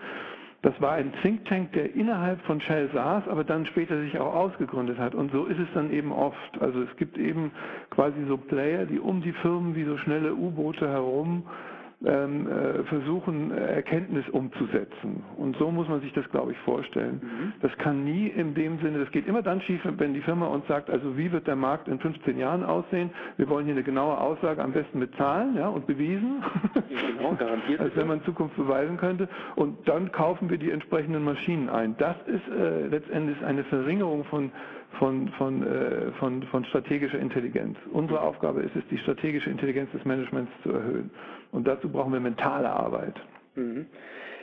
Das 0.62 0.81
war 0.81 0.92
ein 0.92 1.12
Think 1.22 1.44
Tank, 1.46 1.72
der 1.72 1.94
innerhalb 1.94 2.40
von 2.42 2.61
Shell 2.61 2.88
saß, 2.94 3.27
aber 3.29 3.42
dann 3.42 3.66
später 3.66 4.01
sich 4.01 4.18
auch 4.18 4.33
ausgegründet 4.33 4.98
hat. 4.98 5.14
Und 5.14 5.33
so 5.33 5.46
ist 5.46 5.59
es 5.59 5.68
dann 5.75 5.90
eben 5.92 6.12
oft. 6.12 6.61
Also 6.61 6.83
es 6.83 6.96
gibt 6.96 7.18
eben 7.18 7.51
quasi 7.90 8.25
so 8.29 8.37
Player, 8.37 8.87
die 8.87 9.01
um 9.01 9.22
die 9.22 9.33
Firmen 9.33 9.75
wie 9.75 9.85
so 9.85 9.98
schnelle 9.98 10.35
U-Boote 10.35 10.88
herum 10.88 11.42
äh, 11.46 11.71
versuchen, 12.04 13.52
Erkenntnis 13.52 14.28
umzusetzen. 14.30 15.22
Und 15.36 15.56
so 15.56 15.70
muss 15.70 15.88
man 15.88 16.00
sich 16.00 16.12
das, 16.12 16.28
glaube 16.30 16.52
ich, 16.52 16.58
vorstellen. 16.58 17.20
Mhm. 17.22 17.52
Das 17.60 17.76
kann 17.78 18.04
nie 18.04 18.26
in 18.28 18.54
dem 18.54 18.78
Sinne, 18.80 18.98
das 18.98 19.10
geht 19.12 19.26
immer 19.26 19.42
dann 19.42 19.60
schief, 19.60 19.80
wenn 19.84 20.14
die 20.14 20.20
Firma 20.20 20.46
uns 20.46 20.66
sagt, 20.66 20.90
also 20.90 21.16
wie 21.16 21.30
wird 21.30 21.46
der 21.46 21.56
Markt 21.56 21.88
in 21.88 21.98
15 21.98 22.38
Jahren 22.38 22.64
aussehen? 22.64 23.10
Wir 23.36 23.48
wollen 23.48 23.66
hier 23.66 23.74
eine 23.74 23.84
genaue 23.84 24.18
Aussage, 24.18 24.62
am 24.62 24.72
besten 24.72 24.98
mit 24.98 25.14
Zahlen 25.16 25.56
ja, 25.56 25.68
und 25.68 25.86
bewiesen, 25.86 26.42
genau, 26.88 27.34
garantiert 27.38 27.80
als 27.80 27.96
wenn 27.96 28.08
man 28.08 28.22
Zukunft 28.24 28.56
beweisen 28.56 28.96
könnte. 28.96 29.28
Und 29.56 29.88
dann 29.88 30.12
kaufen 30.12 30.50
wir 30.50 30.58
die 30.58 30.70
entsprechenden 30.70 31.24
Maschinen 31.24 31.68
ein. 31.68 31.96
Das 31.98 32.16
ist 32.26 32.48
äh, 32.48 32.86
letztendlich 32.86 33.42
eine 33.44 33.64
Verringerung 33.64 34.24
von 34.24 34.50
von, 34.98 35.28
von, 35.38 35.62
äh, 35.66 36.12
von, 36.18 36.42
von 36.44 36.64
strategischer 36.66 37.18
Intelligenz. 37.18 37.76
Unsere 37.92 38.20
Aufgabe 38.20 38.62
ist 38.62 38.76
es, 38.76 38.83
die 38.90 38.98
strategische 38.98 39.50
Intelligenz 39.50 39.90
des 39.92 40.05
Managements 40.05 40.52
zu 40.62 40.70
erhöhen. 40.70 41.11
Und 41.50 41.66
dazu 41.66 41.88
brauchen 41.88 42.12
wir 42.12 42.20
mentale 42.20 42.70
Arbeit. 42.70 43.14
Mhm. 43.55 43.87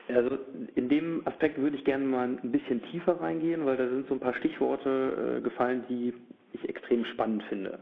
Also 0.07 0.37
in 0.75 0.89
dem 0.89 1.21
Aspekt 1.25 1.59
würde 1.59 1.77
ich 1.77 1.85
gerne 1.85 2.03
mal 2.05 2.27
ein 2.27 2.51
bisschen 2.51 2.81
tiefer 2.85 3.21
reingehen, 3.21 3.65
weil 3.65 3.77
da 3.77 3.87
sind 3.87 4.07
so 4.07 4.15
ein 4.15 4.19
paar 4.19 4.33
Stichworte 4.33 5.37
äh, 5.37 5.41
gefallen, 5.41 5.83
die 5.87 6.13
ich 6.53 6.67
extrem 6.67 7.05
spannend 7.05 7.43
finde. 7.43 7.79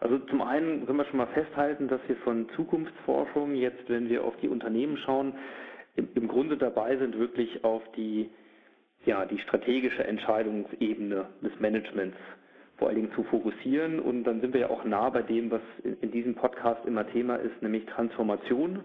Also 0.00 0.18
zum 0.20 0.42
einen 0.42 0.86
können 0.86 0.98
wir 0.98 1.04
schon 1.06 1.18
mal 1.18 1.26
festhalten, 1.28 1.88
dass 1.88 2.00
wir 2.06 2.16
von 2.16 2.48
Zukunftsforschung 2.56 3.54
jetzt, 3.54 3.88
wenn 3.88 4.08
wir 4.08 4.24
auf 4.24 4.36
die 4.38 4.48
Unternehmen 4.48 4.96
schauen, 4.98 5.34
im, 5.96 6.08
im 6.14 6.28
Grunde 6.28 6.56
dabei 6.56 6.96
sind, 6.96 7.18
wirklich 7.18 7.64
auf 7.64 7.82
die 7.96 8.30
ja, 9.06 9.24
die 9.24 9.38
strategische 9.38 10.04
Entscheidungsebene 10.04 11.26
des 11.42 11.58
Managements 11.60 12.18
vor 12.76 12.88
allen 12.88 12.96
Dingen 12.96 13.12
zu 13.14 13.22
fokussieren. 13.24 14.00
Und 14.00 14.24
dann 14.24 14.40
sind 14.40 14.52
wir 14.52 14.60
ja 14.62 14.70
auch 14.70 14.84
nah 14.84 15.08
bei 15.08 15.22
dem, 15.22 15.50
was 15.50 15.62
in, 15.82 16.10
diesem 16.10 16.34
Podcast 16.34 16.84
immer 16.86 17.06
Thema 17.06 17.36
ist, 17.36 17.62
nämlich 17.62 17.86
Transformation 17.86 18.80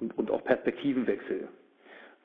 und, 0.00 0.16
und 0.16 0.30
auch 0.30 0.44
Perspektivenwechsel. 0.44 1.48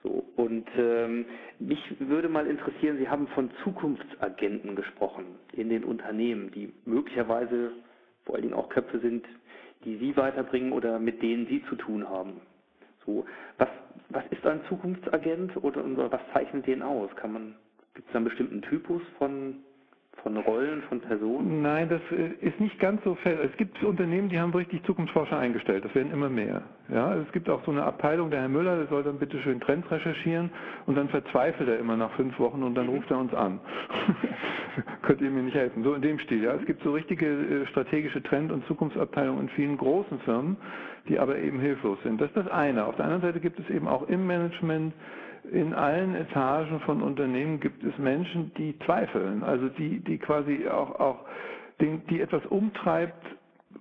So, 0.03 0.23
und 0.35 0.67
ähm, 0.77 1.25
mich 1.59 1.79
würde 1.99 2.29
mal 2.29 2.47
interessieren, 2.47 2.97
Sie 2.99 3.09
haben 3.09 3.27
von 3.29 3.49
Zukunftsagenten 3.63 4.75
gesprochen 4.75 5.25
in 5.53 5.69
den 5.69 5.83
Unternehmen, 5.83 6.51
die 6.51 6.71
möglicherweise 6.85 7.71
vor 8.25 8.35
allen 8.35 8.43
Dingen 8.43 8.53
auch 8.53 8.69
Köpfe 8.69 8.99
sind, 8.99 9.25
die 9.83 9.97
Sie 9.97 10.15
weiterbringen 10.15 10.71
oder 10.71 10.99
mit 10.99 11.21
denen 11.21 11.47
Sie 11.47 11.63
zu 11.67 11.75
tun 11.75 12.07
haben. 12.07 12.41
So, 13.09 13.25
was, 13.57 13.69
was 14.09 14.23
ist 14.29 14.45
ein 14.45 14.61
Zukunftsagent 14.69 15.57
oder, 15.63 15.83
oder 15.83 16.11
was 16.11 16.21
zeichnet 16.31 16.67
den 16.67 16.83
aus? 16.83 17.09
Kann 17.15 17.33
man, 17.33 17.55
gibt 17.95 18.07
es 18.07 18.13
da 18.13 18.17
einen 18.17 18.25
bestimmten 18.25 18.61
Typus 18.61 19.01
von 19.17 19.63
von 20.23 20.37
Rollen, 20.37 20.81
von 20.83 20.99
Personen? 20.99 21.61
Nein, 21.61 21.89
das 21.89 22.01
äh, 22.11 22.45
ist 22.45 22.59
nicht 22.59 22.79
ganz 22.79 23.03
so 23.03 23.15
fest. 23.15 23.39
Es 23.43 23.55
gibt 23.57 23.81
Unternehmen, 23.83 24.29
die 24.29 24.39
haben 24.39 24.53
richtig 24.53 24.83
Zukunftsforscher 24.85 25.37
eingestellt. 25.37 25.85
Das 25.85 25.93
werden 25.95 26.11
immer 26.11 26.29
mehr. 26.29 26.61
Ja, 26.91 27.15
es 27.15 27.31
gibt 27.31 27.49
auch 27.49 27.63
so 27.65 27.71
eine 27.71 27.83
Abteilung, 27.83 28.29
der 28.31 28.41
Herr 28.41 28.49
Müller, 28.49 28.77
der 28.77 28.87
soll 28.87 29.03
dann 29.03 29.19
bitte 29.19 29.39
schön 29.41 29.59
Trends 29.59 29.89
recherchieren 29.91 30.49
und 30.85 30.95
dann 30.95 31.09
verzweifelt 31.09 31.69
er 31.69 31.79
immer 31.79 31.97
nach 31.97 32.11
fünf 32.13 32.37
Wochen 32.39 32.63
und 32.63 32.75
dann 32.75 32.87
mhm. 32.87 32.95
ruft 32.95 33.11
er 33.11 33.19
uns 33.19 33.33
an. 33.33 33.59
Könnt 35.01 35.21
ihr 35.21 35.29
mir 35.29 35.43
nicht 35.43 35.55
helfen? 35.55 35.83
So 35.83 35.93
in 35.93 36.01
dem 36.01 36.19
Stil. 36.19 36.43
Ja, 36.43 36.53
es 36.53 36.65
gibt 36.65 36.83
so 36.83 36.93
richtige 36.93 37.25
äh, 37.25 37.65
strategische 37.67 38.21
Trend- 38.23 38.51
und 38.51 38.65
Zukunftsabteilungen 38.67 39.43
in 39.43 39.49
vielen 39.49 39.77
großen 39.77 40.19
Firmen, 40.19 40.57
die 41.07 41.19
aber 41.19 41.37
eben 41.37 41.59
hilflos 41.59 41.97
sind. 42.03 42.21
Das 42.21 42.29
ist 42.29 42.37
das 42.37 42.47
eine. 42.47 42.85
Auf 42.85 42.95
der 42.95 43.05
anderen 43.05 43.21
Seite 43.21 43.39
gibt 43.39 43.59
es 43.59 43.69
eben 43.69 43.87
auch 43.87 44.07
im 44.07 44.25
Management 44.27 44.93
in 45.51 45.73
allen 45.73 46.15
Etagen 46.15 46.79
von 46.81 47.01
Unternehmen 47.01 47.59
gibt 47.59 47.83
es 47.83 47.97
Menschen, 47.97 48.51
die 48.57 48.77
zweifeln, 48.85 49.43
also 49.43 49.69
die, 49.69 49.99
die 49.99 50.17
quasi 50.17 50.67
auch, 50.67 50.99
auch 50.99 51.25
die, 51.81 51.97
die 52.09 52.21
etwas 52.21 52.45
umtreibt, 52.47 53.25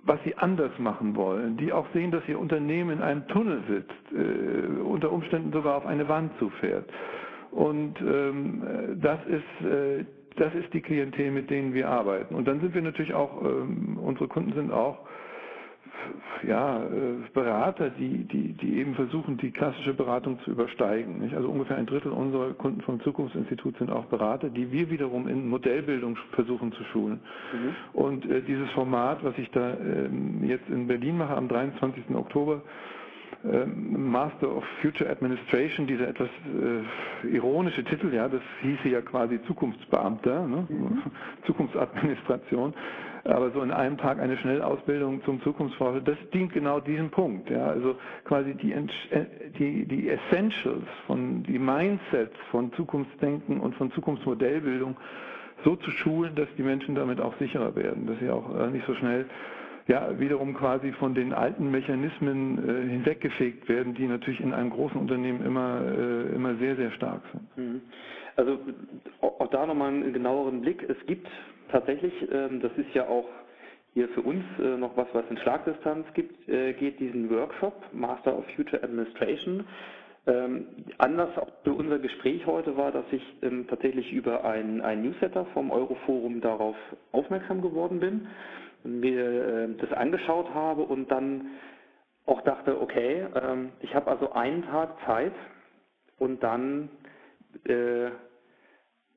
was 0.03 0.19
sie 0.23 0.35
anders 0.37 0.71
machen 0.79 1.15
wollen, 1.15 1.57
die 1.57 1.73
auch 1.73 1.85
sehen, 1.93 2.11
dass 2.11 2.27
ihr 2.27 2.39
Unternehmen 2.39 2.91
in 2.91 3.01
einem 3.01 3.27
Tunnel 3.27 3.61
sitzt, 3.67 4.13
äh, 4.13 4.81
unter 4.81 5.11
Umständen 5.11 5.51
sogar 5.51 5.75
auf 5.77 5.85
eine 5.85 6.07
Wand 6.07 6.31
zufährt. 6.39 6.89
Und 7.51 7.99
ähm, 8.01 8.97
das 9.01 9.19
ist 9.25 9.65
äh, 9.67 10.05
das 10.39 10.53
ist 10.55 10.73
die 10.73 10.81
Klientel, 10.81 11.31
mit 11.31 11.49
denen 11.49 11.73
wir 11.73 11.89
arbeiten. 11.89 12.33
Und 12.33 12.47
dann 12.47 12.61
sind 12.61 12.73
wir 12.73 12.81
natürlich 12.81 13.13
auch, 13.13 13.41
ähm, 13.43 13.97
unsere 14.01 14.27
Kunden 14.27 14.53
sind 14.53 14.71
auch 14.71 14.99
ja, 16.47 16.83
äh, 16.83 16.87
Berater, 17.33 17.89
die, 17.89 18.25
die, 18.25 18.53
die 18.53 18.79
eben 18.79 18.95
versuchen, 18.95 19.37
die 19.37 19.51
klassische 19.51 19.93
Beratung 19.93 20.39
zu 20.43 20.51
übersteigen. 20.51 21.19
Nicht? 21.19 21.35
Also 21.35 21.49
ungefähr 21.49 21.77
ein 21.77 21.85
Drittel 21.85 22.11
unserer 22.11 22.53
Kunden 22.53 22.81
vom 22.81 23.01
Zukunftsinstitut 23.01 23.77
sind 23.77 23.91
auch 23.91 24.05
Berater, 24.05 24.49
die 24.49 24.71
wir 24.71 24.89
wiederum 24.89 25.27
in 25.27 25.49
Modellbildung 25.49 26.17
versuchen 26.31 26.71
zu 26.73 26.83
schulen. 26.85 27.19
Mhm. 27.53 27.75
Und 27.93 28.25
äh, 28.29 28.41
dieses 28.41 28.69
Format, 28.71 29.23
was 29.23 29.37
ich 29.37 29.49
da 29.51 29.71
äh, 29.71 30.09
jetzt 30.43 30.69
in 30.69 30.87
Berlin 30.87 31.17
mache 31.17 31.35
am 31.35 31.47
23. 31.47 32.15
Oktober, 32.15 32.61
Master 33.65 34.57
of 34.57 34.63
Future 34.81 35.09
Administration, 35.09 35.87
dieser 35.87 36.09
etwas 36.09 36.29
äh, 37.23 37.27
ironische 37.27 37.83
Titel, 37.83 38.13
ja, 38.13 38.27
das 38.27 38.41
hieße 38.61 38.89
ja 38.89 39.01
quasi 39.01 39.41
Zukunftsbeamter, 39.43 40.47
ne? 40.47 40.67
Mhm. 40.69 41.01
Zukunftsadministration 41.45 42.73
aber 43.25 43.51
so 43.51 43.61
in 43.61 43.71
einem 43.71 43.97
Tag 43.97 44.19
eine 44.19 44.37
Schnellausbildung 44.37 45.23
zum 45.23 45.41
Zukunftsforscher, 45.41 46.01
das 46.01 46.17
dient 46.33 46.53
genau 46.53 46.79
diesem 46.79 47.09
Punkt. 47.09 47.49
Ja? 47.49 47.67
Also 47.67 47.95
quasi 48.25 48.53
die, 48.55 48.71
äh, 48.71 49.25
die, 49.57 49.85
die 49.85 50.09
Essentials, 50.09 50.85
von, 51.07 51.43
die 51.43 51.59
Mindsets 51.59 52.35
von 52.51 52.71
Zukunftsdenken 52.73 53.59
und 53.59 53.75
von 53.75 53.91
Zukunftsmodellbildung 53.91 54.97
so 55.63 55.75
zu 55.75 55.91
schulen, 55.91 56.35
dass 56.35 56.47
die 56.57 56.63
Menschen 56.63 56.95
damit 56.95 57.19
auch 57.19 57.35
sicherer 57.37 57.75
werden, 57.75 58.07
dass 58.07 58.17
sie 58.19 58.29
auch 58.29 58.57
äh, 58.57 58.67
nicht 58.69 58.85
so 58.87 58.95
schnell 58.95 59.25
ja, 59.89 60.19
wiederum 60.19 60.53
quasi 60.53 60.91
von 60.93 61.15
den 61.15 61.33
alten 61.33 61.71
Mechanismen 61.71 62.59
äh, 62.59 62.89
hinweggefegt 62.91 63.67
werden, 63.67 63.95
die 63.95 64.05
natürlich 64.05 64.39
in 64.39 64.53
einem 64.53 64.69
großen 64.69 65.01
Unternehmen 65.01 65.43
immer, 65.43 65.81
äh, 65.81 66.35
immer 66.35 66.55
sehr, 66.57 66.75
sehr 66.75 66.91
stark 66.91 67.21
sind. 67.31 67.57
Mhm. 67.57 67.81
Also 68.35 68.59
auch 69.21 69.47
da 69.47 69.65
nochmal 69.65 69.89
einen 69.89 70.13
genaueren 70.13 70.61
Blick. 70.61 70.87
Es 70.87 71.05
gibt 71.07 71.27
tatsächlich, 71.71 72.13
ähm, 72.31 72.61
das 72.61 72.71
ist 72.77 72.93
ja 72.93 73.07
auch 73.07 73.27
hier 73.95 74.07
für 74.09 74.21
uns 74.21 74.43
äh, 74.59 74.77
noch 74.77 74.95
was, 74.95 75.07
was 75.13 75.25
in 75.31 75.37
Schlagdistanz 75.37 76.05
gibt, 76.13 76.47
äh, 76.47 76.73
geht 76.73 76.99
diesen 76.99 77.27
Workshop 77.31 77.73
Master 77.91 78.37
of 78.37 78.45
Future 78.55 78.83
Administration. 78.83 79.65
Ähm, 80.27 80.67
Anlass 80.99 81.35
auch 81.35 81.49
für 81.63 81.73
unser 81.73 81.97
Gespräch 81.97 82.45
heute 82.45 82.77
war, 82.77 82.91
dass 82.91 83.05
ich 83.11 83.23
ähm, 83.41 83.65
tatsächlich 83.67 84.13
über 84.13 84.45
ein, 84.45 84.81
ein 84.81 85.01
Newsletter 85.01 85.47
vom 85.55 85.71
Euroforum 85.71 86.41
darauf 86.41 86.75
aufmerksam 87.11 87.63
geworden 87.63 87.99
bin, 87.99 88.27
mir 88.83 89.25
äh, 89.25 89.67
das 89.77 89.91
angeschaut 89.93 90.53
habe 90.53 90.83
und 90.83 91.09
dann 91.11 91.47
auch 92.25 92.41
dachte, 92.41 92.79
okay, 92.81 93.25
ähm, 93.35 93.71
ich 93.81 93.95
habe 93.95 94.09
also 94.09 94.31
einen 94.33 94.63
Tag 94.63 94.95
Zeit 95.05 95.33
und 96.17 96.43
dann, 96.43 96.89
äh, 97.65 98.09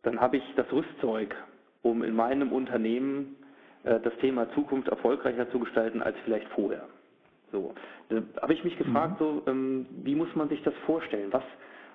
dann 0.03 0.21
habe 0.21 0.39
ich 0.39 0.55
das 0.57 0.71
Rüstzeug, 0.73 1.35
um 1.83 2.03
in 2.03 2.15
meinem 2.15 2.53
Unternehmen 2.53 3.37
äh, 3.85 4.01
das 4.01 4.17
Thema 4.19 4.51
Zukunft 4.55 4.89
erfolgreicher 4.89 5.51
zu 5.51 5.59
gestalten 5.59 6.03
als 6.03 6.17
vielleicht 6.25 6.49
vorher. 6.49 6.89
So, 7.51 7.75
da 8.09 8.23
habe 8.41 8.55
ich 8.55 8.65
mich 8.65 8.79
gefragt, 8.79 9.21
mhm. 9.21 9.25
so, 9.25 9.43
ähm, 9.47 9.87
wie 10.03 10.15
muss 10.15 10.35
man 10.35 10.49
sich 10.49 10.63
das 10.63 10.75
vorstellen? 10.87 11.33
Was, 11.33 11.45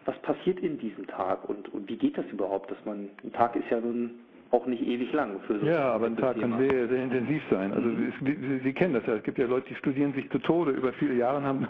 was 0.05 0.17
passiert 0.19 0.59
in 0.59 0.77
diesem 0.77 1.07
Tag 1.07 1.49
und, 1.49 1.73
und 1.73 1.89
wie 1.89 1.97
geht 1.97 2.17
das 2.17 2.25
überhaupt, 2.27 2.69
dass 2.69 2.77
man, 2.85 3.09
ein 3.23 3.33
Tag 3.33 3.55
ist 3.55 3.69
ja 3.71 3.79
nun 3.79 4.19
auch 4.51 4.65
nicht 4.65 4.85
ewig 4.85 5.11
lang 5.13 5.39
für 5.47 5.59
so 5.59 5.65
Ja, 5.65 5.91
aber 5.91 6.07
ein 6.07 6.17
Tag 6.17 6.39
kann 6.39 6.57
sehr, 6.57 6.87
sehr 6.87 7.03
intensiv 7.03 7.41
sein. 7.49 7.73
Also 7.73 7.87
mhm. 7.87 8.07
es, 8.09 8.25
Sie, 8.25 8.59
Sie, 8.63 8.73
kennen 8.73 8.93
das 8.93 9.05
ja. 9.05 9.15
Es 9.15 9.23
gibt 9.23 9.37
ja 9.37 9.45
Leute, 9.45 9.67
die 9.69 9.75
studieren 9.75 10.13
sich 10.13 10.29
zu 10.29 10.39
Tode 10.39 10.71
über 10.71 10.93
viele 10.93 11.15
Jahre 11.15 11.37
und 11.37 11.43
haben, 11.43 11.67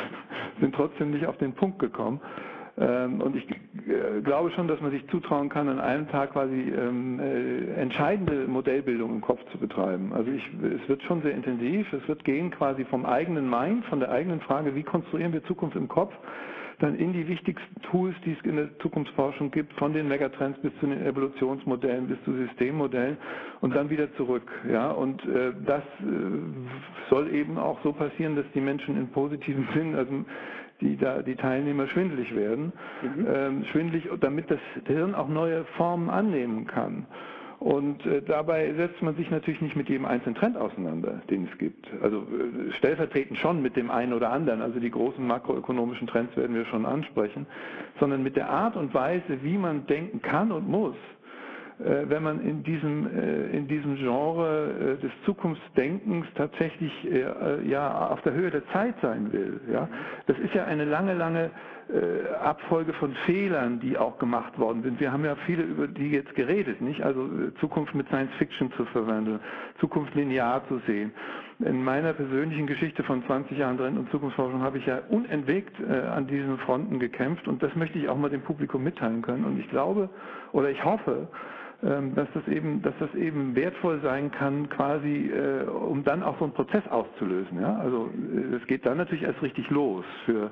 sind 0.60 0.74
trotzdem 0.74 1.10
nicht 1.12 1.26
auf 1.26 1.36
den 1.38 1.52
Punkt 1.52 1.78
gekommen. 1.78 2.20
Ähm, 2.78 3.20
und 3.20 3.36
ich 3.36 3.46
äh, 3.50 4.20
glaube 4.22 4.50
schon, 4.52 4.68
dass 4.68 4.80
man 4.80 4.90
sich 4.90 5.06
zutrauen 5.08 5.48
kann, 5.48 5.68
an 5.68 5.80
einem 5.80 6.08
Tag 6.08 6.32
quasi 6.32 6.54
ähm, 6.54 7.20
äh, 7.20 7.74
entscheidende 7.74 8.46
Modellbildung 8.46 9.10
im 9.10 9.20
Kopf 9.20 9.40
zu 9.52 9.58
betreiben. 9.58 10.12
Also 10.14 10.30
ich, 10.30 10.42
es 10.62 10.88
wird 10.88 11.02
schon 11.02 11.22
sehr 11.22 11.32
intensiv. 11.32 11.92
Es 11.92 12.06
wird 12.08 12.24
gehen 12.24 12.50
quasi 12.50 12.84
vom 12.86 13.04
eigenen 13.04 13.48
Mind, 13.50 13.84
von 13.86 14.00
der 14.00 14.10
eigenen 14.10 14.40
Frage, 14.40 14.74
wie 14.74 14.82
konstruieren 14.82 15.32
wir 15.32 15.44
Zukunft 15.44 15.76
im 15.76 15.88
Kopf, 15.88 16.14
dann 16.80 16.96
in 16.96 17.12
die 17.12 17.28
wichtigsten 17.28 17.80
Tools, 17.82 18.14
die 18.24 18.32
es 18.32 18.44
in 18.44 18.56
der 18.56 18.78
Zukunftsforschung 18.78 19.50
gibt, 19.50 19.72
von 19.74 19.92
den 19.92 20.08
Megatrends 20.08 20.58
bis 20.60 20.72
zu 20.80 20.86
den 20.86 21.04
Evolutionsmodellen, 21.04 22.08
bis 22.08 22.22
zu 22.24 22.32
Systemmodellen 22.32 23.16
und 23.60 23.74
dann 23.74 23.90
wieder 23.90 24.12
zurück. 24.14 24.50
Ja, 24.70 24.90
und 24.90 25.22
äh, 25.26 25.52
das 25.64 25.82
äh, 26.00 27.10
soll 27.10 27.32
eben 27.32 27.58
auch 27.58 27.78
so 27.82 27.92
passieren, 27.92 28.34
dass 28.34 28.46
die 28.54 28.60
Menschen 28.60 28.96
in 28.96 29.08
positiven 29.08 29.68
Sinn, 29.74 29.94
also 29.94 30.24
die 30.80 30.96
da 30.96 31.22
die 31.22 31.36
Teilnehmer 31.36 31.86
schwindelig 31.88 32.34
werden, 32.34 32.72
mhm. 33.02 33.26
ähm, 33.28 33.64
schwindelig, 33.70 34.08
damit 34.20 34.50
das 34.50 34.60
Hirn 34.86 35.14
auch 35.14 35.28
neue 35.28 35.64
Formen 35.76 36.08
annehmen 36.08 36.66
kann. 36.66 37.06
Und 37.60 38.06
äh, 38.06 38.22
dabei 38.22 38.72
setzt 38.72 39.02
man 39.02 39.14
sich 39.16 39.30
natürlich 39.30 39.60
nicht 39.60 39.76
mit 39.76 39.90
jedem 39.90 40.06
einzelnen 40.06 40.34
Trend 40.34 40.56
auseinander, 40.56 41.20
den 41.28 41.46
es 41.52 41.58
gibt. 41.58 41.86
Also 42.02 42.22
äh, 42.22 42.72
stellvertretend 42.78 43.38
schon 43.38 43.60
mit 43.60 43.76
dem 43.76 43.90
einen 43.90 44.14
oder 44.14 44.32
anderen, 44.32 44.62
also 44.62 44.80
die 44.80 44.90
großen 44.90 45.24
makroökonomischen 45.26 46.06
Trends 46.06 46.34
werden 46.38 46.56
wir 46.56 46.64
schon 46.64 46.86
ansprechen, 46.86 47.46
sondern 47.98 48.22
mit 48.22 48.36
der 48.36 48.48
Art 48.48 48.76
und 48.76 48.94
Weise, 48.94 49.42
wie 49.42 49.58
man 49.58 49.86
denken 49.86 50.22
kann 50.22 50.52
und 50.52 50.68
muss, 50.68 50.96
äh, 51.80 52.08
wenn 52.08 52.22
man 52.22 52.40
in 52.40 52.62
diesem, 52.62 53.06
äh, 53.06 53.56
in 53.56 53.66
diesem 53.66 53.96
Genre 53.96 54.96
äh, 54.98 55.02
des 55.02 55.10
Zukunftsdenkens 55.24 56.26
tatsächlich 56.34 56.92
ja, 57.66 58.08
auf 58.08 58.20
der 58.22 58.34
Höhe 58.34 58.50
der 58.50 58.66
Zeit 58.68 58.94
sein 59.00 59.32
will. 59.32 59.60
Ja? 59.72 59.88
Das 60.26 60.38
ist 60.38 60.54
ja 60.54 60.64
eine 60.64 60.84
lange, 60.84 61.14
lange 61.14 61.50
Abfolge 62.40 62.92
von 62.94 63.14
Fehlern, 63.26 63.80
die 63.80 63.98
auch 63.98 64.18
gemacht 64.18 64.58
worden 64.58 64.82
sind. 64.82 65.00
Wir 65.00 65.12
haben 65.12 65.24
ja 65.24 65.34
viele 65.46 65.62
über 65.62 65.88
die 65.88 66.10
jetzt 66.10 66.34
geredet, 66.34 66.80
nicht? 66.80 67.02
Also 67.02 67.28
Zukunft 67.58 67.94
mit 67.94 68.06
Science 68.08 68.32
Fiction 68.38 68.72
zu 68.76 68.84
verwenden, 68.86 69.40
Zukunft 69.80 70.14
linear 70.14 70.66
zu 70.68 70.80
sehen. 70.86 71.12
In 71.58 71.82
meiner 71.82 72.12
persönlichen 72.12 72.66
Geschichte 72.66 73.02
von 73.02 73.24
20 73.26 73.58
Jahren 73.58 73.76
Trend- 73.76 73.98
und 73.98 74.10
Zukunftsforschung 74.10 74.62
habe 74.62 74.78
ich 74.78 74.86
ja 74.86 75.00
unentwegt 75.08 75.74
an 75.84 76.26
diesen 76.26 76.58
Fronten 76.58 76.98
gekämpft 77.00 77.48
und 77.48 77.62
das 77.62 77.74
möchte 77.74 77.98
ich 77.98 78.08
auch 78.08 78.16
mal 78.16 78.30
dem 78.30 78.42
Publikum 78.42 78.82
mitteilen 78.84 79.22
können. 79.22 79.44
Und 79.44 79.58
ich 79.58 79.68
glaube 79.68 80.08
oder 80.52 80.70
ich 80.70 80.84
hoffe, 80.84 81.28
dass 81.82 82.28
das 82.34 82.46
eben, 82.48 82.82
dass 82.82 82.94
das 82.98 83.14
eben 83.14 83.54
wertvoll 83.56 84.00
sein 84.02 84.30
kann, 84.30 84.68
quasi, 84.68 85.30
äh, 85.30 85.64
um 85.64 86.04
dann 86.04 86.22
auch 86.22 86.38
so 86.38 86.44
einen 86.44 86.52
Prozess 86.52 86.86
auszulösen. 86.88 87.60
Ja? 87.60 87.76
Also 87.76 88.10
äh, 88.10 88.56
es 88.56 88.66
geht 88.66 88.84
dann 88.84 88.98
natürlich 88.98 89.24
erst 89.24 89.42
richtig 89.42 89.70
los 89.70 90.04
für 90.26 90.50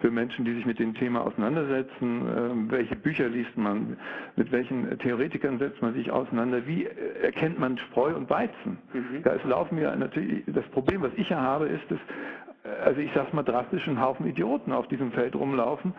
für 0.00 0.10
Menschen, 0.10 0.44
die 0.44 0.54
sich 0.54 0.64
mit 0.64 0.78
dem 0.78 0.94
Thema 0.94 1.22
auseinandersetzen. 1.22 2.68
Äh, 2.68 2.70
welche 2.70 2.96
Bücher 2.96 3.28
liest 3.28 3.56
man? 3.56 3.96
Mit 4.36 4.52
welchen 4.52 4.96
Theoretikern 4.98 5.58
setzt 5.58 5.82
man 5.82 5.94
sich 5.94 6.10
auseinander? 6.10 6.66
Wie 6.66 6.84
äh, 6.84 7.22
erkennt 7.22 7.58
man 7.58 7.78
Spreu 7.78 8.14
und 8.14 8.30
Weizen? 8.30 8.78
Mhm. 8.92 9.22
Da 9.24 9.30
ist 9.30 9.44
laufen 9.44 9.76
wir 9.76 9.94
natürlich. 9.96 10.44
Das 10.46 10.64
Problem, 10.66 11.02
was 11.02 11.10
ich 11.16 11.28
ja 11.30 11.40
habe, 11.40 11.66
ist, 11.66 11.82
dass 11.90 11.98
also 12.84 13.00
ich 13.00 13.10
sag's 13.14 13.32
mal 13.32 13.42
drastisch, 13.42 13.86
ein 13.88 14.00
Haufen 14.00 14.26
Idioten 14.26 14.72
auf 14.72 14.88
diesem 14.88 15.12
Feld 15.12 15.34
rumlaufen, 15.34 15.94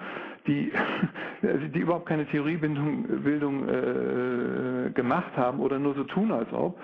die, 0.47 0.71
also 1.41 1.67
die 1.67 1.79
überhaupt 1.79 2.07
keine 2.07 2.25
Theoriebildung 2.25 3.23
Bildung, 3.23 3.67
äh, 3.67 4.91
gemacht 4.91 5.35
haben 5.35 5.59
oder 5.59 5.79
nur 5.79 5.93
so 5.93 6.03
tun, 6.03 6.31
als 6.31 6.51
ob. 6.53 6.79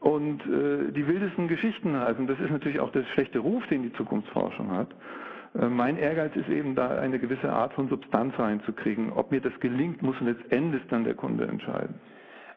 Und 0.00 0.40
äh, 0.46 0.90
die 0.92 1.06
wildesten 1.06 1.46
Geschichten 1.46 1.96
halten. 1.96 2.26
Das 2.26 2.38
ist 2.40 2.50
natürlich 2.50 2.80
auch 2.80 2.90
der 2.90 3.04
schlechte 3.14 3.38
Ruf, 3.38 3.64
den 3.68 3.84
die 3.84 3.92
Zukunftsforschung 3.92 4.70
hat. 4.72 4.88
Äh, 5.58 5.66
mein 5.68 5.96
Ehrgeiz 5.96 6.34
ist 6.34 6.48
eben 6.48 6.74
da 6.74 6.88
eine 6.98 7.18
gewisse 7.18 7.52
Art 7.52 7.72
von 7.74 7.88
Substanz 7.88 8.36
reinzukriegen. 8.38 9.12
Ob 9.12 9.30
mir 9.30 9.40
das 9.40 9.58
gelingt, 9.60 10.02
muss 10.02 10.16
letztendlich 10.20 10.82
dann 10.88 11.04
der 11.04 11.14
Kunde 11.14 11.46
entscheiden. 11.46 11.94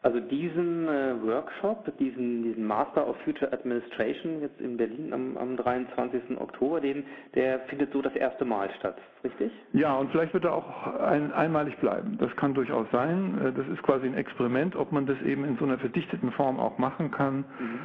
Also 0.06 0.20
diesen 0.20 0.86
äh, 0.86 1.20
Workshop, 1.20 1.84
diesen, 1.98 2.44
diesen 2.44 2.64
Master 2.64 3.08
of 3.08 3.16
Future 3.24 3.52
Administration 3.52 4.40
jetzt 4.40 4.60
in 4.60 4.76
Berlin 4.76 5.12
am, 5.12 5.36
am 5.36 5.56
23. 5.56 6.38
Oktober, 6.38 6.80
den, 6.80 7.02
der 7.34 7.58
findet 7.66 7.92
so 7.92 8.00
das 8.00 8.14
erste 8.14 8.44
Mal 8.44 8.70
statt, 8.78 8.96
richtig? 9.24 9.50
Ja, 9.72 9.96
und 9.96 10.12
vielleicht 10.12 10.32
wird 10.32 10.44
er 10.44 10.54
auch 10.54 10.86
ein, 11.00 11.32
einmalig 11.32 11.76
bleiben. 11.78 12.18
Das 12.20 12.30
kann 12.36 12.54
durchaus 12.54 12.86
sein. 12.92 13.36
Äh, 13.46 13.52
das 13.52 13.66
ist 13.66 13.82
quasi 13.82 14.06
ein 14.06 14.14
Experiment, 14.14 14.76
ob 14.76 14.92
man 14.92 15.06
das 15.06 15.20
eben 15.22 15.44
in 15.44 15.56
so 15.56 15.64
einer 15.64 15.78
verdichteten 15.78 16.30
Form 16.30 16.60
auch 16.60 16.78
machen 16.78 17.10
kann. 17.10 17.38
Mhm. 17.58 17.80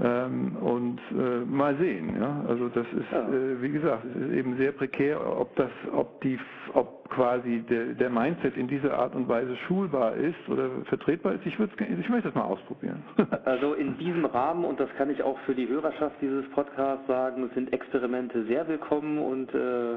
Ähm, 0.00 0.56
und 0.60 1.00
äh, 1.10 1.44
mal 1.44 1.76
sehen. 1.76 2.16
Ja? 2.20 2.44
Also 2.46 2.68
das 2.68 2.86
ist, 2.86 3.10
ja. 3.10 3.28
äh, 3.28 3.60
wie 3.60 3.70
gesagt, 3.70 4.04
es 4.04 4.28
ist 4.28 4.32
eben 4.32 4.56
sehr 4.56 4.70
prekär, 4.70 5.20
ob 5.20 5.56
das, 5.56 5.70
ob 5.92 6.20
die, 6.20 6.38
ob 6.72 7.10
quasi 7.10 7.64
der, 7.68 7.94
der 7.94 8.08
Mindset 8.08 8.56
in 8.56 8.68
dieser 8.68 8.96
Art 8.96 9.16
und 9.16 9.26
Weise 9.28 9.56
schulbar 9.66 10.14
ist 10.14 10.48
oder 10.48 10.70
vertretbar 10.84 11.34
ist. 11.34 11.46
Ich, 11.46 11.54
ich 11.54 12.08
möchte 12.08 12.28
das 12.28 12.34
mal 12.34 12.44
ausprobieren. 12.44 13.02
Also 13.44 13.74
in 13.74 13.96
diesem 13.98 14.24
Rahmen, 14.26 14.64
und 14.64 14.78
das 14.78 14.90
kann 14.98 15.10
ich 15.10 15.22
auch 15.22 15.38
für 15.40 15.54
die 15.54 15.68
Hörerschaft 15.68 16.16
dieses 16.20 16.48
Podcasts 16.50 17.06
sagen, 17.06 17.50
sind 17.54 17.72
Experimente 17.72 18.44
sehr 18.44 18.68
willkommen 18.68 19.18
und 19.18 19.52
äh, 19.54 19.96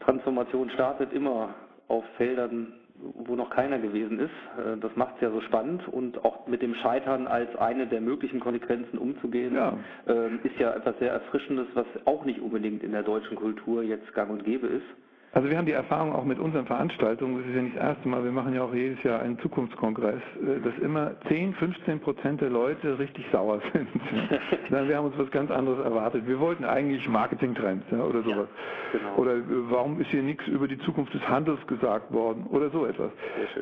Transformation 0.00 0.68
startet 0.70 1.12
immer 1.12 1.54
auf 1.88 2.04
Feldern, 2.16 2.74
wo 3.14 3.34
noch 3.34 3.50
keiner 3.50 3.78
gewesen 3.78 4.18
ist. 4.18 4.30
Äh, 4.58 4.78
das 4.78 4.94
macht 4.96 5.16
es 5.16 5.22
ja 5.22 5.30
so 5.30 5.40
spannend 5.42 5.86
und 5.88 6.24
auch 6.24 6.46
mit 6.46 6.62
dem 6.62 6.74
Scheitern 6.74 7.26
als 7.26 7.54
eine 7.56 7.86
der 7.86 8.00
möglichen 8.00 8.40
Konsequenzen 8.40 8.98
umzugehen, 8.98 9.54
ja. 9.54 9.76
Ähm, 10.06 10.40
ist 10.44 10.58
ja 10.58 10.72
etwas 10.72 10.98
sehr 10.98 11.12
Erfrischendes, 11.12 11.66
was 11.74 11.86
auch 12.04 12.24
nicht 12.24 12.40
unbedingt 12.40 12.82
in 12.82 12.92
der 12.92 13.02
deutschen 13.02 13.36
Kultur 13.36 13.82
jetzt 13.82 14.12
gang 14.14 14.30
und 14.30 14.44
gäbe 14.44 14.66
ist. 14.66 14.86
Also 15.34 15.48
wir 15.48 15.56
haben 15.56 15.64
die 15.64 15.72
Erfahrung 15.72 16.12
auch 16.12 16.24
mit 16.24 16.38
unseren 16.38 16.66
Veranstaltungen, 16.66 17.38
das 17.38 17.46
ist 17.46 17.56
ja 17.56 17.62
nicht 17.62 17.76
das 17.76 17.82
erste 17.82 18.06
Mal, 18.06 18.22
wir 18.22 18.32
machen 18.32 18.52
ja 18.52 18.64
auch 18.64 18.74
jedes 18.74 19.02
Jahr 19.02 19.22
einen 19.22 19.38
Zukunftskongress, 19.38 20.20
äh, 20.42 20.60
dass 20.60 20.76
immer 20.82 21.12
10, 21.28 21.54
15 21.54 22.00
Prozent 22.00 22.42
der 22.42 22.50
Leute 22.50 22.98
richtig 22.98 23.24
sauer 23.32 23.62
sind. 23.72 23.88
wir 24.88 24.96
haben 24.96 25.06
uns 25.06 25.16
was 25.16 25.30
ganz 25.30 25.50
anderes 25.50 25.82
erwartet. 25.82 26.26
Wir 26.26 26.38
wollten 26.38 26.66
eigentlich 26.66 27.08
Marketingtrends 27.08 27.90
oder 27.90 28.22
sowas. 28.22 28.48
Ja, 28.92 28.98
genau. 28.98 29.14
Oder 29.16 29.36
äh, 29.36 29.42
warum 29.70 29.98
ist 30.02 30.10
hier 30.10 30.22
nichts 30.22 30.46
über 30.48 30.68
die 30.68 30.78
Zukunft 30.80 31.14
des 31.14 31.26
Handels 31.26 31.66
gesagt 31.66 32.12
worden 32.12 32.46
oder 32.50 32.68
so 32.68 32.84
etwas. 32.84 33.10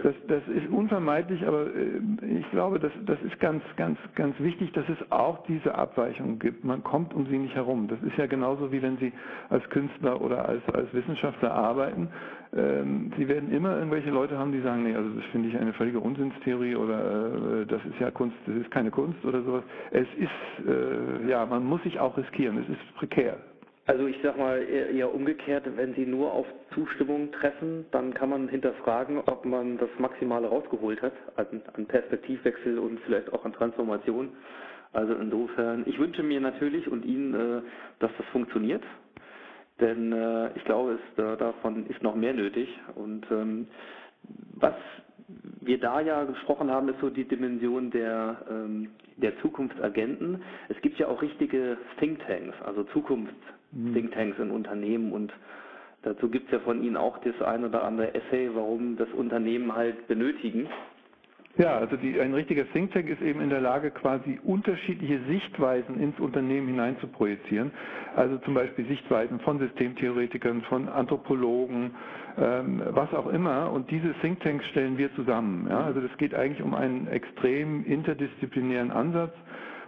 Das, 0.03 0.15
das 0.27 0.43
ist 0.49 0.69
unvermeidlich, 0.73 1.47
aber 1.47 1.67
äh, 1.67 2.41
ich 2.41 2.51
glaube, 2.51 2.81
das, 2.81 2.91
das 3.07 3.23
ist 3.23 3.39
ganz, 3.39 3.63
ganz, 3.77 3.97
ganz 4.17 4.35
wichtig, 4.41 4.73
dass 4.73 4.89
es 4.89 5.13
auch 5.13 5.45
diese 5.47 5.77
Abweichungen 5.77 6.41
gibt. 6.41 6.65
Man 6.65 6.83
kommt 6.83 7.15
um 7.15 7.27
sie 7.27 7.39
nicht 7.39 7.55
herum. 7.55 7.87
Das 7.87 8.03
ist 8.03 8.17
ja 8.17 8.27
genauso 8.27 8.73
wie 8.73 8.83
wenn 8.83 8.97
Sie 8.99 9.13
als 9.51 9.69
Künstler 9.71 10.21
oder 10.21 10.49
als, 10.49 10.69
als 10.75 10.93
Wissenschaftler 10.93 11.60
arbeiten. 11.61 12.09
Ähm, 12.57 13.13
Sie 13.17 13.29
werden 13.29 13.53
immer 13.53 13.77
irgendwelche 13.77 14.11
Leute 14.11 14.37
haben, 14.39 14.53
die 14.53 14.61
sagen, 14.61 14.83
nee, 14.83 14.95
also 14.95 15.09
das 15.11 15.25
finde 15.27 15.49
ich 15.49 15.57
eine 15.57 15.73
völlige 15.73 16.01
Unsinnstheorie 16.01 16.75
oder 16.75 17.63
äh, 17.63 17.67
das 17.67 17.85
ist 17.85 18.01
ja 18.01 18.11
Kunst, 18.11 18.37
das 18.47 18.57
ist 18.57 18.71
keine 18.71 18.91
Kunst 18.91 19.25
oder 19.25 19.43
sowas. 19.43 19.63
Es 19.93 20.07
ist, 20.19 20.67
äh, 20.67 21.29
ja, 21.29 21.47
man 21.47 21.65
muss 21.65 21.83
sich 21.85 22.01
auch 22.01 22.17
riskieren, 22.17 22.59
es 22.59 22.69
ist 22.69 22.95
prekär. 22.97 23.37
Also 23.87 24.07
ich 24.07 24.17
sag 24.23 24.39
mal 24.39 24.63
eher 24.63 25.13
umgekehrt, 25.13 25.65
wenn 25.77 25.95
Sie 25.95 26.07
nur 26.07 26.33
auf 26.33 26.47
Zustimmung 26.75 27.33
treffen, 27.33 27.87
dann 27.91 28.15
kann 28.15 28.31
man 28.31 28.49
hinterfragen, 28.49 29.19
ob 29.19 29.45
man 29.45 29.79
das 29.79 29.89
Maximale 29.99 30.47
rausgeholt 30.47 31.03
hat 31.03 31.13
an, 31.37 31.61
an 31.75 31.87
Perspektivwechsel 31.87 32.79
und 32.79 33.01
vielleicht 33.01 33.33
auch 33.33 33.45
an 33.45 33.53
Transformation. 33.53 34.29
Also 34.93 35.15
insofern, 35.15 35.85
ich 35.87 35.99
wünsche 35.99 36.23
mir 36.23 36.41
natürlich 36.41 36.89
und 36.89 37.05
Ihnen, 37.05 37.35
äh, 37.35 37.63
dass 38.01 38.11
das 38.17 38.27
funktioniert 38.27 38.83
denn 39.81 40.13
äh, 40.13 40.51
ich 40.57 40.65
glaube, 40.65 40.99
es, 41.17 41.25
äh, 41.25 41.37
davon 41.37 41.87
ist 41.87 42.03
noch 42.03 42.15
mehr 42.15 42.35
nötig. 42.35 42.69
Und 42.95 43.27
ähm, 43.31 43.67
was 44.55 44.75
wir 45.61 45.79
da 45.79 46.01
ja 46.01 46.25
gesprochen 46.25 46.71
haben, 46.71 46.89
ist 46.89 47.01
so 47.01 47.11
die 47.11 47.25
Dimension 47.27 47.91
der, 47.91 48.39
ähm, 48.51 48.91
der 49.17 49.39
Zukunftsagenten. 49.41 50.43
Es 50.69 50.81
gibt 50.83 50.99
ja 50.99 51.09
auch 51.09 51.23
richtige 51.23 51.77
Thinktanks, 51.99 52.57
also 52.65 52.85
Zukunfts-Thinktanks 52.85 54.39
in 54.39 54.51
Unternehmen 54.51 55.13
und 55.13 55.33
Dazu 56.03 56.31
gibt 56.31 56.47
es 56.47 56.53
ja 56.53 56.59
von 56.61 56.83
Ihnen 56.83 56.97
auch 56.97 57.19
das 57.19 57.41
ein 57.43 57.63
oder 57.63 57.85
andere 57.85 58.15
Essay, 58.15 58.49
warum 58.55 58.97
das 58.97 59.11
Unternehmen 59.11 59.75
halt 59.77 60.07
benötigen. 60.09 60.67
Ja, 61.59 61.77
also 61.79 61.97
die, 61.97 62.21
ein 62.21 62.33
richtiger 62.33 62.65
Think 62.73 62.93
Tank 62.93 63.09
ist 63.09 63.21
eben 63.21 63.41
in 63.41 63.51
der 63.51 63.61
Lage, 63.61 63.91
quasi 63.91 64.39
unterschiedliche 64.45 65.21
Sichtweisen 65.29 66.01
ins 66.01 66.19
Unternehmen 66.21 66.69
hinein 66.69 66.97
zu 67.01 67.09
projizieren. 67.09 67.73
Also 68.15 68.39
zum 68.39 68.55
Beispiel 68.55 68.87
Sichtweisen 68.87 69.41
von 69.41 69.59
Systemtheoretikern, 69.59 70.63
von 70.63 70.89
Anthropologen, 70.89 71.91
ähm, 72.39 72.83
was 72.91 73.13
auch 73.13 73.27
immer. 73.27 73.71
Und 73.73 73.91
diese 73.91 74.15
Think 74.21 74.41
Tanks 74.41 74.65
stellen 74.69 74.97
wir 74.97 75.13
zusammen. 75.17 75.67
Ja? 75.69 75.81
Also 75.85 76.01
es 76.01 76.17
geht 76.19 76.35
eigentlich 76.35 76.63
um 76.63 76.75
einen 76.75 77.09
extrem 77.09 77.85
interdisziplinären 77.85 78.93
Ansatz 78.93 79.35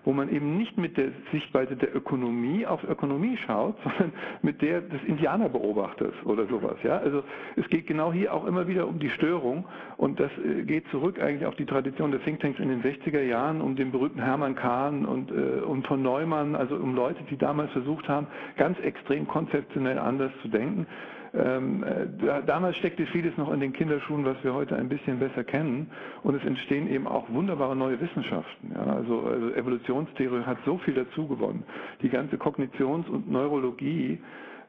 wo 0.04 0.12
man 0.12 0.28
eben 0.28 0.56
nicht 0.56 0.76
mit 0.78 0.96
der 0.96 1.08
Sichtweise 1.30 1.76
der 1.76 1.94
Ökonomie 1.94 2.66
auf 2.66 2.82
Ökonomie 2.84 3.36
schaut, 3.36 3.76
sondern 3.84 4.12
mit 4.42 4.62
der 4.62 4.80
des 4.80 5.02
Indianerbeobachters 5.04 6.14
oder 6.24 6.46
sowas. 6.46 6.76
Ja? 6.82 6.98
Also 6.98 7.22
es 7.56 7.68
geht 7.68 7.86
genau 7.86 8.12
hier 8.12 8.34
auch 8.34 8.46
immer 8.46 8.66
wieder 8.66 8.86
um 8.86 8.98
die 8.98 9.10
Störung 9.10 9.64
und 9.96 10.18
das 10.18 10.30
äh, 10.38 10.62
geht 10.64 10.88
zurück 10.88 11.20
eigentlich 11.20 11.46
auf 11.46 11.56
die 11.56 11.66
Tradition 11.66 12.10
der 12.10 12.22
Thinktanks 12.22 12.58
in 12.58 12.68
den 12.68 12.82
60er 12.82 13.22
Jahren, 13.22 13.60
um 13.60 13.76
den 13.76 13.92
berühmten 13.92 14.22
Hermann 14.22 14.54
Kahn 14.54 15.04
und, 15.04 15.30
äh, 15.30 15.60
und 15.60 15.86
von 15.86 16.02
Neumann, 16.02 16.56
also 16.56 16.76
um 16.76 16.94
Leute, 16.94 17.22
die 17.30 17.36
damals 17.36 17.70
versucht 17.72 18.08
haben, 18.08 18.26
ganz 18.56 18.78
extrem 18.80 19.26
konzeptionell 19.26 19.98
anders 19.98 20.32
zu 20.42 20.48
denken. 20.48 20.86
Ähm, 21.34 21.82
äh, 21.82 22.06
da, 22.26 22.42
damals 22.42 22.76
steckte 22.76 23.06
vieles 23.06 23.36
noch 23.38 23.52
in 23.52 23.60
den 23.60 23.72
Kinderschuhen, 23.72 24.24
was 24.24 24.36
wir 24.42 24.52
heute 24.52 24.76
ein 24.76 24.88
bisschen 24.88 25.18
besser 25.18 25.44
kennen. 25.44 25.90
Und 26.22 26.34
es 26.34 26.44
entstehen 26.44 26.90
eben 26.90 27.06
auch 27.06 27.30
wunderbare 27.30 27.74
neue 27.74 28.00
Wissenschaften. 28.00 28.72
Ja? 28.74 28.82
Also, 28.82 29.22
also 29.22 29.54
Evolutionstheorie 29.54 30.42
hat 30.44 30.58
so 30.64 30.78
viel 30.78 30.94
dazu 30.94 31.26
gewonnen. 31.26 31.64
Die 32.02 32.10
ganze 32.10 32.36
Kognitions- 32.36 33.08
und 33.08 33.30
Neurologie 33.30 34.18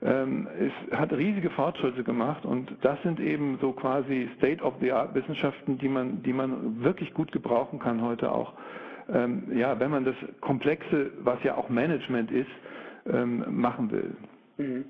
ähm, 0.01 0.47
ist, 0.59 0.97
hat 0.97 1.11
riesige 1.14 1.49
Fortschritte 1.49 2.03
gemacht 2.03 2.45
und 2.45 2.74
das 2.82 3.01
sind 3.03 3.20
eben 3.20 3.57
so 3.61 3.72
quasi 3.72 4.30
State-of-the-Art-Wissenschaften, 4.38 5.78
die 5.78 5.88
man, 5.88 6.24
die 6.24 6.34
man 6.34 6.84
wirklich 6.84 7.14
gut 7.14 7.32
gebrauchen 7.32 7.80
kann 7.80 8.01
heute 8.01 8.32
auch. 8.32 8.53
Ähm, 9.14 9.43
ja, 9.55 9.80
wenn 9.80 9.91
man 9.91 10.05
das 10.05 10.16
Komplexe, 10.41 11.11
was 11.24 11.41
ja 11.43 11.55
auch 11.55 11.70
Management 11.70 12.32
ist, 12.32 12.49
ähm, 13.11 13.43
machen 13.49 13.91
will. 13.91 14.16
Mhm. 14.57 14.86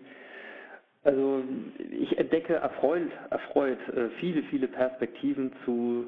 Also 1.04 1.44
ich 1.92 2.18
entdecke 2.18 2.56
erfreut, 2.56 3.12
erfreut 3.30 3.80
äh, 3.90 4.10
viele, 4.20 4.44
viele 4.44 4.68
Perspektiven 4.68 5.52
zu, 5.66 6.06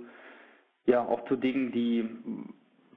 ja, 0.85 1.03
auch 1.03 1.25
zu 1.25 1.35
Dingen, 1.35 1.73
die, 1.73 2.07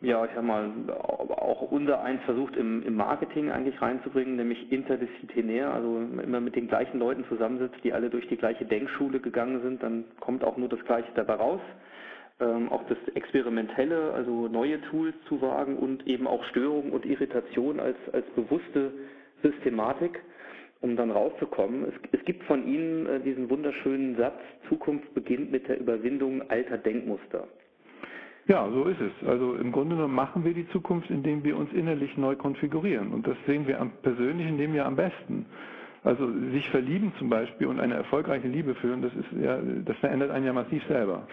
ja, 0.01 0.25
ich 0.25 0.31
sag 0.33 0.45
mal, 0.45 0.71
auch 0.91 1.63
unser 1.73 2.01
eins 2.03 2.23
versucht 2.23 2.57
im, 2.57 2.85
im 2.85 2.95
Marketing 2.95 3.51
eigentlich 3.51 3.83
reinzubringen, 3.83 4.37
nämlich 4.37 4.71
interdisziplinär, 4.71 5.75
also 5.75 5.99
immer 6.23 6.41
mit 6.41 6.55
den 6.55 6.69
gleichen 6.69 7.01
Leuten 7.01 7.25
zusammensitzt, 7.29 7.83
die 7.83 7.93
alle 7.93 8.11
durch 8.11 8.29
die 8.29 8.37
gleiche 8.37 8.65
Denkschule 8.65 9.19
gegangen 9.19 9.61
sind, 9.63 9.83
dann 9.83 10.05
kommt 10.21 10.45
auch 10.45 10.57
nur 10.57 10.69
das 10.69 10.85
Gleiche 10.85 11.11
dabei 11.17 11.35
raus. 11.35 11.61
Ähm, 12.41 12.71
auch 12.71 12.85
das 12.89 12.99
Experimentelle, 13.17 14.13
also 14.13 14.47
neue 14.47 14.81
Tools 14.83 15.17
zu 15.27 15.43
wagen 15.43 15.77
und 15.77 16.07
eben 16.07 16.29
auch 16.29 16.45
Störung 16.45 16.93
und 16.93 17.05
Irritation 17.05 17.81
als, 17.81 17.97
als 18.13 18.25
bewusste 18.37 18.93
Systematik 19.43 20.21
um 20.81 20.97
dann 20.97 21.11
rauszukommen. 21.11 21.85
Es, 21.85 22.18
es 22.20 22.24
gibt 22.24 22.45
von 22.45 22.66
Ihnen 22.66 23.07
äh, 23.07 23.20
diesen 23.20 23.51
wunderschönen 23.51 24.16
Satz, 24.16 24.39
Zukunft 24.68 25.12
beginnt 25.14 25.51
mit 25.51 25.68
der 25.68 25.81
Überwindung 25.81 26.43
alter 26.51 26.79
Denkmuster. 26.79 27.49
Ja, 28.47 28.66
so 28.70 28.85
ist 28.85 29.01
es. 29.01 29.29
Also 29.29 29.55
im 29.57 29.72
Grunde 29.72 29.97
genommen 29.97 30.14
machen 30.14 30.45
wir 30.45 30.55
die 30.55 30.68
Zukunft, 30.70 31.11
indem 31.11 31.45
wir 31.45 31.57
uns 31.57 31.70
innerlich 31.72 32.16
neu 32.16 32.35
konfigurieren. 32.35 33.12
Und 33.12 33.26
das 33.26 33.37
sehen 33.47 33.66
wir 33.66 33.79
am 33.79 33.93
persönlichen 34.03 34.57
Leben 34.57 34.74
ja 34.74 34.87
am 34.87 34.97
besten. 34.97 35.45
Also 36.03 36.26
sich 36.53 36.66
verlieben 36.70 37.12
zum 37.18 37.29
Beispiel 37.29 37.66
und 37.66 37.81
eine 37.81 37.95
erfolgreiche 37.95 38.49
Liebe 38.49 38.74
führen, 38.76 39.03
das 39.03 39.12
ist 39.14 39.26
ja, 39.43 39.59
das 39.85 39.97
verändert 39.99 40.31
einen 40.31 40.47
ja 40.47 40.53
massiv 40.55 40.83
selber. 40.87 41.26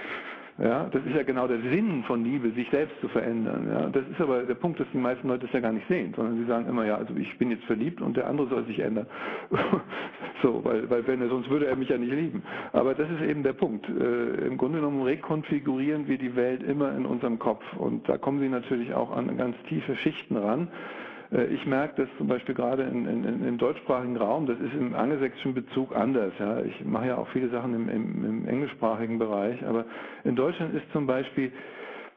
Ja, 0.57 0.85
das 0.85 1.05
ist 1.05 1.13
ja 1.13 1.23
genau 1.23 1.47
der 1.47 1.59
Sinn 1.59 2.03
von 2.07 2.23
Liebe, 2.23 2.49
sich 2.51 2.69
selbst 2.69 2.97
zu 3.01 3.09
verändern. 3.09 3.67
Ja, 3.69 3.87
das 3.87 4.03
ist 4.09 4.21
aber 4.21 4.43
der 4.43 4.55
Punkt, 4.55 4.79
dass 4.79 4.87
die 4.93 4.97
meisten 4.97 5.27
Leute 5.27 5.45
das 5.45 5.53
ja 5.53 5.59
gar 5.59 5.73
nicht 5.73 5.85
sehen, 5.89 6.13
sondern 6.15 6.37
sie 6.37 6.45
sagen 6.45 6.69
immer, 6.69 6.85
ja, 6.85 6.95
also 6.95 7.13
ich 7.17 7.37
bin 7.37 7.51
jetzt 7.51 7.65
verliebt 7.65 7.99
und 7.99 8.15
der 8.15 8.27
andere 8.27 8.47
soll 8.47 8.63
sich 8.65 8.79
ändern. 8.79 9.05
so, 10.41 10.63
weil, 10.63 10.89
weil 10.89 11.05
wenn 11.07 11.21
er, 11.21 11.27
sonst 11.27 11.49
würde 11.49 11.67
er 11.67 11.75
mich 11.75 11.89
ja 11.89 11.97
nicht 11.97 12.13
lieben. 12.13 12.41
Aber 12.71 12.93
das 12.93 13.09
ist 13.09 13.21
eben 13.21 13.43
der 13.43 13.51
Punkt. 13.51 13.85
Äh, 13.89 14.47
Im 14.47 14.57
Grunde 14.57 14.79
genommen 14.79 15.01
rekonfigurieren 15.01 16.07
wir 16.07 16.17
die 16.17 16.37
Welt 16.37 16.63
immer 16.63 16.95
in 16.95 17.05
unserem 17.05 17.37
Kopf 17.37 17.63
und 17.77 18.07
da 18.07 18.17
kommen 18.17 18.39
sie 18.39 18.47
natürlich 18.47 18.93
auch 18.93 19.11
an 19.11 19.35
ganz 19.35 19.57
tiefe 19.67 19.97
Schichten 19.97 20.37
ran. 20.37 20.69
Äh, 21.31 21.45
ich 21.45 21.65
merke 21.65 22.03
das 22.03 22.17
zum 22.17 22.27
Beispiel 22.27 22.55
gerade 22.55 22.83
in, 22.83 23.05
in, 23.07 23.45
im 23.45 23.57
deutschsprachigen 23.57 24.17
Raum, 24.17 24.45
das 24.47 24.59
ist 24.59 24.73
im 24.73 24.95
angelsächsischen 24.95 25.53
Bezug 25.53 25.95
anders. 25.95 26.33
Ja. 26.39 26.61
Ich 26.61 26.83
mache 26.85 27.07
ja 27.07 27.17
auch 27.17 27.27
viele 27.29 27.49
Sachen 27.49 27.73
im, 27.73 27.89
im, 27.89 28.25
im 28.25 28.47
englischsprachigen 28.47 29.19
Bereich, 29.19 29.65
aber 29.65 29.85
in 30.23 30.35
Deutschland 30.35 30.73
ist 30.75 30.89
zum 30.91 31.07
Beispiel 31.07 31.45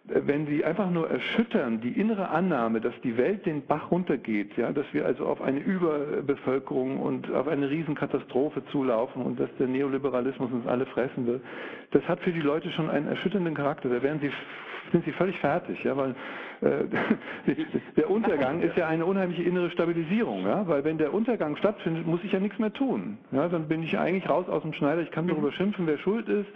äh, 0.09 0.21
wenn 0.25 0.47
Sie 0.47 0.65
einfach 0.65 0.91
nur 0.91 1.11
erschüttern, 1.11 1.81
die 1.81 1.93
innere 1.93 2.29
Annahme, 2.31 2.81
dass 2.81 2.95
die 3.03 3.17
Welt 3.17 3.45
den 3.47 3.67
Bach 3.67 3.91
runtergeht, 3.91 4.57
ja, 4.57 4.73
dass 4.73 4.87
wir 4.93 5.05
also 5.07 5.27
auf 5.27 5.41
eine 5.43 5.61
Überbevölkerung 5.61 6.99
und 6.99 7.31
auf 7.33 7.47
eine 7.49 7.69
Riesenkatastrophe 7.71 8.63
zulaufen 8.73 9.23
und 9.23 9.39
dass 9.39 9.51
der 9.59 9.67
Neoliberalismus 9.69 10.51
uns 10.53 10.67
alle 10.67 10.87
fressen 10.87 11.27
will, 11.27 11.41
das 11.91 12.03
hat 12.09 12.21
für 12.21 12.33
die 12.33 12.41
Leute 12.41 12.71
schon 12.73 12.91
einen 12.91 13.09
erschütternden 13.09 13.55
Charakter. 13.55 13.89
Da 13.89 14.03
werden 14.03 14.21
sie, 14.21 14.31
sind 14.93 15.05
sie 15.05 15.13
völlig 15.13 15.39
fertig, 15.39 15.83
ja, 15.85 15.97
weil 15.97 16.15
äh, 16.61 16.85
der 17.97 18.11
Untergang 18.11 18.61
ist 18.61 18.77
ja 18.77 18.89
eine 18.89 19.05
unheimliche 19.05 19.43
innere 19.43 19.71
Stabilisierung, 19.71 20.45
ja? 20.45 20.67
weil 20.67 20.85
wenn 20.85 20.99
der 20.99 21.15
Untergang 21.15 21.57
stattfindet, 21.57 22.07
muss 22.07 22.21
ich 22.25 22.33
ja 22.33 22.41
nichts 22.41 22.59
mehr 22.59 22.73
tun. 22.73 23.19
Ja? 23.33 23.49
Dann 23.49 23.69
bin 23.69 23.83
ich 23.83 23.99
eigentlich 23.99 24.29
raus 24.29 24.49
aus 24.49 24.63
dem 24.63 24.73
Schneider, 24.73 25.03
ich 25.03 25.11
kann 25.11 25.25
mhm. 25.25 25.31
darüber 25.31 25.53
schimpfen, 25.53 25.87
wer 25.87 25.99
schuld 25.99 26.29
ist, 26.29 26.49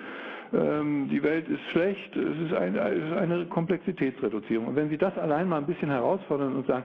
ähm, 0.53 1.09
die 1.11 1.23
Welt 1.23 1.49
ist 1.49 1.63
schlecht, 1.71 2.15
es 2.17 2.47
ist, 2.47 2.55
eine, 2.55 2.79
es 2.81 3.05
ist 3.05 3.17
eine 3.17 3.47
Komplexitätsreduzierung. 3.47 4.69
Und 4.69 4.77
wenn 4.77 4.91
Sie 4.91 4.99
das 4.99 5.17
allein 5.17 5.49
mal 5.49 5.59
ein 5.59 5.67
bisschen 5.67 5.91
herausfordern 5.91 6.55
und 6.55 6.67
sagen, 6.67 6.85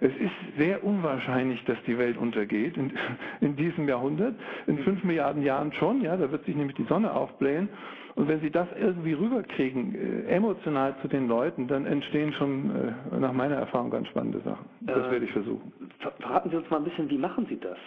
es 0.00 0.12
ist 0.16 0.58
sehr 0.58 0.82
unwahrscheinlich, 0.82 1.62
dass 1.64 1.76
die 1.86 1.96
Welt 1.96 2.16
untergeht 2.16 2.76
in, 2.76 2.92
in 3.40 3.54
diesem 3.54 3.88
Jahrhundert. 3.88 4.34
In 4.66 4.78
fünf 4.78 5.04
Milliarden 5.04 5.42
Jahren 5.42 5.72
schon, 5.74 6.02
ja, 6.02 6.16
da 6.16 6.30
wird 6.32 6.44
sich 6.44 6.56
nämlich 6.56 6.76
die 6.76 6.84
Sonne 6.84 7.12
aufblähen. 7.12 7.68
Und 8.14 8.28
wenn 8.28 8.40
Sie 8.40 8.50
das 8.50 8.68
irgendwie 8.78 9.14
rüberkriegen, 9.14 10.26
äh, 10.26 10.30
emotional 10.30 10.94
zu 11.00 11.08
den 11.08 11.28
Leuten, 11.28 11.66
dann 11.66 11.86
entstehen 11.86 12.32
schon 12.34 12.70
äh, 12.70 13.18
nach 13.18 13.32
meiner 13.32 13.56
Erfahrung 13.56 13.90
ganz 13.90 14.08
spannende 14.08 14.40
Sachen. 14.40 14.66
Das 14.80 15.06
äh, 15.06 15.10
werde 15.12 15.24
ich 15.24 15.32
versuchen. 15.32 15.72
Verraten 16.20 16.50
Sie 16.50 16.56
uns 16.56 16.68
mal 16.70 16.78
ein 16.78 16.84
bisschen, 16.84 17.08
wie 17.08 17.18
machen 17.18 17.46
Sie 17.48 17.58
das? 17.58 17.78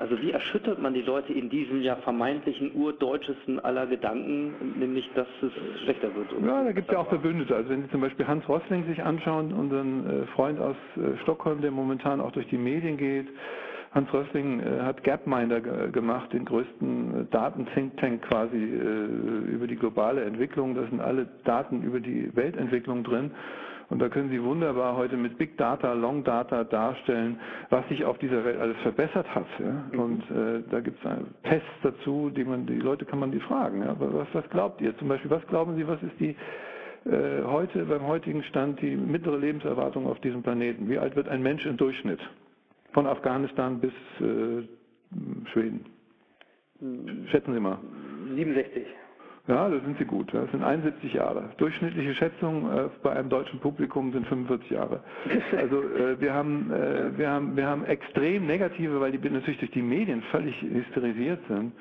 Also 0.00 0.20
wie 0.20 0.32
erschüttert 0.32 0.82
man 0.82 0.92
die 0.92 1.02
Leute 1.02 1.32
in 1.32 1.48
diesem 1.48 1.80
ja 1.80 1.94
vermeintlichen 1.94 2.72
urdeutschesten 2.74 3.60
aller 3.60 3.86
Gedanken, 3.86 4.74
nämlich 4.76 5.08
dass 5.14 5.28
es 5.40 5.52
schlechter 5.82 6.12
wird? 6.16 6.26
Ja, 6.44 6.64
da 6.64 6.72
gibt 6.72 6.88
es 6.88 6.92
ja 6.92 6.98
auch 6.98 7.08
Verbündete. 7.08 7.54
Also 7.54 7.70
wenn 7.70 7.82
Sie 7.82 7.90
zum 7.90 8.00
Beispiel 8.00 8.26
Hans 8.26 8.48
Rossling 8.48 8.84
sich 8.86 9.00
anschauen, 9.00 9.52
unseren 9.52 10.22
äh, 10.22 10.26
Freund 10.34 10.58
aus 10.58 10.76
Stockholm, 11.22 11.60
der 11.60 11.70
momentan 11.70 12.20
auch 12.20 12.32
durch 12.32 12.48
die 12.48 12.58
Medien 12.58 12.96
geht, 12.96 13.28
Hans 13.94 14.12
Rössling 14.12 14.60
äh, 14.60 14.80
hat 14.82 15.04
Gapminder 15.04 15.60
gemacht, 15.60 16.32
den 16.32 16.44
größten 16.44 17.20
äh, 17.20 17.24
Daten-Think 17.30 17.96
Tank 17.98 18.22
quasi 18.22 18.56
äh, 18.56 19.52
über 19.52 19.68
die 19.68 19.76
globale 19.76 20.24
Entwicklung. 20.24 20.74
Da 20.74 20.82
sind 20.82 21.00
alle 21.00 21.28
Daten 21.44 21.82
über 21.82 22.00
die 22.00 22.34
Weltentwicklung 22.34 23.04
drin. 23.04 23.30
Und 23.90 24.00
da 24.00 24.08
können 24.08 24.30
Sie 24.30 24.42
wunderbar 24.42 24.96
heute 24.96 25.16
mit 25.16 25.38
Big 25.38 25.56
Data, 25.58 25.92
Long 25.92 26.24
Data 26.24 26.64
darstellen, 26.64 27.38
was 27.70 27.86
sich 27.88 28.04
auf 28.04 28.18
dieser 28.18 28.44
Welt 28.44 28.58
alles 28.58 28.76
verbessert 28.78 29.32
hat. 29.32 29.46
Ja? 29.60 29.84
Mhm. 29.92 30.00
Und 30.00 30.22
äh, 30.30 30.62
da 30.70 30.80
gibt 30.80 30.98
es 31.04 31.10
Tests 31.48 31.68
dazu, 31.82 32.30
die 32.34 32.44
man, 32.44 32.66
die 32.66 32.78
Leute 32.78 33.04
kann 33.04 33.20
man 33.20 33.30
die 33.30 33.40
fragen. 33.40 33.82
Ja? 33.82 33.94
Was, 33.98 34.26
was 34.32 34.48
glaubt 34.50 34.80
ihr? 34.80 34.96
Zum 34.98 35.08
Beispiel, 35.08 35.30
was 35.30 35.46
glauben 35.46 35.76
Sie, 35.76 35.86
was 35.86 36.02
ist 36.02 36.18
die 36.18 36.34
äh, 37.08 37.44
heute 37.44 37.84
beim 37.84 38.06
heutigen 38.06 38.42
Stand 38.44 38.80
die 38.80 38.96
mittlere 38.96 39.36
Lebenserwartung 39.36 40.06
auf 40.06 40.18
diesem 40.20 40.42
Planeten? 40.42 40.88
Wie 40.88 40.98
alt 40.98 41.14
wird 41.14 41.28
ein 41.28 41.42
Mensch 41.42 41.64
im 41.66 41.76
Durchschnitt? 41.76 42.20
Von 42.94 43.06
Afghanistan 43.06 43.80
bis 43.80 43.92
äh, 44.20 44.66
Schweden. 45.52 45.84
Hm. 46.80 47.26
Schätzen 47.28 47.52
Sie 47.52 47.60
mal. 47.60 47.78
67. 48.34 48.86
Ja, 49.46 49.68
da 49.68 49.78
sind 49.80 49.98
Sie 49.98 50.06
gut. 50.06 50.32
Das 50.32 50.50
sind 50.52 50.62
71 50.62 51.12
Jahre. 51.12 51.50
Durchschnittliche 51.58 52.14
Schätzung 52.14 52.70
äh, 52.70 52.88
bei 53.02 53.10
einem 53.12 53.28
deutschen 53.28 53.60
Publikum 53.60 54.12
sind 54.12 54.26
45 54.26 54.70
Jahre. 54.70 55.00
Also 55.58 55.82
äh, 55.82 56.18
wir, 56.20 56.32
haben, 56.32 56.70
äh, 56.72 57.18
wir, 57.18 57.28
haben, 57.28 57.56
wir 57.56 57.66
haben 57.66 57.84
extrem 57.84 58.46
negative, 58.46 59.00
weil 59.00 59.12
die 59.12 59.28
natürlich 59.28 59.58
durch 59.58 59.72
die 59.72 59.82
Medien 59.82 60.22
völlig 60.30 60.60
hysterisiert 60.62 61.40
sind. 61.48 61.72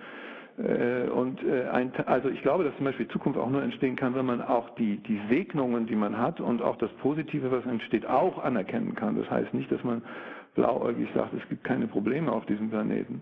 Äh, 0.57 1.09
und 1.09 1.41
äh, 1.43 1.67
ein, 1.69 1.93
also 2.05 2.29
ich 2.29 2.41
glaube, 2.41 2.65
dass 2.65 2.75
zum 2.75 2.85
Beispiel 2.85 3.07
Zukunft 3.07 3.39
auch 3.39 3.49
nur 3.49 3.63
entstehen 3.63 3.95
kann, 3.95 4.13
wenn 4.13 4.25
man 4.25 4.41
auch 4.41 4.71
die, 4.75 4.97
die 4.97 5.19
Segnungen, 5.29 5.87
die 5.87 5.95
man 5.95 6.17
hat 6.17 6.41
und 6.41 6.61
auch 6.61 6.75
das 6.77 6.91
Positive, 7.01 7.49
was 7.49 7.65
entsteht, 7.65 8.05
auch 8.05 8.43
anerkennen 8.43 8.93
kann. 8.93 9.17
Das 9.17 9.29
heißt 9.31 9.53
nicht, 9.53 9.71
dass 9.71 9.83
man 9.83 10.01
blauäugig 10.55 11.09
sagt, 11.15 11.33
es 11.33 11.47
gibt 11.49 11.63
keine 11.63 11.87
Probleme 11.87 12.31
auf 12.31 12.45
diesem 12.45 12.69
Planeten, 12.69 13.21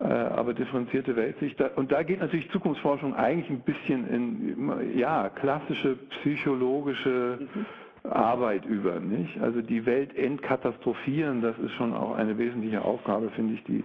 äh, 0.00 0.04
aber 0.04 0.54
differenzierte 0.54 1.16
Weltsicht. 1.16 1.60
Und 1.76 1.92
da 1.92 2.02
geht 2.02 2.20
natürlich 2.20 2.50
Zukunftsforschung 2.50 3.14
eigentlich 3.14 3.50
ein 3.50 3.60
bisschen 3.60 4.08
in 4.08 4.96
ja, 4.96 5.28
klassische 5.28 5.96
psychologische 6.20 7.38
mhm. 7.40 8.10
Arbeit 8.10 8.64
über, 8.64 8.98
nicht? 8.98 9.40
Also 9.40 9.60
die 9.60 9.84
Welt 9.84 10.16
entkatastrophieren, 10.16 11.42
das 11.42 11.58
ist 11.58 11.72
schon 11.72 11.94
auch 11.94 12.16
eine 12.16 12.38
wesentliche 12.38 12.82
Aufgabe, 12.82 13.30
finde 13.30 13.54
ich, 13.54 13.64
die 13.64 13.84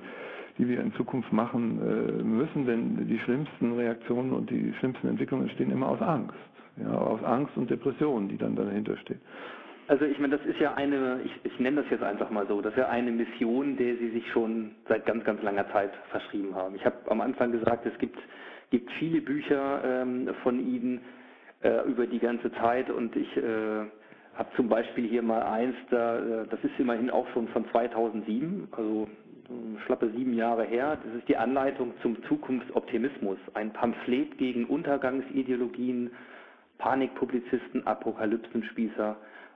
die 0.58 0.68
wir 0.68 0.80
in 0.80 0.94
Zukunft 0.94 1.32
machen 1.34 1.80
äh, 1.82 2.24
müssen, 2.24 2.66
denn 2.66 3.08
die 3.08 3.20
schlimmsten 3.20 3.74
Reaktionen 3.74 4.32
und 4.32 4.50
die 4.50 4.74
schlimmsten 4.80 5.08
Entwicklungen 5.08 5.46
entstehen 5.46 5.72
immer 5.72 5.90
aus 5.90 6.02
Angst. 6.02 6.36
Ja, 6.78 6.92
aus 6.92 7.24
Angst 7.24 7.56
und 7.56 7.70
Depression, 7.70 8.28
die 8.28 8.38
dann 8.38 8.56
dahinter 8.56 8.98
steht. 8.98 9.20
Also 9.88 10.06
ich 10.06 10.18
meine, 10.18 10.38
das 10.38 10.46
ist 10.48 10.60
ja 10.60 10.74
eine, 10.74 11.20
ich, 11.24 11.32
ich 11.44 11.60
nenne 11.60 11.82
das 11.84 11.92
jetzt 11.92 12.04
einfach 12.04 12.32
mal 12.32 12.48
so, 12.48 12.60
das 12.60 12.74
ist 12.74 12.80
ja 12.80 12.90
eine 12.90 13.12
Mission, 13.12 13.78
der 13.78 13.96
Sie 13.98 14.10
sich 14.10 14.28
schon 14.32 14.72
seit 14.90 15.06
ganz, 15.06 15.24
ganz 15.24 15.44
langer 15.44 15.72
Zeit 15.72 15.92
verschrieben 16.10 16.56
haben. 16.56 16.76
Ich 16.76 16.86
habe 16.86 16.96
am 17.08 17.22
Anfang 17.22 17.52
gesagt, 17.52 17.86
es 17.86 17.98
gibt, 18.00 18.18
gibt 18.72 18.92
viele 18.94 19.22
Bücher 19.22 19.84
ähm, 19.86 20.30
von 20.42 20.60
Ihnen 20.60 21.02
äh, 21.62 21.88
über 21.88 22.08
die 22.08 22.18
ganze 22.18 22.52
Zeit 22.54 22.90
und 22.90 23.16
ich 23.16 23.38
äh, 23.38 23.86
habe 24.36 24.50
zum 24.56 24.70
Beispiel 24.70 25.08
hier 25.08 25.22
mal 25.22 25.44
eins, 25.44 25.76
da, 25.92 26.18
äh, 26.18 26.48
das 26.50 26.60
ist 26.64 26.80
immerhin 26.80 27.12
auch 27.12 27.28
schon 27.34 27.48
von 27.50 27.70
2007, 27.70 28.68
also 28.72 29.08
schlappe 29.86 30.10
sieben 30.16 30.34
Jahre 30.34 30.64
her. 30.64 30.98
Das 31.06 31.14
ist 31.14 31.28
die 31.28 31.38
Anleitung 31.38 31.94
zum 32.02 32.22
Zukunftsoptimismus, 32.24 33.38
ein 33.54 33.72
Pamphlet 33.72 34.36
gegen 34.40 34.66
Untergangsideologien, 34.66 36.10
Panikpublizisten, 36.80 37.86
Apokalypsenspießer 37.86 39.16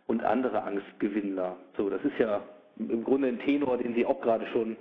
und 0.10 0.24
andere 0.24 0.64
Angstgewinnler. 0.64 1.56
So, 1.78 1.90
das 1.90 2.04
ist 2.04 2.18
ja 2.18 2.42
im 2.78 3.04
Grunde 3.04 3.28
ein 3.28 3.40
Tenor, 3.40 3.78
den 3.78 3.94
Sie 3.94 4.06
auch 4.06 4.20
gerade 4.22 4.46
schon 4.48 4.76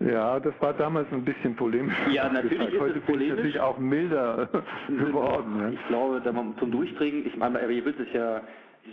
ja, 0.00 0.40
das 0.40 0.54
war 0.60 0.72
damals 0.72 1.12
ein 1.12 1.26
bisschen 1.26 1.54
polemisch. 1.54 1.94
Ja, 2.10 2.32
natürlich 2.32 2.72
ist 2.72 2.80
Heute 2.80 3.00
es 3.00 3.04
polemisch. 3.04 3.36
natürlich 3.36 3.60
auch 3.60 3.78
milder 3.78 4.48
geworden. 4.88 5.60
Ja. 5.60 5.68
Ich 5.68 5.88
glaube, 5.88 6.22
da 6.24 6.32
man 6.32 6.56
zum 6.58 6.70
Durchdringen, 6.70 7.26
ich 7.26 7.36
meine, 7.36 7.60
aber 7.60 7.70
ihr 7.70 7.84
wisst 7.84 8.00
es 8.00 8.10
ja, 8.14 8.40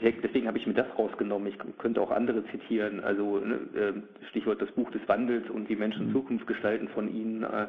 deswegen 0.01 0.47
habe 0.47 0.57
ich 0.57 0.67
mir 0.67 0.73
das 0.73 0.87
rausgenommen. 0.99 1.47
Ich 1.47 1.57
könnte 1.77 2.01
auch 2.01 2.11
andere 2.11 2.45
zitieren, 2.47 2.99
also 2.99 3.39
ne, 3.39 3.55
äh, 3.73 4.25
Stichwort 4.31 4.61
das 4.61 4.69
Buch 4.73 4.91
des 4.91 4.99
Wandels 5.07 5.49
und 5.49 5.69
wie 5.69 5.77
Menschen 5.77 6.11
Zukunft 6.11 6.45
gestalten 6.45 6.89
von 6.89 7.07
Ihnen 7.07 7.43
äh, 7.43 7.67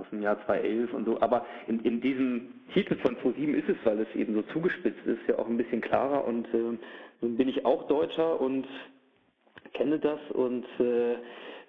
aus 0.00 0.06
dem 0.10 0.22
Jahr 0.22 0.44
2011 0.46 0.92
und 0.92 1.04
so. 1.04 1.20
Aber 1.20 1.46
in, 1.68 1.80
in 1.80 2.00
diesem 2.00 2.48
Titel 2.74 2.96
von 2.96 3.16
2007 3.20 3.54
ist 3.54 3.68
es, 3.68 3.76
weil 3.84 4.00
es 4.00 4.14
eben 4.14 4.34
so 4.34 4.42
zugespitzt 4.52 5.06
ist, 5.06 5.20
ja 5.28 5.38
auch 5.38 5.46
ein 5.46 5.56
bisschen 5.56 5.80
klarer 5.80 6.24
und 6.26 6.46
äh, 6.54 6.78
nun 7.20 7.36
bin 7.36 7.48
ich 7.48 7.64
auch 7.64 7.86
Deutscher 7.86 8.40
und 8.40 8.66
kenne 9.74 9.98
das 9.98 10.18
und 10.32 10.64
äh, 10.80 11.16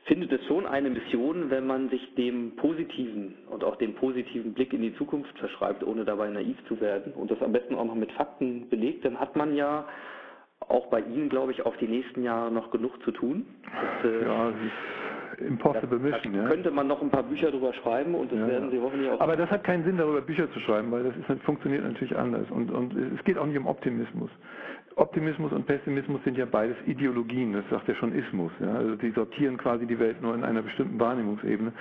finde 0.06 0.34
es 0.36 0.46
schon 0.48 0.66
eine 0.66 0.90
Mission, 0.90 1.50
wenn 1.50 1.68
man 1.68 1.90
sich 1.90 2.16
dem 2.16 2.56
positiven 2.56 3.36
und 3.50 3.64
auch 3.64 3.76
dem 3.76 3.94
positiven 3.96 4.54
Blick 4.54 4.74
in 4.74 4.82
die 4.82 4.96
Zukunft 4.96 5.38
verschreibt, 5.38 5.84
ohne 5.84 6.06
dabei 6.06 6.30
naiv 6.30 6.58
zu 6.68 6.80
werden 6.82 7.14
und 7.14 7.30
das 7.30 7.42
am 7.42 7.52
besten 7.52 7.76
auch 7.76 7.86
noch 7.86 7.96
mit 7.96 8.12
Fakten 8.14 8.70
belegt, 8.70 9.06
dann 9.06 9.20
hat 9.20 9.36
man 9.36 9.56
ja 9.56 9.86
auch 10.68 10.88
bei 10.88 11.02
Ihnen, 11.02 11.30
glaube 11.30 11.52
ich, 11.52 11.66
auf 11.66 11.76
die 11.78 11.88
nächsten 11.88 12.24
Jahre 12.24 12.52
noch 12.52 12.72
genug 12.72 13.02
zu 13.04 13.12
tun. 13.12 13.46
Das, 13.64 14.12
äh, 14.12 14.24
Ja, 14.24 14.54
impossible 15.40 16.00
da 16.00 16.10
mission. 16.10 16.34
Ja. 16.36 16.48
könnte 16.48 16.72
man 16.72 16.88
noch 16.88 17.02
ein 17.02 17.10
paar 17.10 17.24
Bücher 17.24 17.52
drüber 17.52 17.74
schreiben 17.74 18.16
und 18.16 18.32
das 18.32 18.40
Ja, 18.40 18.48
werden. 18.48 18.72
Sie 18.72 18.80
hoffentlich 18.80 19.10
auch. 19.12 19.20
Aber 19.22 19.36
das 19.36 19.50
hat 19.50 19.64
keinen 19.64 19.84
Sinn, 19.84 19.98
darüber 19.98 20.22
Bücher 20.22 20.52
zu 20.52 20.60
schreiben, 20.60 20.92
weil 20.92 21.04
das 21.04 21.14
ist, 21.16 21.44
funktioniert 21.44 21.84
natürlich 21.84 22.16
anders. 22.18 22.50
Und, 22.50 22.72
und 22.72 22.94
es 22.96 23.24
geht 23.24 23.38
auch 23.38 23.46
nicht 23.46 23.58
um 23.58 23.68
Optimismus. 23.68 24.30
Optimismus 24.98 25.54
und 25.54 25.66
Pessimismus 25.66 26.22
sind 26.26 26.38
ja 26.38 26.46
beides 26.46 26.76
Ideologien, 26.86 27.54
das 27.54 27.64
sagt 27.70 27.88
ja 27.88 27.96
schon 27.96 28.14
Ismus. 28.14 28.52
Ja? 28.60 28.74
Also 28.76 28.96
die 28.96 29.12
sortieren 29.12 29.58
quasi 29.58 29.86
die 29.86 29.98
Welt 30.00 30.22
nur 30.22 30.36
in 30.36 30.44
einer 30.44 30.62
bestimmten 30.62 31.00
Wahrnehmungsebene. 31.00 31.72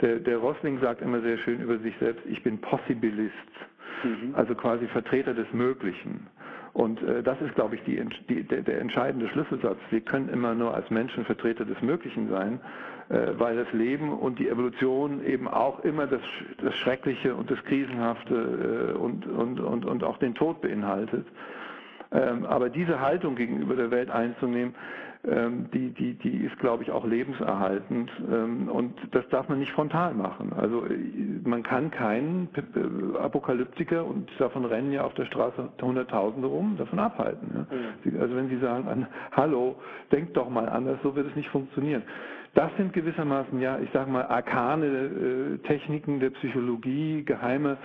Der, 0.00 0.20
der 0.20 0.38
Rossling 0.38 0.78
sagt 0.80 1.02
immer 1.02 1.20
sehr 1.20 1.36
schön 1.38 1.60
über 1.60 1.78
sich 1.78 1.94
selbst, 1.98 2.24
ich 2.26 2.42
bin 2.42 2.58
Possibilist, 2.60 3.34
Mhm. 4.02 4.34
also 4.34 4.54
quasi 4.54 4.86
Vertreter 4.86 5.34
des 5.34 5.52
Möglichen. 5.52 6.26
Und 6.72 7.02
äh, 7.02 7.22
das 7.22 7.40
ist, 7.42 7.54
glaube 7.54 7.74
ich, 7.74 7.82
die, 7.82 8.02
die, 8.28 8.44
der, 8.44 8.62
der 8.62 8.80
entscheidende 8.80 9.28
Schlüsselsatz. 9.28 9.78
Wir 9.90 10.00
können 10.00 10.28
immer 10.28 10.54
nur 10.54 10.74
als 10.74 10.88
Menschen 10.90 11.24
Vertreter 11.24 11.64
des 11.64 11.80
Möglichen 11.82 12.28
sein, 12.30 12.60
weil 13.38 13.56
das 13.56 13.72
Leben 13.72 14.12
und 14.12 14.38
die 14.38 14.48
Evolution 14.48 15.24
eben 15.24 15.48
auch 15.48 15.80
immer 15.80 16.06
das, 16.06 16.20
das 16.62 16.74
Schreckliche 16.76 17.34
und 17.34 17.50
das 17.50 17.62
Krisenhafte 17.64 18.94
äh, 18.94 18.98
und, 18.98 19.26
und, 19.26 19.60
und, 19.60 19.84
und 19.84 20.04
auch 20.04 20.18
den 20.18 20.34
Tod 20.34 20.60
beinhaltet. 20.60 21.26
Ähm, 22.12 22.44
aber 22.46 22.70
diese 22.70 23.00
Haltung 23.00 23.36
gegenüber 23.36 23.74
der 23.74 23.90
Welt 23.90 24.10
einzunehmen, 24.10 24.74
die, 25.22 25.90
die, 25.90 26.14
die 26.14 26.44
ist, 26.44 26.58
glaube 26.60 26.82
ich, 26.82 26.90
auch 26.90 27.04
lebenserhaltend. 27.06 28.10
Ähm, 28.30 28.68
und 28.68 28.94
das 29.12 29.28
darf 29.28 29.48
man 29.48 29.58
nicht 29.58 29.72
frontal 29.72 30.14
machen. 30.14 30.52
Also 30.56 30.86
äh, 30.86 30.96
man 31.44 31.62
kann 31.62 31.90
keinen 31.90 32.48
Apokalyptiker, 33.20 34.04
und 34.04 34.30
davon 34.38 34.64
rennen 34.64 34.92
ja 34.92 35.04
auf 35.04 35.12
der 35.14 35.26
Straße 35.26 35.68
Hunderttausende 35.82 36.48
rum, 36.48 36.76
davon 36.78 36.98
abhalten. 36.98 37.66
Sie, 38.04 38.18
also 38.18 38.34
wenn 38.34 38.48
Sie 38.48 38.58
sagen, 38.58 38.88
an, 38.88 39.06
hallo, 39.32 39.76
denkt 40.10 40.36
doch 40.36 40.48
mal 40.48 40.68
anders, 40.68 40.98
so 41.02 41.14
wird 41.14 41.28
es 41.28 41.36
nicht 41.36 41.50
funktionieren. 41.50 42.02
Das 42.54 42.70
sind 42.76 42.92
gewissermaßen, 42.92 43.60
ja, 43.60 43.78
ich 43.78 43.90
sage 43.92 44.10
mal, 44.10 44.24
arkane 44.24 44.86
äh, 44.86 45.58
Techniken 45.68 46.18
der 46.18 46.30
Psychologie, 46.30 47.24
geheime 47.24 47.76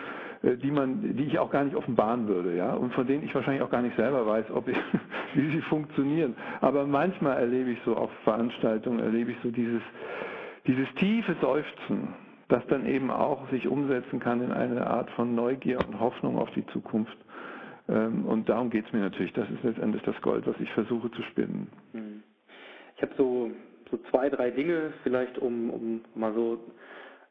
die 0.45 0.71
man, 0.71 1.15
die 1.15 1.23
ich 1.23 1.39
auch 1.39 1.49
gar 1.49 1.63
nicht 1.63 1.75
offenbaren 1.75 2.27
würde, 2.27 2.55
ja, 2.55 2.73
und 2.73 2.93
von 2.93 3.07
denen 3.07 3.23
ich 3.23 3.33
wahrscheinlich 3.33 3.63
auch 3.63 3.69
gar 3.69 3.81
nicht 3.81 3.95
selber 3.95 4.27
weiß, 4.27 4.45
ob 4.51 4.67
ich, 4.67 4.77
wie 5.33 5.49
sie 5.51 5.61
funktionieren. 5.61 6.35
Aber 6.61 6.85
manchmal 6.85 7.37
erlebe 7.37 7.71
ich 7.71 7.79
so 7.83 7.95
auf 7.95 8.11
Veranstaltungen, 8.23 8.99
erlebe 8.99 9.31
ich 9.31 9.37
so 9.43 9.49
dieses, 9.49 9.81
dieses 10.67 10.87
tiefe 10.95 11.35
Seufzen, 11.41 12.09
das 12.47 12.65
dann 12.67 12.85
eben 12.85 13.09
auch 13.09 13.49
sich 13.49 13.67
umsetzen 13.67 14.19
kann 14.19 14.41
in 14.43 14.51
eine 14.51 14.85
Art 14.85 15.09
von 15.11 15.33
Neugier 15.33 15.79
und 15.79 15.99
Hoffnung 15.99 16.37
auf 16.37 16.51
die 16.51 16.65
Zukunft. 16.67 17.17
Ähm, 17.89 18.25
Und 18.25 18.47
darum 18.47 18.69
geht 18.69 18.85
es 18.85 18.93
mir 18.93 18.99
natürlich. 18.99 19.33
Das 19.33 19.49
ist 19.49 19.63
letztendlich 19.63 20.03
das 20.03 20.19
Gold, 20.21 20.45
was 20.45 20.55
ich 20.59 20.71
versuche 20.73 21.09
zu 21.11 21.23
spinnen. 21.23 21.67
Hm. 21.93 22.23
Ich 22.95 23.01
habe 23.01 23.13
so, 23.17 23.51
so 23.89 23.97
zwei, 24.11 24.29
drei 24.29 24.51
Dinge, 24.51 24.93
vielleicht 25.03 25.37
um, 25.39 25.69
um 25.71 26.01
mal 26.13 26.33
so 26.33 26.59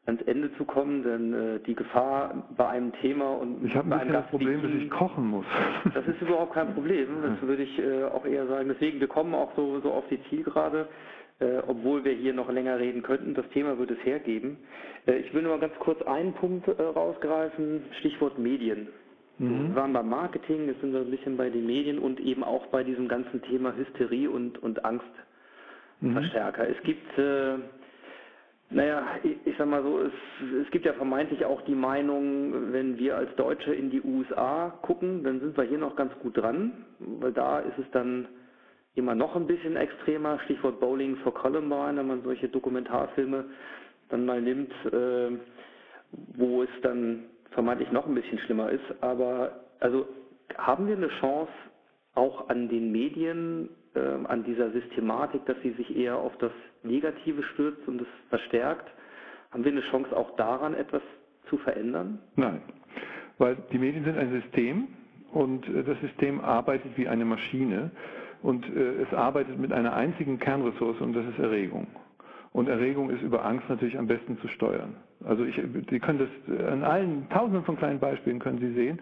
ans 0.05 0.21
Ende 0.23 0.53
zu 0.55 0.65
kommen, 0.65 1.03
denn 1.03 1.33
äh, 1.33 1.59
die 1.61 1.75
Gefahr 1.75 2.47
bei 2.55 2.67
einem 2.67 2.93
Thema 3.01 3.31
und 3.31 3.65
Ich 3.65 3.75
habe 3.75 3.87
ein 3.87 3.89
bei 3.89 3.97
bisschen 3.97 4.15
einem 4.15 4.23
das 4.23 4.29
Problem, 4.31 4.61
dass 4.61 4.71
ich 4.71 4.89
kochen 4.89 5.27
muss. 5.27 5.45
Das 5.93 6.05
ist 6.07 6.21
überhaupt 6.21 6.53
kein 6.53 6.73
Problem, 6.73 7.07
das 7.23 7.41
würde 7.41 7.63
ich 7.63 7.79
äh, 7.79 8.03
auch 8.03 8.25
eher 8.25 8.47
sagen. 8.47 8.69
Deswegen, 8.69 8.99
wir 8.99 9.07
kommen 9.07 9.33
auch 9.33 9.51
so, 9.55 9.79
so 9.81 9.91
auf 9.91 10.03
die 10.09 10.21
Zielgerade, 10.29 10.87
äh, 11.39 11.57
obwohl 11.67 12.03
wir 12.03 12.13
hier 12.13 12.33
noch 12.33 12.49
länger 12.51 12.79
reden 12.79 13.01
könnten. 13.01 13.33
Das 13.33 13.47
Thema 13.49 13.77
wird 13.77 13.91
es 13.91 14.05
hergeben. 14.05 14.57
Äh, 15.07 15.17
ich 15.17 15.33
will 15.33 15.41
nur 15.41 15.53
mal 15.53 15.59
ganz 15.59 15.73
kurz 15.79 16.01
einen 16.03 16.33
Punkt 16.33 16.67
äh, 16.67 16.81
rausgreifen, 16.81 17.83
Stichwort 17.99 18.37
Medien. 18.37 18.87
Mhm. 19.37 19.69
Wir 19.69 19.75
waren 19.75 19.93
beim 19.93 20.09
Marketing, 20.09 20.67
jetzt 20.67 20.81
sind 20.81 20.93
wir 20.93 21.01
ein 21.01 21.11
bisschen 21.11 21.35
bei 21.37 21.49
den 21.49 21.65
Medien 21.65 21.99
und 21.99 22.19
eben 22.19 22.43
auch 22.43 22.67
bei 22.67 22.83
diesem 22.83 23.07
ganzen 23.07 23.41
Thema 23.41 23.75
Hysterie 23.75 24.29
und, 24.29 24.61
und 24.61 24.79
Angstverstärker. 24.85 26.69
Es 26.69 26.81
gibt, 26.83 27.17
äh, 27.17 27.55
naja, 28.69 29.03
ich, 29.23 29.37
ich 29.45 29.55
sag 29.57 29.67
mal 29.67 29.83
so, 29.83 29.99
es, 29.99 30.11
es 30.65 30.71
gibt 30.71 30.85
ja 30.85 30.93
vermeintlich 30.93 31.45
auch 31.45 31.61
die 31.61 31.75
Meinung, 31.75 32.73
wenn 32.73 32.97
wir 32.97 33.15
als 33.15 33.33
Deutsche 33.35 33.73
in 33.73 33.89
die 33.89 34.01
USA 34.01 34.69
gucken, 34.81 35.23
dann 35.23 35.39
sind 35.39 35.55
wir 35.55 35.65
hier 35.65 35.77
noch 35.77 35.95
ganz 35.95 36.13
gut 36.19 36.37
dran, 36.37 36.85
weil 36.99 37.31
da 37.31 37.59
ist 37.59 37.77
es 37.77 37.89
dann 37.91 38.27
immer 38.95 39.13
noch 39.13 39.35
ein 39.35 39.45
bisschen 39.45 39.75
extremer, 39.75 40.39
Stichwort 40.45 40.79
Bowling 40.79 41.17
for 41.17 41.33
Columbine, 41.33 41.97
wenn 41.97 42.07
man 42.07 42.23
solche 42.23 42.49
Dokumentarfilme 42.49 43.45
dann 44.09 44.25
mal 44.25 44.41
nimmt, 44.41 44.71
äh, 44.91 45.31
wo 46.35 46.63
es 46.63 46.69
dann 46.81 47.25
vermeintlich 47.51 47.91
noch 47.91 48.07
ein 48.07 48.15
bisschen 48.15 48.39
schlimmer 48.39 48.69
ist. 48.71 48.83
Aber 49.01 49.63
also 49.79 50.07
haben 50.57 50.87
wir 50.87 50.95
eine 50.95 51.09
Chance, 51.19 51.51
auch 52.15 52.49
an 52.49 52.69
den 52.69 52.91
Medien, 52.91 53.69
ähm, 53.93 54.25
an 54.25 54.43
dieser 54.43 54.71
Systematik, 54.71 55.45
dass 55.45 55.57
sie 55.61 55.71
sich 55.71 55.95
eher 55.95 56.17
auf 56.17 56.35
das 56.37 56.51
Negative 56.85 57.43
stürzt 57.43 57.87
und 57.87 58.01
es 58.01 58.07
verstärkt, 58.29 58.89
haben 59.51 59.63
wir 59.63 59.71
eine 59.71 59.81
Chance, 59.81 60.15
auch 60.15 60.35
daran 60.35 60.73
etwas 60.73 61.01
zu 61.49 61.57
verändern? 61.57 62.19
Nein, 62.35 62.61
weil 63.37 63.57
die 63.71 63.77
Medien 63.77 64.03
sind 64.03 64.17
ein 64.17 64.31
System 64.41 64.87
und 65.31 65.67
äh, 65.69 65.83
das 65.83 65.99
System 66.01 66.41
arbeitet 66.41 66.91
wie 66.95 67.07
eine 67.07 67.25
Maschine 67.25 67.91
und 68.41 68.65
äh, 68.65 69.01
es 69.01 69.13
arbeitet 69.13 69.59
mit 69.59 69.71
einer 69.71 69.93
einzigen 69.93 70.39
Kernressource 70.39 70.99
und 71.01 71.13
das 71.13 71.25
ist 71.25 71.39
Erregung. 71.39 71.87
Und 72.53 72.69
Erregung 72.69 73.09
ist 73.09 73.21
über 73.21 73.43
Angst 73.43 73.67
natürlich 73.67 73.97
am 73.97 74.07
besten 74.07 74.37
zu 74.39 74.47
steuern. 74.47 74.95
Also 75.25 75.43
ich, 75.43 75.61
Sie 75.89 75.99
können 75.99 76.19
das 76.19 76.57
äh, 76.59 76.65
an 76.67 76.83
allen 76.83 77.29
tausenden 77.29 77.63
von 77.63 77.77
kleinen 77.77 77.99
Beispielen 77.99 78.39
können 78.39 78.59
Sie 78.59 78.73
sehen. 78.73 78.99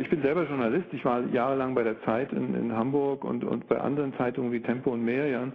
Ich 0.00 0.08
bin 0.10 0.22
selber 0.22 0.44
Journalist. 0.44 0.86
Ich 0.92 1.04
war 1.04 1.24
jahrelang 1.32 1.74
bei 1.74 1.82
der 1.82 2.00
Zeit 2.02 2.32
in, 2.32 2.54
in 2.54 2.72
Hamburg 2.72 3.24
und, 3.24 3.42
und 3.42 3.66
bei 3.66 3.80
anderen 3.80 4.14
Zeitungen 4.14 4.52
wie 4.52 4.60
Tempo 4.60 4.90
und 4.90 5.04
Merian. 5.04 5.52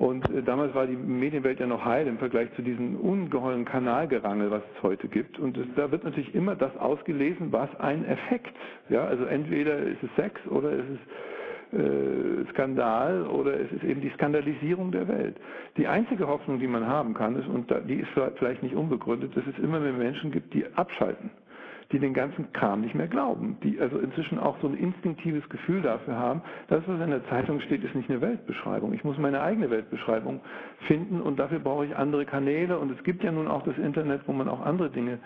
Und 0.00 0.30
äh, 0.30 0.42
damals 0.42 0.74
war 0.74 0.86
die 0.86 0.96
Medienwelt 0.96 1.60
ja 1.60 1.66
noch 1.66 1.84
heil 1.84 2.06
im 2.06 2.16
Vergleich 2.16 2.48
zu 2.56 2.62
diesem 2.62 2.96
ungeheuren 2.96 3.66
Kanalgerangel, 3.66 4.50
was 4.50 4.62
es 4.74 4.82
heute 4.82 5.08
gibt. 5.08 5.38
Und 5.38 5.58
es, 5.58 5.66
da 5.76 5.92
wird 5.92 6.04
natürlich 6.04 6.34
immer 6.34 6.56
das 6.56 6.74
ausgelesen, 6.78 7.52
was 7.52 7.68
ein 7.78 8.06
Effekt. 8.06 8.56
Ja, 8.88 9.04
also 9.04 9.26
entweder 9.26 9.76
ist 9.76 10.02
es 10.02 10.08
Sex 10.16 10.40
oder 10.46 10.70
ist 10.72 10.86
es 10.88 11.78
äh, 11.78 12.50
Skandal 12.52 13.26
oder 13.26 13.60
es 13.60 13.70
ist 13.72 13.84
eben 13.84 14.00
die 14.00 14.08
Skandalisierung 14.14 14.90
der 14.90 15.06
Welt. 15.06 15.36
Die 15.76 15.86
einzige 15.86 16.26
Hoffnung, 16.26 16.60
die 16.60 16.66
man 16.66 16.86
haben 16.86 17.12
kann, 17.12 17.36
ist, 17.36 17.46
und 17.46 17.70
die 17.86 17.96
ist 17.96 18.08
vielleicht 18.36 18.62
nicht 18.62 18.74
unbegründet, 18.74 19.36
dass 19.36 19.44
es 19.46 19.62
immer 19.62 19.80
mehr 19.80 19.92
Menschen 19.92 20.30
gibt, 20.30 20.54
die 20.54 20.64
abschalten 20.76 21.30
die 21.92 21.98
den 21.98 22.14
ganzen 22.14 22.52
Kram 22.52 22.82
nicht 22.82 22.94
mehr 22.94 23.08
glauben, 23.08 23.58
die 23.62 23.80
also 23.80 23.98
inzwischen 23.98 24.38
auch 24.38 24.56
so 24.60 24.68
ein 24.68 24.74
instinktives 24.74 25.48
Gefühl 25.48 25.82
dafür 25.82 26.16
haben, 26.16 26.42
das, 26.68 26.82
was 26.86 27.00
in 27.00 27.10
der 27.10 27.26
Zeitung 27.28 27.60
steht, 27.60 27.82
ist 27.82 27.94
nicht 27.94 28.08
eine 28.08 28.20
Weltbeschreibung. 28.20 28.92
Ich 28.92 29.02
muss 29.02 29.18
meine 29.18 29.40
eigene 29.40 29.70
Weltbeschreibung 29.70 30.40
finden 30.86 31.20
und 31.20 31.38
dafür 31.38 31.58
brauche 31.58 31.86
ich 31.86 31.96
andere 31.96 32.26
Kanäle 32.26 32.78
und 32.78 32.92
es 32.92 33.02
gibt 33.02 33.24
ja 33.24 33.32
nun 33.32 33.48
auch 33.48 33.64
das 33.64 33.76
Internet, 33.76 34.22
wo 34.26 34.32
man 34.32 34.48
auch 34.48 34.64
andere 34.64 34.90
Dinge 34.90 35.18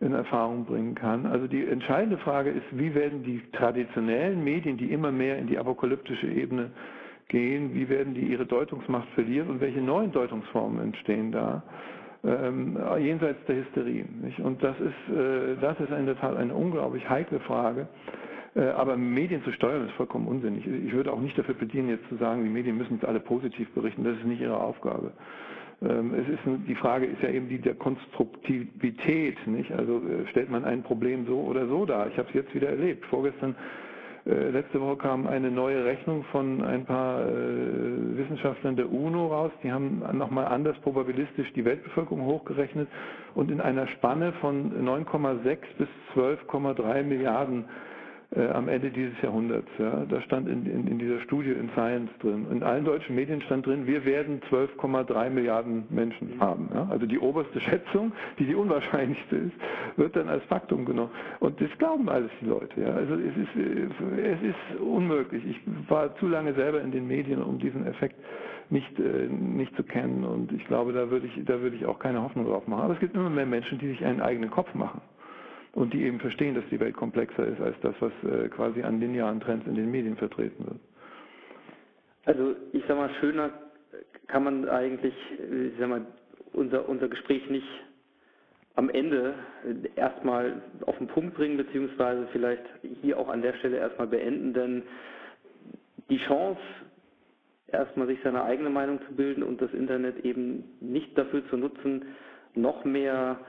in 0.00 0.12
Erfahrung 0.12 0.64
bringen 0.64 0.94
kann. 0.94 1.26
Also 1.26 1.46
die 1.46 1.66
entscheidende 1.66 2.18
Frage 2.18 2.50
ist, 2.50 2.66
wie 2.72 2.94
werden 2.94 3.24
die 3.24 3.42
traditionellen 3.52 4.42
Medien, 4.44 4.76
die 4.76 4.92
immer 4.92 5.10
mehr 5.10 5.38
in 5.38 5.46
die 5.46 5.58
apokalyptische 5.58 6.26
Ebene 6.26 6.70
gehen, 7.28 7.74
wie 7.74 7.88
werden 7.88 8.14
die 8.14 8.26
ihre 8.26 8.46
Deutungsmacht 8.46 9.08
verlieren 9.14 9.48
und 9.48 9.60
welche 9.60 9.80
neuen 9.80 10.12
Deutungsformen 10.12 10.80
entstehen 10.80 11.32
da? 11.32 11.62
Ähm, 12.24 12.78
jenseits 12.98 13.44
der 13.46 13.56
Hysterie. 13.56 14.04
Nicht? 14.22 14.40
Und 14.40 14.62
das 14.62 14.76
ist, 14.80 15.14
äh, 15.16 15.56
das 15.60 15.78
ist 15.80 15.90
in 15.90 16.06
der 16.06 16.18
Tat 16.18 16.36
eine 16.36 16.54
unglaublich 16.54 17.08
heikle 17.08 17.40
Frage. 17.40 17.88
Äh, 18.54 18.66
aber 18.68 18.96
Medien 18.96 19.42
zu 19.44 19.52
steuern 19.52 19.86
ist 19.86 19.92
vollkommen 19.92 20.28
unsinnig. 20.28 20.66
Ich 20.66 20.92
würde 20.92 21.12
auch 21.12 21.20
nicht 21.20 21.36
dafür 21.38 21.54
plädieren, 21.54 21.88
jetzt 21.88 22.08
zu 22.08 22.16
sagen, 22.16 22.44
die 22.44 22.50
Medien 22.50 22.76
müssen 22.76 22.98
es 23.00 23.04
alle 23.08 23.20
positiv 23.20 23.70
berichten. 23.74 24.04
Das 24.04 24.16
ist 24.16 24.24
nicht 24.24 24.40
ihre 24.40 24.58
Aufgabe. 24.58 25.12
Ähm, 25.82 26.14
es 26.14 26.28
ist, 26.28 26.40
die 26.68 26.74
Frage 26.76 27.06
ist 27.06 27.20
ja 27.22 27.30
eben 27.30 27.48
die 27.48 27.58
der 27.58 27.74
Konstruktivität. 27.74 29.44
Nicht? 29.46 29.72
Also 29.72 29.98
äh, 29.98 30.26
stellt 30.30 30.50
man 30.50 30.64
ein 30.64 30.82
Problem 30.82 31.26
so 31.26 31.40
oder 31.40 31.66
so 31.66 31.84
dar. 31.84 32.08
Ich 32.08 32.16
habe 32.18 32.28
es 32.28 32.34
jetzt 32.34 32.54
wieder 32.54 32.68
erlebt. 32.68 33.04
Vorgestern 33.06 33.54
äh, 34.26 34.50
letzte 34.50 34.80
Woche 34.80 34.96
kam 34.96 35.26
eine 35.26 35.50
neue 35.50 35.84
Rechnung 35.84 36.24
von 36.32 36.62
ein 36.62 36.84
paar 36.86 37.20
äh, 37.22 38.16
Wissenschaftlern 38.16 38.76
der 38.76 38.90
UNO 38.90 39.26
raus. 39.26 39.52
Die 39.62 39.70
haben 39.70 40.02
nochmal 40.12 40.46
anders 40.46 40.76
probabilistisch 40.82 41.52
die 41.52 41.64
Weltbevölkerung 41.64 42.24
hochgerechnet 42.24 42.88
und 43.34 43.50
in 43.50 43.60
einer 43.60 43.86
Spanne 43.88 44.32
von 44.40 44.72
9,6 44.86 45.58
bis 45.78 45.88
12,3 46.14 47.02
Milliarden 47.02 47.64
äh, 48.36 48.48
am 48.48 48.68
Ende 48.68 48.90
dieses 48.90 49.20
Jahrhunderts. 49.22 49.68
Ja. 49.78 50.04
Da 50.08 50.20
stand 50.22 50.48
in, 50.48 50.66
in, 50.66 50.86
in, 50.86 50.98
dieser 50.98 51.20
Studie 51.20 51.50
in 51.50 51.70
Science 51.70 52.10
drin. 52.20 52.46
In 52.50 52.62
allen 52.62 52.84
deutschen 52.84 53.14
Medien 53.14 53.40
stand 53.42 53.66
drin, 53.66 53.86
wir 53.86 54.04
werden 54.04 54.40
12,3 54.50 55.30
Milliarden 55.30 55.84
Menschen 55.90 56.40
haben. 56.40 56.68
Ja. 56.74 56.88
Also 56.90 57.06
die 57.06 57.18
oberste 57.18 57.60
Schätzung, 57.60 58.12
die 58.38 58.46
die 58.46 58.54
unwahrscheinlichste 58.54 59.36
ist, 59.36 59.54
wird 59.96 60.16
dann 60.16 60.28
als 60.28 60.44
Faktum 60.44 60.84
genommen. 60.84 61.10
Und 61.40 61.60
das 61.60 61.70
glauben 61.78 62.08
alles 62.08 62.30
die 62.40 62.46
Leute. 62.46 62.80
Ja. 62.80 62.94
Also 62.94 63.14
es 63.14 63.36
ist, 63.36 63.56
äh, 63.56 64.32
es 64.32 64.42
ist 64.42 64.80
unmöglich. 64.80 65.44
Ich 65.46 65.60
war 65.88 66.16
zu 66.16 66.26
lange 66.26 66.54
selber 66.54 66.80
in 66.80 66.90
den 66.90 67.06
Medien, 67.06 67.42
um 67.42 67.58
diesen 67.58 67.86
Effekt 67.86 68.16
nicht, 68.70 68.98
äh, 68.98 69.28
nicht 69.28 69.76
zu 69.76 69.82
kennen. 69.84 70.24
Und 70.24 70.52
ich 70.52 70.64
glaube, 70.66 70.92
da 70.92 71.10
würde 71.10 71.26
ich, 71.26 71.44
da 71.44 71.60
würde 71.60 71.76
ich 71.76 71.86
auch 71.86 71.98
keine 71.98 72.22
Hoffnung 72.22 72.46
drauf 72.46 72.66
machen. 72.66 72.82
Aber 72.82 72.94
es 72.94 73.00
gibt 73.00 73.14
immer 73.14 73.30
mehr 73.30 73.46
Menschen, 73.46 73.78
die 73.78 73.88
sich 73.88 74.04
einen 74.04 74.20
eigenen 74.20 74.50
Kopf 74.50 74.74
machen 74.74 75.00
und 75.74 75.92
die 75.92 76.04
eben 76.04 76.20
verstehen, 76.20 76.54
dass 76.54 76.64
die 76.70 76.80
Welt 76.80 76.94
komplexer 76.96 77.46
ist 77.46 77.60
als 77.60 77.76
das, 77.82 77.94
was 78.00 78.12
äh, 78.24 78.48
quasi 78.48 78.82
an 78.82 79.00
linearen 79.00 79.40
Trends 79.40 79.66
in 79.66 79.74
den 79.74 79.90
Medien 79.90 80.16
vertreten 80.16 80.64
wird. 80.66 80.80
Also 82.24 82.56
ich 82.72 82.82
sag 82.86 82.96
mal, 82.96 83.10
schöner 83.20 83.50
kann 84.28 84.44
man 84.44 84.68
eigentlich, 84.68 85.14
äh, 85.38 85.68
ich 85.68 85.78
sag 85.78 85.88
mal, 85.88 86.06
unser, 86.52 86.88
unser 86.88 87.08
Gespräch 87.08 87.48
nicht 87.50 87.66
am 88.76 88.88
Ende 88.88 89.34
äh, 89.64 89.98
erstmal 89.98 90.62
auf 90.86 90.96
den 90.98 91.08
Punkt 91.08 91.34
bringen, 91.34 91.56
beziehungsweise 91.56 92.28
vielleicht 92.32 92.64
hier 93.02 93.18
auch 93.18 93.28
an 93.28 93.42
der 93.42 93.54
Stelle 93.54 93.78
erstmal 93.78 94.06
beenden, 94.06 94.54
denn 94.54 94.82
die 96.08 96.18
Chance, 96.18 96.60
erstmal 97.66 98.06
sich 98.06 98.18
seine 98.22 98.44
eigene 98.44 98.70
Meinung 98.70 99.00
zu 99.08 99.14
bilden 99.14 99.42
und 99.42 99.60
das 99.60 99.72
Internet 99.72 100.24
eben 100.24 100.64
nicht 100.80 101.16
dafür 101.18 101.46
zu 101.48 101.56
nutzen, 101.56 102.04
noch 102.54 102.84
mehr 102.84 103.40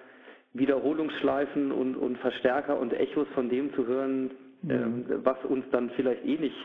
Wiederholungsschleifen 0.56 1.72
und, 1.72 1.95
und 1.95 2.18
Verstärker 2.20 2.80
und 2.80 2.93
Echos 2.93 3.28
von 3.34 3.49
dem 3.49 3.74
zu 3.74 3.86
hören, 3.86 4.32
mhm. 4.62 4.72
ähm, 4.72 5.06
was 5.24 5.38
uns 5.45 5.66
dann 5.72 5.89
vielleicht 5.91 6.26
eh 6.26 6.38
nicht 6.38 6.56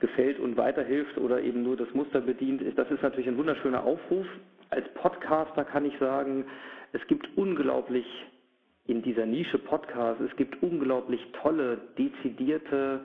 gefällt 0.00 0.38
und 0.38 0.56
weiterhilft 0.56 1.16
oder 1.16 1.40
eben 1.40 1.62
nur 1.62 1.76
das 1.76 1.92
Muster 1.94 2.20
bedient, 2.20 2.60
ist, 2.60 2.76
das 2.76 2.90
ist 2.90 3.02
natürlich 3.02 3.28
ein 3.28 3.38
wunderschöner 3.38 3.84
Aufruf. 3.84 4.26
Als 4.70 4.86
Podcaster 4.94 5.64
kann 5.64 5.86
ich 5.86 5.96
sagen, 5.98 6.44
es 6.92 7.06
gibt 7.06 7.28
unglaublich 7.36 8.04
in 8.86 9.02
dieser 9.02 9.24
Nische 9.24 9.58
Podcast, 9.58 10.20
es 10.20 10.34
gibt 10.36 10.62
unglaublich 10.62 11.24
tolle, 11.42 11.78
dezidierte, 11.96 13.00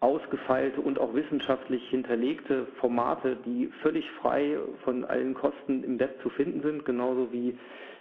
ausgefeilte 0.00 0.80
und 0.80 0.98
auch 0.98 1.14
wissenschaftlich 1.14 1.86
hinterlegte 1.90 2.66
Formate, 2.78 3.36
die 3.44 3.70
völlig 3.82 4.10
frei 4.22 4.56
von 4.82 5.04
allen 5.04 5.34
Kosten 5.34 5.84
im 5.84 5.98
Web 5.98 6.22
zu 6.22 6.30
finden 6.30 6.62
sind, 6.62 6.84
genauso 6.86 7.30
wie 7.32 7.56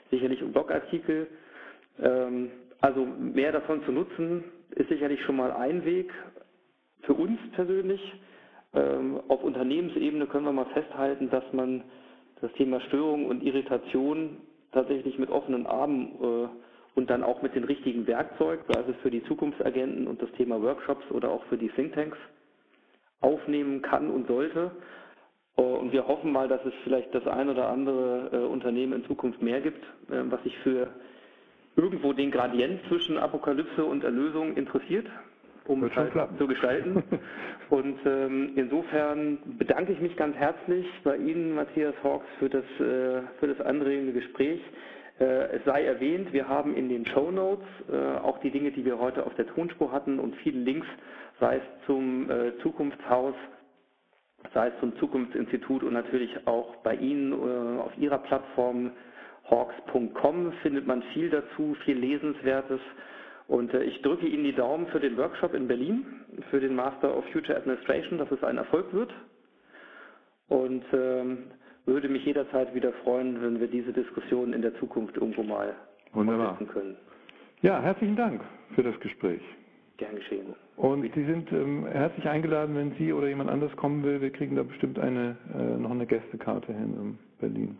sicherlich 0.09 0.39
Blogartikel. 0.39 1.27
Ähm, 2.01 2.51
also 2.81 3.05
mehr 3.05 3.51
davon 3.51 3.83
zu 3.85 3.91
nutzen, 3.91 4.43
ist 4.71 4.89
sicherlich 4.89 5.21
schon 5.23 5.35
mal 5.35 5.51
ein 5.51 5.83
Weg 5.85 6.11
für 7.01 7.13
uns 7.13 7.39
persönlich. 7.53 8.01
Ähm, 8.73 9.19
auf 9.27 9.43
Unternehmensebene 9.43 10.27
können 10.27 10.45
wir 10.45 10.51
mal 10.53 10.67
festhalten, 10.73 11.29
dass 11.29 11.43
man 11.53 11.83
das 12.41 12.51
Thema 12.53 12.79
Störung 12.81 13.25
und 13.25 13.43
Irritation 13.43 14.37
tatsächlich 14.71 15.17
mit 15.17 15.29
offenen 15.29 15.65
Armen 15.65 16.11
äh, 16.21 16.47
und 16.95 17.09
dann 17.09 17.23
auch 17.23 17.41
mit 17.41 17.55
den 17.55 17.63
richtigen 17.63 18.07
Werkzeugen, 18.07 18.63
sei 18.67 18.81
es 18.81 18.95
für 19.01 19.11
die 19.11 19.23
Zukunftsagenten 19.23 20.07
und 20.07 20.21
das 20.21 20.31
Thema 20.33 20.61
Workshops 20.61 21.09
oder 21.11 21.31
auch 21.31 21.43
für 21.45 21.57
die 21.57 21.69
Thinktanks, 21.69 22.17
aufnehmen 23.21 23.81
kann 23.81 24.09
und 24.09 24.27
sollte. 24.27 24.71
Äh, 25.57 25.61
und 25.61 25.91
wir 25.91 26.07
hoffen 26.07 26.31
mal, 26.31 26.47
dass 26.47 26.63
es 26.65 26.73
vielleicht 26.83 27.13
das 27.13 27.25
ein 27.27 27.49
oder 27.49 27.67
andere 27.69 28.29
äh, 28.31 28.37
Unternehmen 28.45 28.93
in 28.93 29.05
Zukunft 29.05 29.41
mehr 29.41 29.61
gibt, 29.61 29.83
was 30.07 30.41
sich 30.43 30.57
für 30.59 30.87
irgendwo 31.79 32.13
den 32.13 32.29
Gradient 32.31 32.81
zwischen 32.87 33.17
Apokalypse 33.17 33.85
und 33.85 34.03
Erlösung 34.03 34.55
interessiert, 34.55 35.07
um 35.65 35.83
es 35.83 35.95
halt 35.95 36.11
zu 36.37 36.47
gestalten. 36.47 37.03
und 37.69 37.97
ähm, 38.05 38.51
insofern 38.55 39.37
bedanke 39.57 39.93
ich 39.93 40.01
mich 40.01 40.15
ganz 40.17 40.35
herzlich 40.35 40.85
bei 41.03 41.15
Ihnen, 41.15 41.55
Matthias 41.55 41.95
Hawks, 42.03 42.25
für 42.37 42.49
das, 42.49 42.65
äh, 42.79 43.21
für 43.39 43.47
das 43.47 43.61
anregende 43.61 44.11
Gespräch. 44.11 44.59
Äh, 45.19 45.57
es 45.57 45.63
sei 45.65 45.85
erwähnt, 45.85 46.33
wir 46.33 46.49
haben 46.49 46.75
in 46.75 46.89
den 46.89 47.05
Show 47.05 47.31
Notes 47.31 47.65
äh, 47.91 47.95
auch 48.19 48.39
die 48.39 48.51
Dinge, 48.51 48.71
die 48.71 48.83
wir 48.83 48.99
heute 48.99 49.25
auf 49.25 49.33
der 49.35 49.47
Tonspur 49.47 49.91
hatten 49.91 50.19
und 50.19 50.35
viele 50.37 50.59
Links, 50.59 50.87
sei 51.39 51.57
es 51.57 51.85
zum 51.85 52.29
Zukunftshaus, 52.61 53.33
sei 54.53 54.67
es 54.67 54.73
zum 54.81 54.95
Zukunftsinstitut 54.97 55.83
und 55.83 55.93
natürlich 55.93 56.45
auch 56.47 56.75
bei 56.77 56.95
Ihnen 56.95 57.31
äh, 57.31 57.79
auf 57.81 57.97
Ihrer 57.97 58.17
Plattform 58.17 58.91
hawks.com 59.49 60.51
findet 60.61 60.87
man 60.87 61.01
viel 61.13 61.29
dazu, 61.29 61.75
viel 61.85 61.97
Lesenswertes. 61.97 62.79
Und 63.47 63.73
äh, 63.73 63.83
ich 63.83 64.01
drücke 64.01 64.27
Ihnen 64.27 64.43
die 64.43 64.53
Daumen 64.53 64.87
für 64.87 64.99
den 64.99 65.17
Workshop 65.17 65.53
in 65.53 65.67
Berlin, 65.67 66.05
für 66.49 66.59
den 66.59 66.75
Master 66.75 67.15
of 67.15 67.25
Future 67.31 67.57
Administration, 67.57 68.17
dass 68.19 68.31
es 68.31 68.43
ein 68.43 68.57
Erfolg 68.57 68.93
wird. 68.93 69.11
Und 70.49 70.83
ähm, 70.93 71.39
würde 71.85 72.09
mich 72.09 72.25
jederzeit 72.25 72.73
wieder 72.75 72.93
freuen, 73.03 73.41
wenn 73.41 73.59
wir 73.59 73.67
diese 73.67 73.91
Diskussion 73.93 74.53
in 74.53 74.61
der 74.61 74.75
Zukunft 74.79 75.15
irgendwo 75.17 75.43
mal 75.43 75.75
Wunderbar. 76.13 76.57
können. 76.71 76.95
Ja, 77.61 77.81
herzlichen 77.81 78.15
Dank 78.15 78.41
für 78.75 78.83
das 78.83 78.99
Gespräch. 78.99 79.41
Gern 79.97 80.15
geschehen. 80.15 80.55
Und 80.77 81.13
Sie 81.13 81.25
sind 81.25 81.51
ähm, 81.51 81.85
herzlich 81.87 82.27
eingeladen, 82.27 82.75
wenn 82.75 82.93
Sie 82.97 83.11
oder 83.11 83.27
jemand 83.27 83.49
anders 83.49 83.75
kommen 83.75 84.03
will. 84.03 84.21
Wir 84.21 84.29
kriegen 84.29 84.55
da 84.55 84.63
bestimmt 84.63 84.97
eine, 84.97 85.35
äh, 85.53 85.77
noch 85.77 85.91
eine 85.91 86.05
Gästekarte 86.05 86.71
hin 86.71 86.93
in 86.93 87.17
Berlin. 87.39 87.79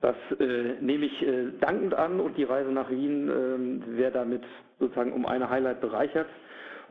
Das 0.00 0.16
äh, 0.38 0.74
nehme 0.80 1.06
ich 1.06 1.26
äh, 1.26 1.50
dankend 1.60 1.94
an 1.94 2.20
und 2.20 2.36
die 2.36 2.44
Reise 2.44 2.70
nach 2.70 2.88
Wien 2.90 3.28
äh, 3.28 3.96
wäre 3.96 4.12
damit 4.12 4.42
sozusagen 4.78 5.12
um 5.12 5.26
eine 5.26 5.50
Highlight 5.50 5.80
bereichert. 5.80 6.28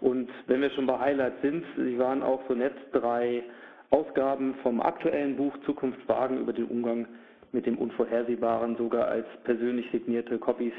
Und 0.01 0.29
wenn 0.47 0.61
wir 0.61 0.69
schon 0.71 0.85
bei 0.85 0.99
Highlights 0.99 1.41
sind, 1.41 1.63
Sie 1.77 1.97
waren 1.97 2.21
auch 2.21 2.41
so 2.47 2.53
nett, 2.53 2.73
drei 2.91 3.43
Ausgaben 3.89 4.55
vom 4.61 4.81
aktuellen 4.81 5.37
Buch 5.37 5.55
Zukunft 5.65 6.07
wagen 6.09 6.39
über 6.39 6.51
den 6.51 6.65
Umgang 6.65 7.07
mit 7.53 7.65
dem 7.65 7.77
Unvorhersehbaren 7.77 8.75
sogar 8.75 9.07
als 9.07 9.25
persönlich 9.45 9.89
signierte 9.91 10.37
Copies 10.37 10.73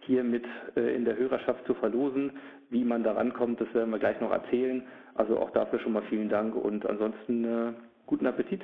hier 0.00 0.24
mit 0.24 0.44
äh, 0.76 0.94
in 0.96 1.04
der 1.04 1.16
Hörerschaft 1.16 1.64
zu 1.66 1.74
verlosen. 1.74 2.32
Wie 2.70 2.84
man 2.84 3.04
da 3.04 3.12
rankommt, 3.12 3.60
das 3.60 3.72
werden 3.72 3.90
wir 3.90 4.00
gleich 4.00 4.20
noch 4.20 4.32
erzählen. 4.32 4.82
Also 5.14 5.38
auch 5.38 5.50
dafür 5.50 5.78
schon 5.78 5.92
mal 5.92 6.02
vielen 6.08 6.28
Dank 6.28 6.56
und 6.56 6.84
ansonsten 6.86 7.44
äh, 7.44 7.72
guten 8.06 8.26
Appetit. 8.26 8.62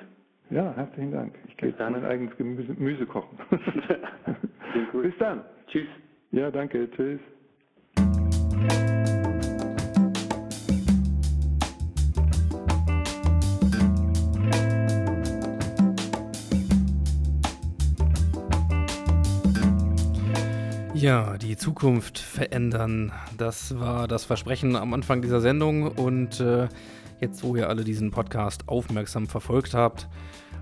Ja, 0.50 0.74
herzlichen 0.76 1.12
Dank. 1.12 1.34
Ich 1.48 1.56
gehe 1.56 1.70
jetzt 1.70 1.78
mein 1.78 2.04
eigenes 2.04 2.36
Gemüse, 2.36 2.74
Gemüse 2.74 3.06
kochen. 3.06 3.38
Bis 5.02 5.16
dann. 5.18 5.44
Tschüss. 5.66 5.88
Ja, 6.32 6.50
danke. 6.50 6.90
Tschüss. 6.90 7.20
Ja, 21.04 21.36
die 21.36 21.58
Zukunft 21.58 22.18
verändern. 22.18 23.12
Das 23.36 23.78
war 23.78 24.08
das 24.08 24.24
Versprechen 24.24 24.74
am 24.74 24.94
Anfang 24.94 25.20
dieser 25.20 25.42
Sendung. 25.42 25.86
Und 25.88 26.40
äh, 26.40 26.66
jetzt, 27.20 27.42
wo 27.42 27.54
ihr 27.56 27.68
alle 27.68 27.84
diesen 27.84 28.10
Podcast 28.10 28.70
aufmerksam 28.70 29.26
verfolgt 29.26 29.74
habt 29.74 30.08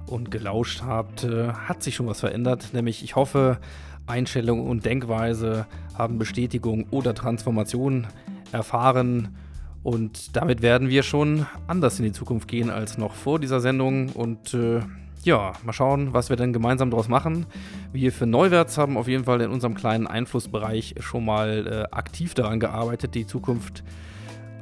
und 0.09 0.33
gelauscht 0.33 0.83
habt, 0.83 1.23
äh, 1.23 1.53
hat 1.53 1.85
sich 1.85 1.95
schon 1.95 2.09
was 2.09 2.19
verändert. 2.19 2.71
Nämlich, 2.73 3.05
ich 3.05 3.15
hoffe, 3.15 3.61
Einstellung 4.09 4.69
und 4.69 4.85
Denkweise 4.85 5.67
haben 5.97 6.19
Bestätigung 6.19 6.89
oder 6.91 7.15
Transformation 7.15 8.09
erfahren. 8.51 9.37
Und 9.85 10.35
damit 10.35 10.61
werden 10.61 10.89
wir 10.89 11.05
schon 11.05 11.47
anders 11.69 12.01
in 12.01 12.05
die 12.05 12.13
Zukunft 12.13 12.49
gehen 12.49 12.69
als 12.69 12.99
noch 12.99 13.15
vor 13.15 13.39
dieser 13.39 13.61
Sendung. 13.61 14.09
Und 14.09 14.55
äh, 14.55 14.81
ja, 15.25 15.53
mal 15.65 15.73
schauen, 15.73 16.13
was 16.13 16.29
wir 16.31 16.37
denn 16.37 16.53
gemeinsam 16.53 16.91
daraus 16.91 17.09
machen. 17.09 17.47
Wir 17.93 18.13
für 18.13 18.27
Neuwärts 18.27 18.79
haben 18.79 18.97
auf 18.97 19.09
jeden 19.09 19.25
Fall 19.25 19.41
in 19.41 19.51
unserem 19.51 19.75
kleinen 19.75 20.07
Einflussbereich 20.07 20.97
schon 21.01 21.25
mal 21.25 21.67
äh, 21.91 21.95
aktiv 21.95 22.35
daran 22.35 22.61
gearbeitet, 22.61 23.15
die 23.15 23.27
Zukunft 23.27 23.85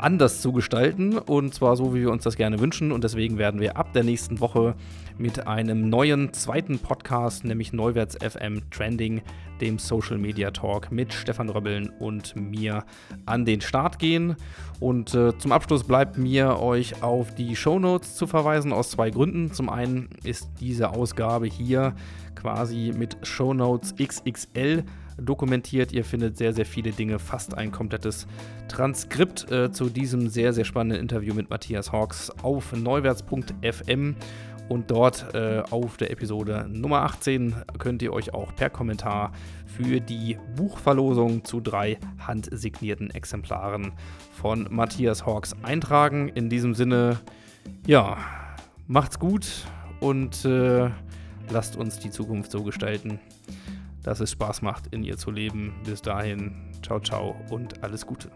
anders 0.03 0.41
zu 0.41 0.53
gestalten 0.53 1.19
und 1.19 1.55
zwar 1.55 1.77
so, 1.77 1.95
wie 1.95 2.01
wir 2.01 2.11
uns 2.11 2.25
das 2.25 2.37
gerne 2.37 2.61
wünschen. 2.61 2.93
Und 2.93 3.05
deswegen 3.05 3.39
werden 3.39 3.61
wir 3.61 3.77
ab 3.77 3.93
der 3.93 4.05
nächsten 4.05 4.41
Woche 4.41 4.75
mit 5.19 5.47
einem 5.47 5.89
neuen 5.89 6.33
zweiten 6.33 6.79
Podcast, 6.79 7.45
nämlich 7.45 7.73
Neuwärts 7.73 8.17
FM 8.17 8.63
Trending, 8.71 9.23
dem 9.61 9.79
Social 9.79 10.19
Media 10.19 10.51
Talk 10.51 10.91
mit 10.91 11.13
Stefan 11.13 11.51
Röbbeln 11.51 11.91
und 11.99 12.35
mir 12.35 12.85
an 13.27 13.45
den 13.45 13.61
Start 13.61 13.99
gehen. 13.99 14.37
Und 14.81 15.15
äh, 15.15 15.37
zum 15.39 15.53
Abschluss 15.53 15.85
bleibt 15.85 16.17
mir 16.17 16.59
euch 16.59 17.03
auf 17.03 17.35
die 17.35 17.55
Show 17.55 17.79
Notes 17.79 18.17
zu 18.17 18.27
verweisen 18.27 18.73
aus 18.73 18.91
zwei 18.91 19.11
Gründen. 19.11 19.53
Zum 19.53 19.69
einen 19.69 20.09
ist 20.25 20.49
diese 20.61 20.91
Ausgabe 20.91 21.47
hier 21.47 21.95
quasi 22.35 22.93
mit 22.97 23.19
Show 23.23 23.53
Notes 23.53 23.95
XXL 23.97 24.85
dokumentiert. 25.19 25.93
Ihr 25.93 26.05
findet 26.05 26.37
sehr, 26.37 26.53
sehr 26.53 26.67
viele 26.67 26.93
Dinge, 26.93 27.19
fast 27.19 27.57
ein 27.57 27.73
komplettes 27.73 28.27
Transkript 28.69 29.51
äh, 29.51 29.71
zu 29.73 29.89
diesem 29.89 30.29
sehr, 30.29 30.53
sehr 30.53 30.65
spannenden 30.65 31.01
Interview 31.01 31.35
mit 31.35 31.51
Matthias 31.51 31.93
Hawks 31.93 32.31
auf 32.43 32.73
neuwärts.fm. 32.73 34.17
Und 34.69 34.89
dort 34.93 35.35
äh, 35.35 35.65
auf 35.71 35.97
der 35.97 36.13
Episode 36.13 36.65
Nummer 36.69 37.03
18 37.03 37.57
könnt 37.79 38.03
ihr 38.03 38.13
euch 38.13 38.33
auch 38.35 38.55
per 38.55 38.71
Kommentar 38.71 39.33
für 39.67 40.01
die 40.01 40.39
Buchverlosung 40.55 41.45
zu 41.45 41.61
drei 41.61 41.99
handsignierten 42.25 43.11
Exemplaren 43.11 43.93
von 44.31 44.69
Matthias 44.71 45.27
Hawks 45.27 45.57
eintragen. 45.65 46.29
In 46.29 46.49
diesem 46.49 46.75
Sinne, 46.75 47.19
ja, 47.85 48.17
macht's 48.87 49.19
gut 49.19 49.67
und 49.99 50.45
äh, 50.45 50.91
lasst 51.51 51.77
uns 51.77 51.99
die 51.99 52.11
Zukunft 52.11 52.53
so 52.53 52.63
gestalten, 52.63 53.19
dass 54.03 54.21
es 54.21 54.31
Spaß 54.33 54.63
macht, 54.63 54.89
in 54.89 55.03
ihr 55.03 55.17
zu 55.17 55.31
leben. 55.31 55.75
Bis 55.85 56.03
dahin, 56.03 56.73
ciao, 56.83 57.01
ciao 57.01 57.37
und 57.51 57.83
alles 57.83 58.07
Gute. 58.07 58.31